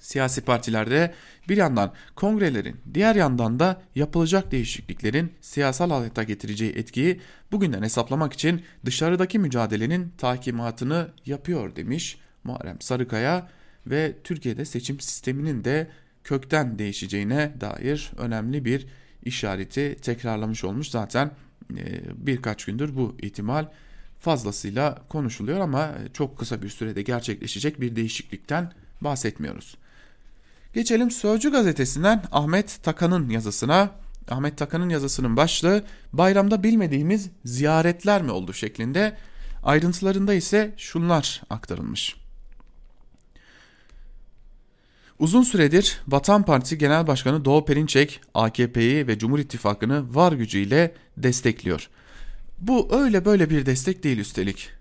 Siyasi 0.06 0.40
partilerde 0.40 1.14
bir 1.48 1.56
yandan 1.56 1.92
kongrelerin 2.16 2.76
diğer 2.94 3.16
yandan 3.16 3.58
da 3.58 3.82
yapılacak 3.94 4.50
değişikliklerin 4.50 5.32
siyasal 5.40 5.90
hayata 5.90 6.22
getireceği 6.22 6.72
etkiyi 6.72 7.20
bugünden 7.52 7.82
hesaplamak 7.82 8.32
için 8.32 8.62
dışarıdaki 8.84 9.38
mücadelenin 9.38 10.12
takimatını 10.18 11.08
yapıyor 11.24 11.76
demiş 11.76 12.18
Muharrem 12.44 12.80
Sarıkaya 12.80 13.48
ve 13.86 14.16
Türkiye'de 14.24 14.64
seçim 14.64 15.00
sisteminin 15.00 15.64
de 15.64 15.90
kökten 16.24 16.78
değişeceğine 16.78 17.52
dair 17.60 18.12
önemli 18.16 18.64
bir 18.64 18.86
işareti 19.22 19.96
tekrarlamış 20.02 20.64
olmuş. 20.64 20.90
Zaten 20.90 21.30
e, 21.76 21.84
birkaç 22.26 22.64
gündür 22.64 22.96
bu 22.96 23.16
ihtimal 23.22 23.66
fazlasıyla 24.20 25.02
konuşuluyor 25.08 25.60
ama 25.60 25.94
çok 26.12 26.38
kısa 26.38 26.62
bir 26.62 26.68
sürede 26.68 27.02
gerçekleşecek 27.02 27.80
bir 27.80 27.96
değişiklikten 27.96 28.72
bahsetmiyoruz. 29.00 29.76
Geçelim 30.76 31.10
Sözcü 31.10 31.52
gazetesinden 31.52 32.22
Ahmet 32.32 32.82
Takan'ın 32.82 33.30
yazısına. 33.30 33.90
Ahmet 34.30 34.58
Takan'ın 34.58 34.88
yazısının 34.88 35.36
başlığı 35.36 35.84
bayramda 36.12 36.62
bilmediğimiz 36.62 37.30
ziyaretler 37.44 38.22
mi 38.22 38.30
oldu 38.30 38.52
şeklinde. 38.52 39.16
Ayrıntılarında 39.62 40.34
ise 40.34 40.74
şunlar 40.76 41.42
aktarılmış. 41.50 42.16
Uzun 45.18 45.42
süredir 45.42 46.00
Vatan 46.08 46.42
Partisi 46.42 46.78
Genel 46.78 47.06
Başkanı 47.06 47.44
Doğu 47.44 47.64
Perinçek 47.64 48.20
AKP'yi 48.34 49.06
ve 49.06 49.18
Cumhur 49.18 49.38
İttifakı'nı 49.38 50.14
var 50.14 50.32
gücüyle 50.32 50.94
destekliyor. 51.16 51.88
Bu 52.58 52.88
öyle 52.92 53.24
böyle 53.24 53.50
bir 53.50 53.66
destek 53.66 54.04
değil 54.04 54.18
üstelik. 54.18 54.75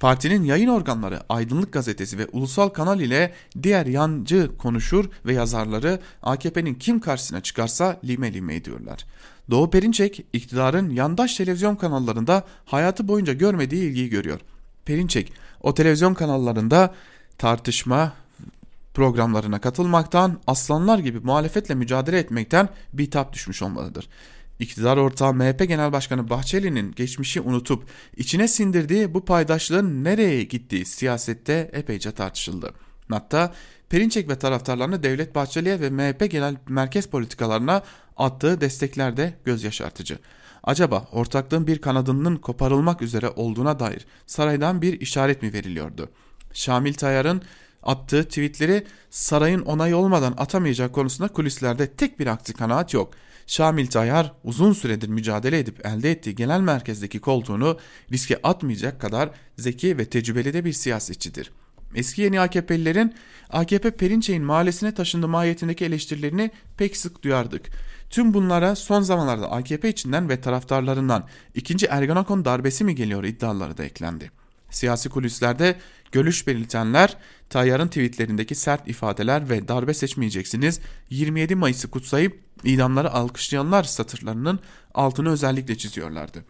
Partinin 0.00 0.44
yayın 0.44 0.68
organları 0.68 1.20
Aydınlık 1.28 1.72
Gazetesi 1.72 2.18
ve 2.18 2.26
Ulusal 2.32 2.68
Kanal 2.68 3.00
ile 3.00 3.34
diğer 3.62 3.86
yancı 3.86 4.50
konuşur 4.58 5.04
ve 5.26 5.34
yazarları 5.34 6.00
AKP'nin 6.22 6.74
kim 6.74 7.00
karşısına 7.00 7.40
çıkarsa 7.40 8.00
lime 8.04 8.32
lime 8.32 8.54
ediyorlar. 8.54 9.06
Doğu 9.50 9.70
Perinçek 9.70 10.26
iktidarın 10.32 10.90
yandaş 10.90 11.36
televizyon 11.36 11.76
kanallarında 11.76 12.44
hayatı 12.64 13.08
boyunca 13.08 13.32
görmediği 13.32 13.82
ilgiyi 13.82 14.08
görüyor. 14.08 14.40
Perinçek 14.84 15.32
o 15.62 15.74
televizyon 15.74 16.14
kanallarında 16.14 16.94
tartışma 17.38 18.12
programlarına 18.94 19.60
katılmaktan, 19.60 20.40
aslanlar 20.46 20.98
gibi 20.98 21.20
muhalefetle 21.20 21.74
mücadele 21.74 22.18
etmekten 22.18 22.68
bitap 22.92 23.32
düşmüş 23.32 23.62
olmalıdır. 23.62 24.08
İktidar 24.60 24.96
ortağı 24.96 25.34
MHP 25.34 25.68
Genel 25.68 25.92
Başkanı 25.92 26.30
Bahçeli'nin 26.30 26.92
geçmişi 26.92 27.40
unutup 27.40 27.84
içine 28.16 28.48
sindirdiği 28.48 29.14
bu 29.14 29.24
paydaşlığın 29.24 30.04
nereye 30.04 30.42
gittiği 30.42 30.84
siyasette 30.84 31.70
epeyce 31.72 32.12
tartışıldı. 32.12 32.74
Hatta 33.10 33.54
Perinçek 33.88 34.28
ve 34.28 34.38
taraftarlarını 34.38 35.02
Devlet 35.02 35.34
Bahçeli'ye 35.34 35.80
ve 35.80 35.90
MHP 35.90 36.30
genel 36.30 36.56
merkez 36.68 37.06
politikalarına 37.06 37.82
attığı 38.16 38.60
destekler 38.60 39.16
de 39.16 39.34
göz 39.44 39.64
yaşartıcı. 39.64 40.18
Acaba 40.62 41.08
ortaklığın 41.12 41.66
bir 41.66 41.78
kanadının 41.78 42.36
koparılmak 42.36 43.02
üzere 43.02 43.28
olduğuna 43.28 43.80
dair 43.80 44.06
saraydan 44.26 44.82
bir 44.82 45.00
işaret 45.00 45.42
mi 45.42 45.52
veriliyordu? 45.52 46.08
Şamil 46.52 46.94
Tayar'ın 46.94 47.42
attığı 47.82 48.24
tweetleri 48.24 48.86
sarayın 49.10 49.60
onayı 49.60 49.96
olmadan 49.96 50.34
atamayacak 50.38 50.92
konusunda 50.92 51.32
kulislerde 51.32 51.86
tek 51.86 52.18
bir 52.18 52.26
aksi 52.26 52.52
kanaat 52.52 52.94
yok. 52.94 53.14
Şamil 53.50 53.86
Tayyar 53.86 54.32
uzun 54.44 54.72
süredir 54.72 55.08
mücadele 55.08 55.58
edip 55.58 55.86
elde 55.86 56.10
ettiği 56.10 56.34
genel 56.34 56.60
merkezdeki 56.60 57.18
koltuğunu 57.20 57.78
riske 58.12 58.40
atmayacak 58.42 59.00
kadar 59.00 59.30
zeki 59.58 59.98
ve 59.98 60.04
tecrübeli 60.04 60.52
de 60.52 60.64
bir 60.64 60.72
siyasetçidir. 60.72 61.52
Eski 61.94 62.22
yeni 62.22 62.40
AKP'lilerin 62.40 63.14
AKP 63.50 63.90
Perinçek'in 63.90 64.42
mahallesine 64.42 64.94
taşındığı 64.94 65.28
mahiyetindeki 65.28 65.84
eleştirilerini 65.84 66.50
pek 66.76 66.96
sık 66.96 67.22
duyardık. 67.22 67.66
Tüm 68.10 68.34
bunlara 68.34 68.76
son 68.76 69.02
zamanlarda 69.02 69.50
AKP 69.50 69.88
içinden 69.88 70.28
ve 70.28 70.40
taraftarlarından 70.40 71.26
ikinci 71.54 71.86
Ergenekon 71.86 72.44
darbesi 72.44 72.84
mi 72.84 72.94
geliyor 72.94 73.24
iddiaları 73.24 73.76
da 73.76 73.84
eklendi. 73.84 74.30
Siyasi 74.70 75.08
kulislerde 75.08 75.76
görüş 76.12 76.46
belirtenler 76.46 77.16
Tayyar'ın 77.50 77.88
tweetlerindeki 77.88 78.54
sert 78.54 78.88
ifadeler 78.88 79.50
ve 79.50 79.68
darbe 79.68 79.94
seçmeyeceksiniz 79.94 80.80
27 81.10 81.54
Mayıs'ı 81.54 81.90
kutsayıp 81.90 82.40
idamları 82.64 83.12
alkışlayanlar 83.12 83.84
satırlarının 83.84 84.60
altını 84.94 85.30
özellikle 85.30 85.78
çiziyorlardı. 85.78 86.44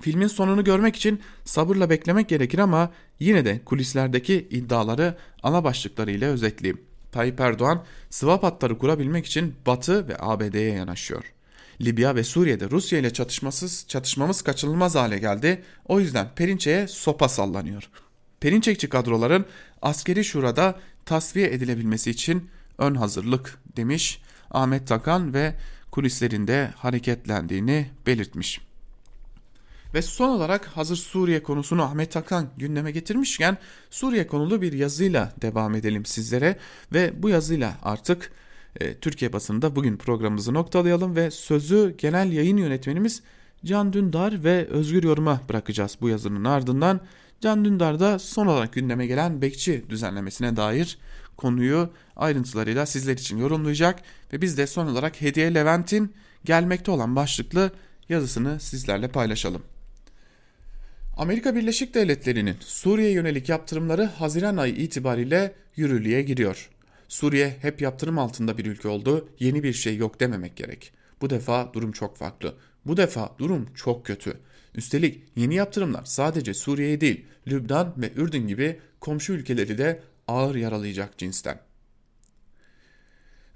Filmin 0.00 0.26
sonunu 0.26 0.64
görmek 0.64 0.96
için 0.96 1.20
sabırla 1.44 1.90
beklemek 1.90 2.28
gerekir 2.28 2.58
ama 2.58 2.90
yine 3.20 3.44
de 3.44 3.60
kulislerdeki 3.64 4.48
iddiaları 4.50 5.16
ana 5.42 5.64
başlıklarıyla 5.64 6.28
özetleyeyim. 6.28 6.80
Tayyip 7.12 7.40
Erdoğan 7.40 7.84
swap 8.10 8.42
hatları 8.42 8.78
kurabilmek 8.78 9.26
için 9.26 9.54
Batı 9.66 10.08
ve 10.08 10.16
ABD'ye 10.18 10.72
yanaşıyor. 10.72 11.24
Libya 11.80 12.16
ve 12.16 12.24
Suriye'de 12.24 12.70
Rusya 12.70 12.98
ile 12.98 13.12
çatışmasız 13.12 13.84
çatışmamız 13.88 14.42
kaçınılmaz 14.42 14.94
hale 14.94 15.18
geldi. 15.18 15.62
O 15.84 16.00
yüzden 16.00 16.34
Perinçek'e 16.36 16.88
sopa 16.88 17.28
sallanıyor. 17.28 17.90
Perinçekçi 18.40 18.88
kadroların 18.88 19.46
askeri 19.82 20.24
şurada 20.24 20.78
tasfiye 21.04 21.52
edilebilmesi 21.54 22.10
için 22.10 22.48
ön 22.78 22.94
hazırlık 22.94 23.58
demiş 23.76 24.22
Ahmet 24.50 24.88
Takan 24.88 25.34
ve 25.34 25.54
kulislerinde 25.90 26.70
hareketlendiğini 26.76 27.90
belirtmiş. 28.06 28.60
Ve 29.94 30.02
son 30.02 30.28
olarak 30.28 30.66
hazır 30.66 30.96
Suriye 30.96 31.42
konusunu 31.42 31.82
Ahmet 31.82 32.12
Takan 32.12 32.48
gündeme 32.56 32.90
getirmişken 32.90 33.58
Suriye 33.90 34.26
konulu 34.26 34.62
bir 34.62 34.72
yazıyla 34.72 35.32
devam 35.42 35.74
edelim 35.74 36.06
sizlere 36.06 36.58
ve 36.92 37.22
bu 37.22 37.28
yazıyla 37.28 37.78
artık 37.82 38.32
e, 38.80 38.94
Türkiye 38.94 39.32
basında 39.32 39.76
bugün 39.76 39.96
programımızı 39.96 40.54
noktalayalım 40.54 41.16
ve 41.16 41.30
sözü 41.30 41.94
genel 41.98 42.32
yayın 42.32 42.56
yönetmenimiz 42.56 43.22
Can 43.64 43.92
Dündar 43.92 44.44
ve 44.44 44.66
Özgür 44.66 45.02
Yorum'a 45.02 45.40
bırakacağız 45.48 45.98
bu 46.00 46.08
yazının 46.08 46.44
ardından. 46.44 47.00
Can 47.40 47.64
Dündar 47.64 48.00
da 48.00 48.18
son 48.18 48.46
olarak 48.46 48.72
gündeme 48.72 49.06
gelen 49.06 49.42
bekçi 49.42 49.84
düzenlemesine 49.88 50.56
dair 50.56 50.98
konuyu 51.36 51.90
ayrıntılarıyla 52.16 52.86
sizler 52.86 53.12
için 53.12 53.38
yorumlayacak 53.38 54.02
ve 54.32 54.42
biz 54.42 54.58
de 54.58 54.66
son 54.66 54.86
olarak 54.86 55.20
Hediye 55.20 55.54
Levent'in 55.54 56.14
gelmekte 56.44 56.90
olan 56.90 57.16
başlıklı 57.16 57.70
yazısını 58.08 58.60
sizlerle 58.60 59.08
paylaşalım. 59.08 59.62
Amerika 61.16 61.54
Birleşik 61.54 61.94
Devletleri'nin 61.94 62.56
Suriye 62.60 63.10
yönelik 63.10 63.48
yaptırımları 63.48 64.04
Haziran 64.04 64.56
ayı 64.56 64.74
itibariyle 64.74 65.54
yürürlüğe 65.76 66.22
giriyor. 66.22 66.70
Suriye 67.08 67.56
hep 67.62 67.82
yaptırım 67.82 68.18
altında 68.18 68.58
bir 68.58 68.66
ülke 68.66 68.88
oldu, 68.88 69.28
yeni 69.38 69.62
bir 69.62 69.72
şey 69.72 69.96
yok 69.96 70.20
dememek 70.20 70.56
gerek. 70.56 70.92
Bu 71.20 71.30
defa 71.30 71.72
durum 71.72 71.92
çok 71.92 72.16
farklı. 72.16 72.54
Bu 72.88 72.96
defa 72.96 73.34
durum 73.38 73.66
çok 73.74 74.06
kötü. 74.06 74.38
Üstelik 74.74 75.22
yeni 75.36 75.54
yaptırımlar 75.54 76.04
sadece 76.04 76.54
Suriye'yi 76.54 77.00
değil, 77.00 77.26
Lübnan 77.48 77.94
ve 77.96 78.12
Ürdün 78.16 78.46
gibi 78.46 78.80
komşu 79.00 79.32
ülkeleri 79.32 79.78
de 79.78 80.00
ağır 80.28 80.54
yaralayacak 80.54 81.18
cinsten. 81.18 81.60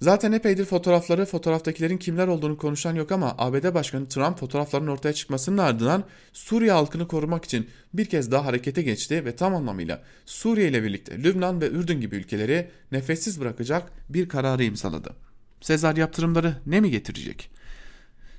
Zaten 0.01 0.33
epeydir 0.33 0.65
fotoğrafları, 0.65 1.27
fotoğraftakilerin 1.27 1.97
kimler 1.97 2.29
olduğunu 2.29 2.59
konuşan 2.59 2.95
yok 2.95 3.13
ama 3.13 3.35
ABD 3.39 3.75
Başkanı 3.75 4.09
Trump 4.09 4.39
fotoğrafların 4.39 4.87
ortaya 4.87 5.13
çıkmasının 5.13 5.59
ardından 5.59 6.05
Suriye 6.33 6.73
halkını 6.73 7.09
korumak 7.09 7.45
için 7.45 7.69
bir 7.95 8.05
kez 8.05 8.31
daha 8.31 8.45
harekete 8.45 8.83
geçti 8.83 9.25
ve 9.25 9.37
tam 9.37 9.55
anlamıyla 9.55 10.03
Suriye 10.27 10.69
ile 10.69 10.83
birlikte 10.83 11.23
Lübnan 11.23 11.61
ve 11.61 11.69
Ürdün 11.69 12.01
gibi 12.01 12.17
ülkeleri 12.17 12.71
nefessiz 12.93 13.41
bırakacak 13.41 13.93
bir 14.09 14.29
kararı 14.29 14.65
imzaladı. 14.65 15.17
Sezar 15.61 15.97
yaptırımları 15.97 16.57
ne 16.67 16.81
mi 16.81 16.91
getirecek? 16.91 17.62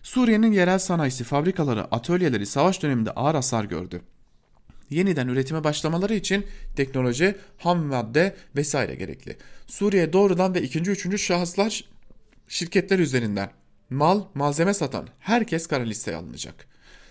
Suriye'nin 0.04 0.52
yerel 0.52 0.80
sanayisi, 0.80 1.24
fabrikaları, 1.24 1.84
atölyeleri 1.84 2.46
savaş 2.46 2.84
döneminde 2.84 3.12
ağır 3.12 3.36
hasar 3.36 3.64
gördü 3.64 4.02
yeniden 4.94 5.28
üretime 5.28 5.64
başlamaları 5.64 6.14
için 6.16 6.46
teknoloji, 6.76 7.36
ham 7.58 7.86
madde 7.86 8.36
vesaire 8.56 8.96
gerekli. 8.96 9.38
Suriye 9.68 10.14
doğrudan 10.14 10.54
ve 10.54 10.62
ikinci 10.62 10.92
üçüncü 10.92 11.20
şahıslar 11.20 11.84
şirketler 12.48 13.00
üzerinden 13.00 13.50
mal, 13.90 14.24
malzeme 14.34 14.74
satan 14.74 15.08
herkes 15.20 15.68
kara 15.68 15.84
listeye 15.84 16.18
alınacak. 16.18 16.68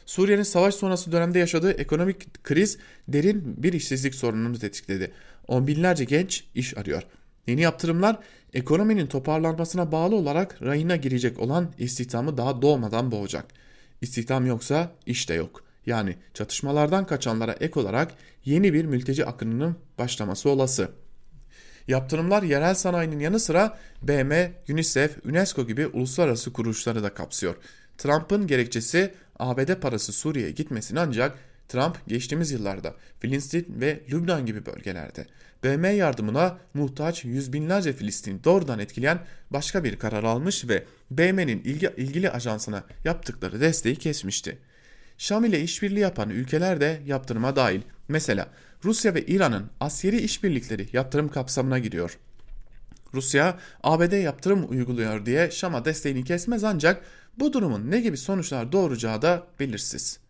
Suriye'nin 0.06 0.42
savaş 0.42 0.74
sonrası 0.74 1.12
dönemde 1.12 1.38
yaşadığı 1.38 1.72
ekonomik 1.72 2.44
kriz 2.44 2.78
derin 3.08 3.54
bir 3.62 3.72
işsizlik 3.72 4.14
sorununu 4.14 4.58
tetikledi. 4.58 5.12
On 5.48 5.66
binlerce 5.66 6.04
genç 6.04 6.44
iş 6.54 6.78
arıyor. 6.78 7.02
Yeni 7.46 7.60
yaptırımlar 7.60 8.18
ekonominin 8.52 9.06
toparlanmasına 9.06 9.92
bağlı 9.92 10.16
olarak 10.16 10.62
rayına 10.62 10.96
girecek 10.96 11.38
olan 11.38 11.72
istihdamı 11.78 12.36
daha 12.36 12.62
doğmadan 12.62 13.10
boğacak. 13.10 13.44
İstihdam 14.00 14.46
yoksa 14.46 14.92
iş 15.06 15.28
de 15.28 15.34
yok. 15.34 15.64
Yani 15.86 16.16
çatışmalardan 16.34 17.06
kaçanlara 17.06 17.52
ek 17.52 17.80
olarak 17.80 18.12
yeni 18.44 18.72
bir 18.72 18.84
mülteci 18.84 19.26
akınının 19.26 19.76
başlaması 19.98 20.50
olası. 20.50 20.90
Yaptırımlar 21.88 22.42
yerel 22.42 22.74
sanayinin 22.74 23.18
yanı 23.18 23.40
sıra 23.40 23.78
BM, 24.02 24.52
UNICEF, 24.68 25.24
UNESCO 25.24 25.66
gibi 25.66 25.86
uluslararası 25.86 26.52
kuruluşları 26.52 27.02
da 27.02 27.14
kapsıyor. 27.14 27.56
Trump'ın 27.98 28.46
gerekçesi 28.46 29.14
ABD 29.38 29.74
parası 29.80 30.12
Suriye'ye 30.12 30.50
gitmesini 30.52 31.00
ancak 31.00 31.38
Trump 31.72 32.06
geçtiğimiz 32.06 32.50
yıllarda 32.50 32.94
Filistin 33.20 33.66
ve 33.80 34.00
Lübnan 34.10 34.46
gibi 34.46 34.66
bölgelerde 34.66 35.26
BM 35.64 35.88
yardımına 35.88 36.58
muhtaç 36.74 37.24
yüz 37.24 37.52
binlerce 37.52 37.92
Filistin 37.92 38.40
doğrudan 38.44 38.78
etkileyen 38.78 39.18
başka 39.50 39.84
bir 39.84 39.98
karar 39.98 40.24
almış 40.24 40.68
ve 40.68 40.84
BM'nin 41.10 41.62
ilgi, 41.62 41.90
ilgili 41.96 42.30
ajansına 42.30 42.84
yaptıkları 43.04 43.60
desteği 43.60 43.96
kesmişti. 43.96 44.58
Şam 45.18 45.44
ile 45.44 45.60
işbirliği 45.60 46.00
yapan 46.00 46.30
ülkeler 46.30 46.80
de 46.80 47.00
yaptırıma 47.06 47.56
dahil. 47.56 47.80
Mesela 48.08 48.48
Rusya 48.84 49.14
ve 49.14 49.26
İran'ın 49.26 49.70
askeri 49.80 50.20
işbirlikleri 50.20 50.88
yaptırım 50.92 51.28
kapsamına 51.28 51.78
giriyor. 51.78 52.18
Rusya 53.14 53.58
ABD 53.82 54.12
yaptırım 54.12 54.70
uyguluyor 54.70 55.26
diye 55.26 55.50
Şam'a 55.50 55.84
desteğini 55.84 56.24
kesmez 56.24 56.64
ancak 56.64 57.04
bu 57.38 57.52
durumun 57.52 57.90
ne 57.90 58.00
gibi 58.00 58.16
sonuçlar 58.16 58.72
doğuracağı 58.72 59.22
da 59.22 59.46
belirsiz. 59.60 60.22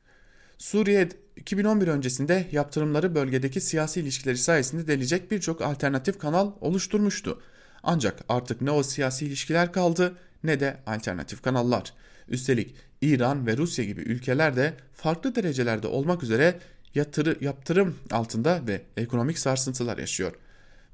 Suriye 0.59 1.09
2011 1.37 1.89
öncesinde 1.89 2.49
yaptırımları 2.53 3.15
bölgedeki 3.15 3.61
siyasi 3.61 4.01
ilişkileri 4.01 4.39
sayesinde 4.39 4.87
delecek 4.87 5.31
birçok 5.31 5.63
alternatif 5.63 6.19
kanal 6.19 6.53
oluşturmuştu. 6.61 7.43
Ancak 7.83 8.25
artık 8.29 8.61
ne 8.61 8.71
o 8.71 8.83
siyasi 8.83 9.27
ilişkiler 9.27 9.73
kaldı 9.73 10.15
ne 10.45 10.61
de 10.61 10.77
alternatif 10.87 11.43
kanallar. 11.43 11.93
Üstelik 12.29 12.75
İran 13.01 13.47
ve 13.47 13.57
Rusya 13.57 13.85
gibi 13.85 14.01
ülkeler 14.01 14.57
de 14.57 14.75
farklı 14.95 15.35
derecelerde 15.35 15.87
olmak 15.87 16.23
üzere 16.23 16.59
yatırı, 16.95 17.37
yaptırım 17.41 17.99
altında 18.11 18.61
ve 18.67 18.83
ekonomik 18.97 19.39
sarsıntılar 19.39 19.99
yaşıyor. 19.99 20.33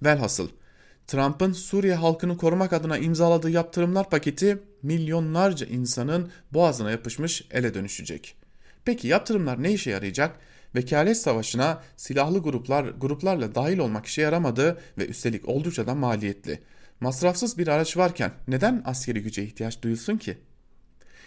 Velhasıl 0.02 0.48
Trump'ın 1.06 1.52
Suriye 1.52 1.94
halkını 1.94 2.36
korumak 2.36 2.72
adına 2.72 2.98
imzaladığı 2.98 3.50
yaptırımlar 3.50 4.10
paketi 4.10 4.58
milyonlarca 4.82 5.66
insanın 5.66 6.30
boğazına 6.52 6.90
yapışmış 6.90 7.46
ele 7.50 7.74
dönüşecek. 7.74 8.37
Peki 8.88 9.08
yaptırımlar 9.08 9.62
ne 9.62 9.72
işe 9.72 9.90
yarayacak? 9.90 10.36
Vekalet 10.74 11.16
savaşına 11.16 11.82
silahlı 11.96 12.38
gruplar 12.38 12.84
gruplarla 12.84 13.54
dahil 13.54 13.78
olmak 13.78 14.06
işe 14.06 14.22
yaramadı 14.22 14.80
ve 14.98 15.06
üstelik 15.06 15.48
oldukça 15.48 15.86
da 15.86 15.94
maliyetli. 15.94 16.60
Masrafsız 17.00 17.58
bir 17.58 17.68
araç 17.68 17.96
varken 17.96 18.32
neden 18.48 18.82
askeri 18.84 19.22
güce 19.22 19.42
ihtiyaç 19.42 19.82
duyulsun 19.82 20.16
ki? 20.16 20.38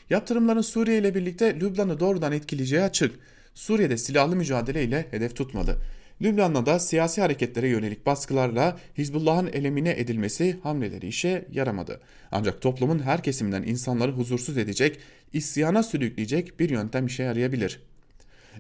Yaptırımların 0.10 0.62
Suriye 0.62 0.98
ile 0.98 1.16
birlikte 1.16 1.60
Lübnan'ı 1.60 2.00
doğrudan 2.00 2.32
etkileyeceği 2.32 2.82
açık. 2.82 3.20
Suriye'de 3.54 3.98
silahlı 3.98 4.36
mücadele 4.36 4.84
ile 4.84 5.08
hedef 5.12 5.36
tutmadı. 5.36 5.78
Lübnan'da 6.22 6.66
da 6.66 6.80
siyasi 6.80 7.22
hareketlere 7.22 7.68
yönelik 7.70 8.06
baskılarla 8.06 8.78
Hizbullah'ın 8.98 9.48
elemine 9.48 9.92
edilmesi 9.92 10.60
hamleleri 10.64 11.08
işe 11.08 11.46
yaramadı. 11.52 12.02
Ancak 12.32 12.62
toplumun 12.62 13.00
her 13.00 13.24
kesiminden 13.24 13.64
insanları 13.64 14.12
huzursuz 14.12 14.58
edecek, 14.58 15.00
isyana 15.34 15.84
sürükleyecek 15.84 16.60
bir 16.60 16.70
yöntem 16.70 17.06
işe 17.06 17.24
yarayabilir. 17.24 17.82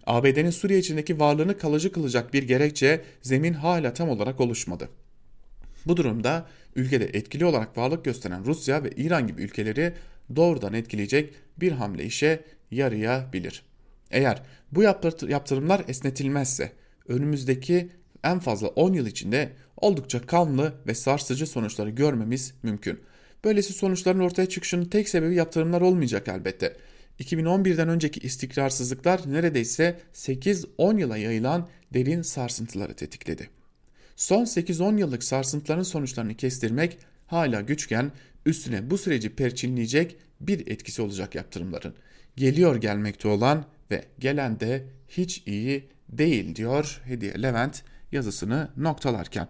ABD'nin 0.05 0.49
Suriye 0.49 0.79
içindeki 0.79 1.19
varlığını 1.19 1.57
kalıcı 1.57 1.91
kılacak 1.91 2.33
bir 2.33 2.43
gerekçe 2.43 3.01
zemin 3.21 3.53
hala 3.53 3.93
tam 3.93 4.09
olarak 4.09 4.39
oluşmadı. 4.39 4.89
Bu 5.85 5.97
durumda 5.97 6.47
ülkede 6.75 7.05
etkili 7.05 7.45
olarak 7.45 7.77
varlık 7.77 8.05
gösteren 8.05 8.45
Rusya 8.45 8.83
ve 8.83 8.89
İran 8.91 9.27
gibi 9.27 9.41
ülkeleri 9.41 9.93
doğrudan 10.35 10.73
etkileyecek 10.73 11.33
bir 11.57 11.71
hamle 11.71 12.05
işe 12.05 12.43
yarayabilir. 12.71 13.63
Eğer 14.11 14.41
bu 14.71 14.83
yaptırımlar 15.27 15.81
esnetilmezse 15.87 16.71
önümüzdeki 17.07 17.89
en 18.23 18.39
fazla 18.39 18.67
10 18.67 18.93
yıl 18.93 19.07
içinde 19.07 19.53
oldukça 19.77 20.21
kanlı 20.21 20.73
ve 20.87 20.95
sarsıcı 20.95 21.47
sonuçları 21.47 21.89
görmemiz 21.89 22.53
mümkün. 22.63 22.99
Böylesi 23.43 23.73
sonuçların 23.73 24.19
ortaya 24.19 24.49
çıkışının 24.49 24.85
tek 24.85 25.09
sebebi 25.09 25.35
yaptırımlar 25.35 25.81
olmayacak 25.81 26.27
elbette. 26.27 26.77
2011'den 27.19 27.89
önceki 27.89 28.19
istikrarsızlıklar 28.19 29.21
neredeyse 29.25 29.99
8-10 30.13 30.99
yıla 30.99 31.17
yayılan 31.17 31.67
derin 31.93 32.21
sarsıntıları 32.21 32.93
tetikledi. 32.93 33.49
Son 34.15 34.45
8-10 34.45 34.99
yıllık 34.99 35.23
sarsıntıların 35.23 35.83
sonuçlarını 35.83 36.35
kestirmek 36.35 36.97
hala 37.27 37.61
güçken 37.61 38.11
üstüne 38.45 38.89
bu 38.89 38.97
süreci 38.97 39.35
perçinleyecek 39.35 40.17
bir 40.41 40.67
etkisi 40.67 41.01
olacak 41.01 41.35
yaptırımların. 41.35 41.93
Geliyor 42.35 42.75
gelmekte 42.75 43.27
olan 43.27 43.65
ve 43.91 44.05
gelen 44.19 44.59
de 44.59 44.83
hiç 45.09 45.43
iyi 45.45 45.89
değil 46.11 46.55
diyor 46.55 47.01
Hediye 47.05 47.41
Levent 47.41 47.83
yazısını 48.11 48.69
noktalarken. 48.77 49.47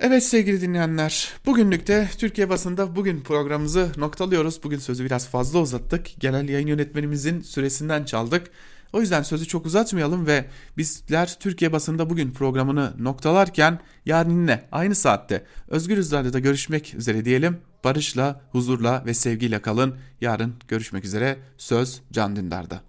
Evet 0.00 0.22
sevgili 0.22 0.60
dinleyenler, 0.60 1.32
bugünlük 1.46 1.86
de 1.86 2.08
Türkiye 2.18 2.50
basında 2.50 2.96
bugün 2.96 3.20
programımızı 3.20 3.88
noktalıyoruz. 3.96 4.62
Bugün 4.62 4.78
sözü 4.78 5.04
biraz 5.04 5.28
fazla 5.28 5.58
uzattık. 5.58 6.06
Genel 6.18 6.48
yayın 6.48 6.66
yönetmenimizin 6.66 7.40
süresinden 7.40 8.04
çaldık. 8.04 8.50
O 8.92 9.00
yüzden 9.00 9.22
sözü 9.22 9.46
çok 9.46 9.66
uzatmayalım 9.66 10.26
ve 10.26 10.44
bizler 10.76 11.36
Türkiye 11.40 11.72
basında 11.72 12.10
bugün 12.10 12.32
programını 12.32 12.92
noktalarken 12.98 13.80
yarın 14.06 14.30
yine 14.30 14.64
aynı 14.72 14.94
saatte 14.94 15.44
Özgür 15.68 15.96
Radyo'da 15.96 16.38
görüşmek 16.38 16.94
üzere 16.94 17.24
diyelim. 17.24 17.58
Barışla, 17.84 18.40
huzurla 18.52 19.02
ve 19.06 19.14
sevgiyle 19.14 19.62
kalın. 19.62 19.96
Yarın 20.20 20.54
görüşmek 20.68 21.04
üzere. 21.04 21.38
Söz 21.58 22.00
Can 22.12 22.36
Dündar'da. 22.36 22.82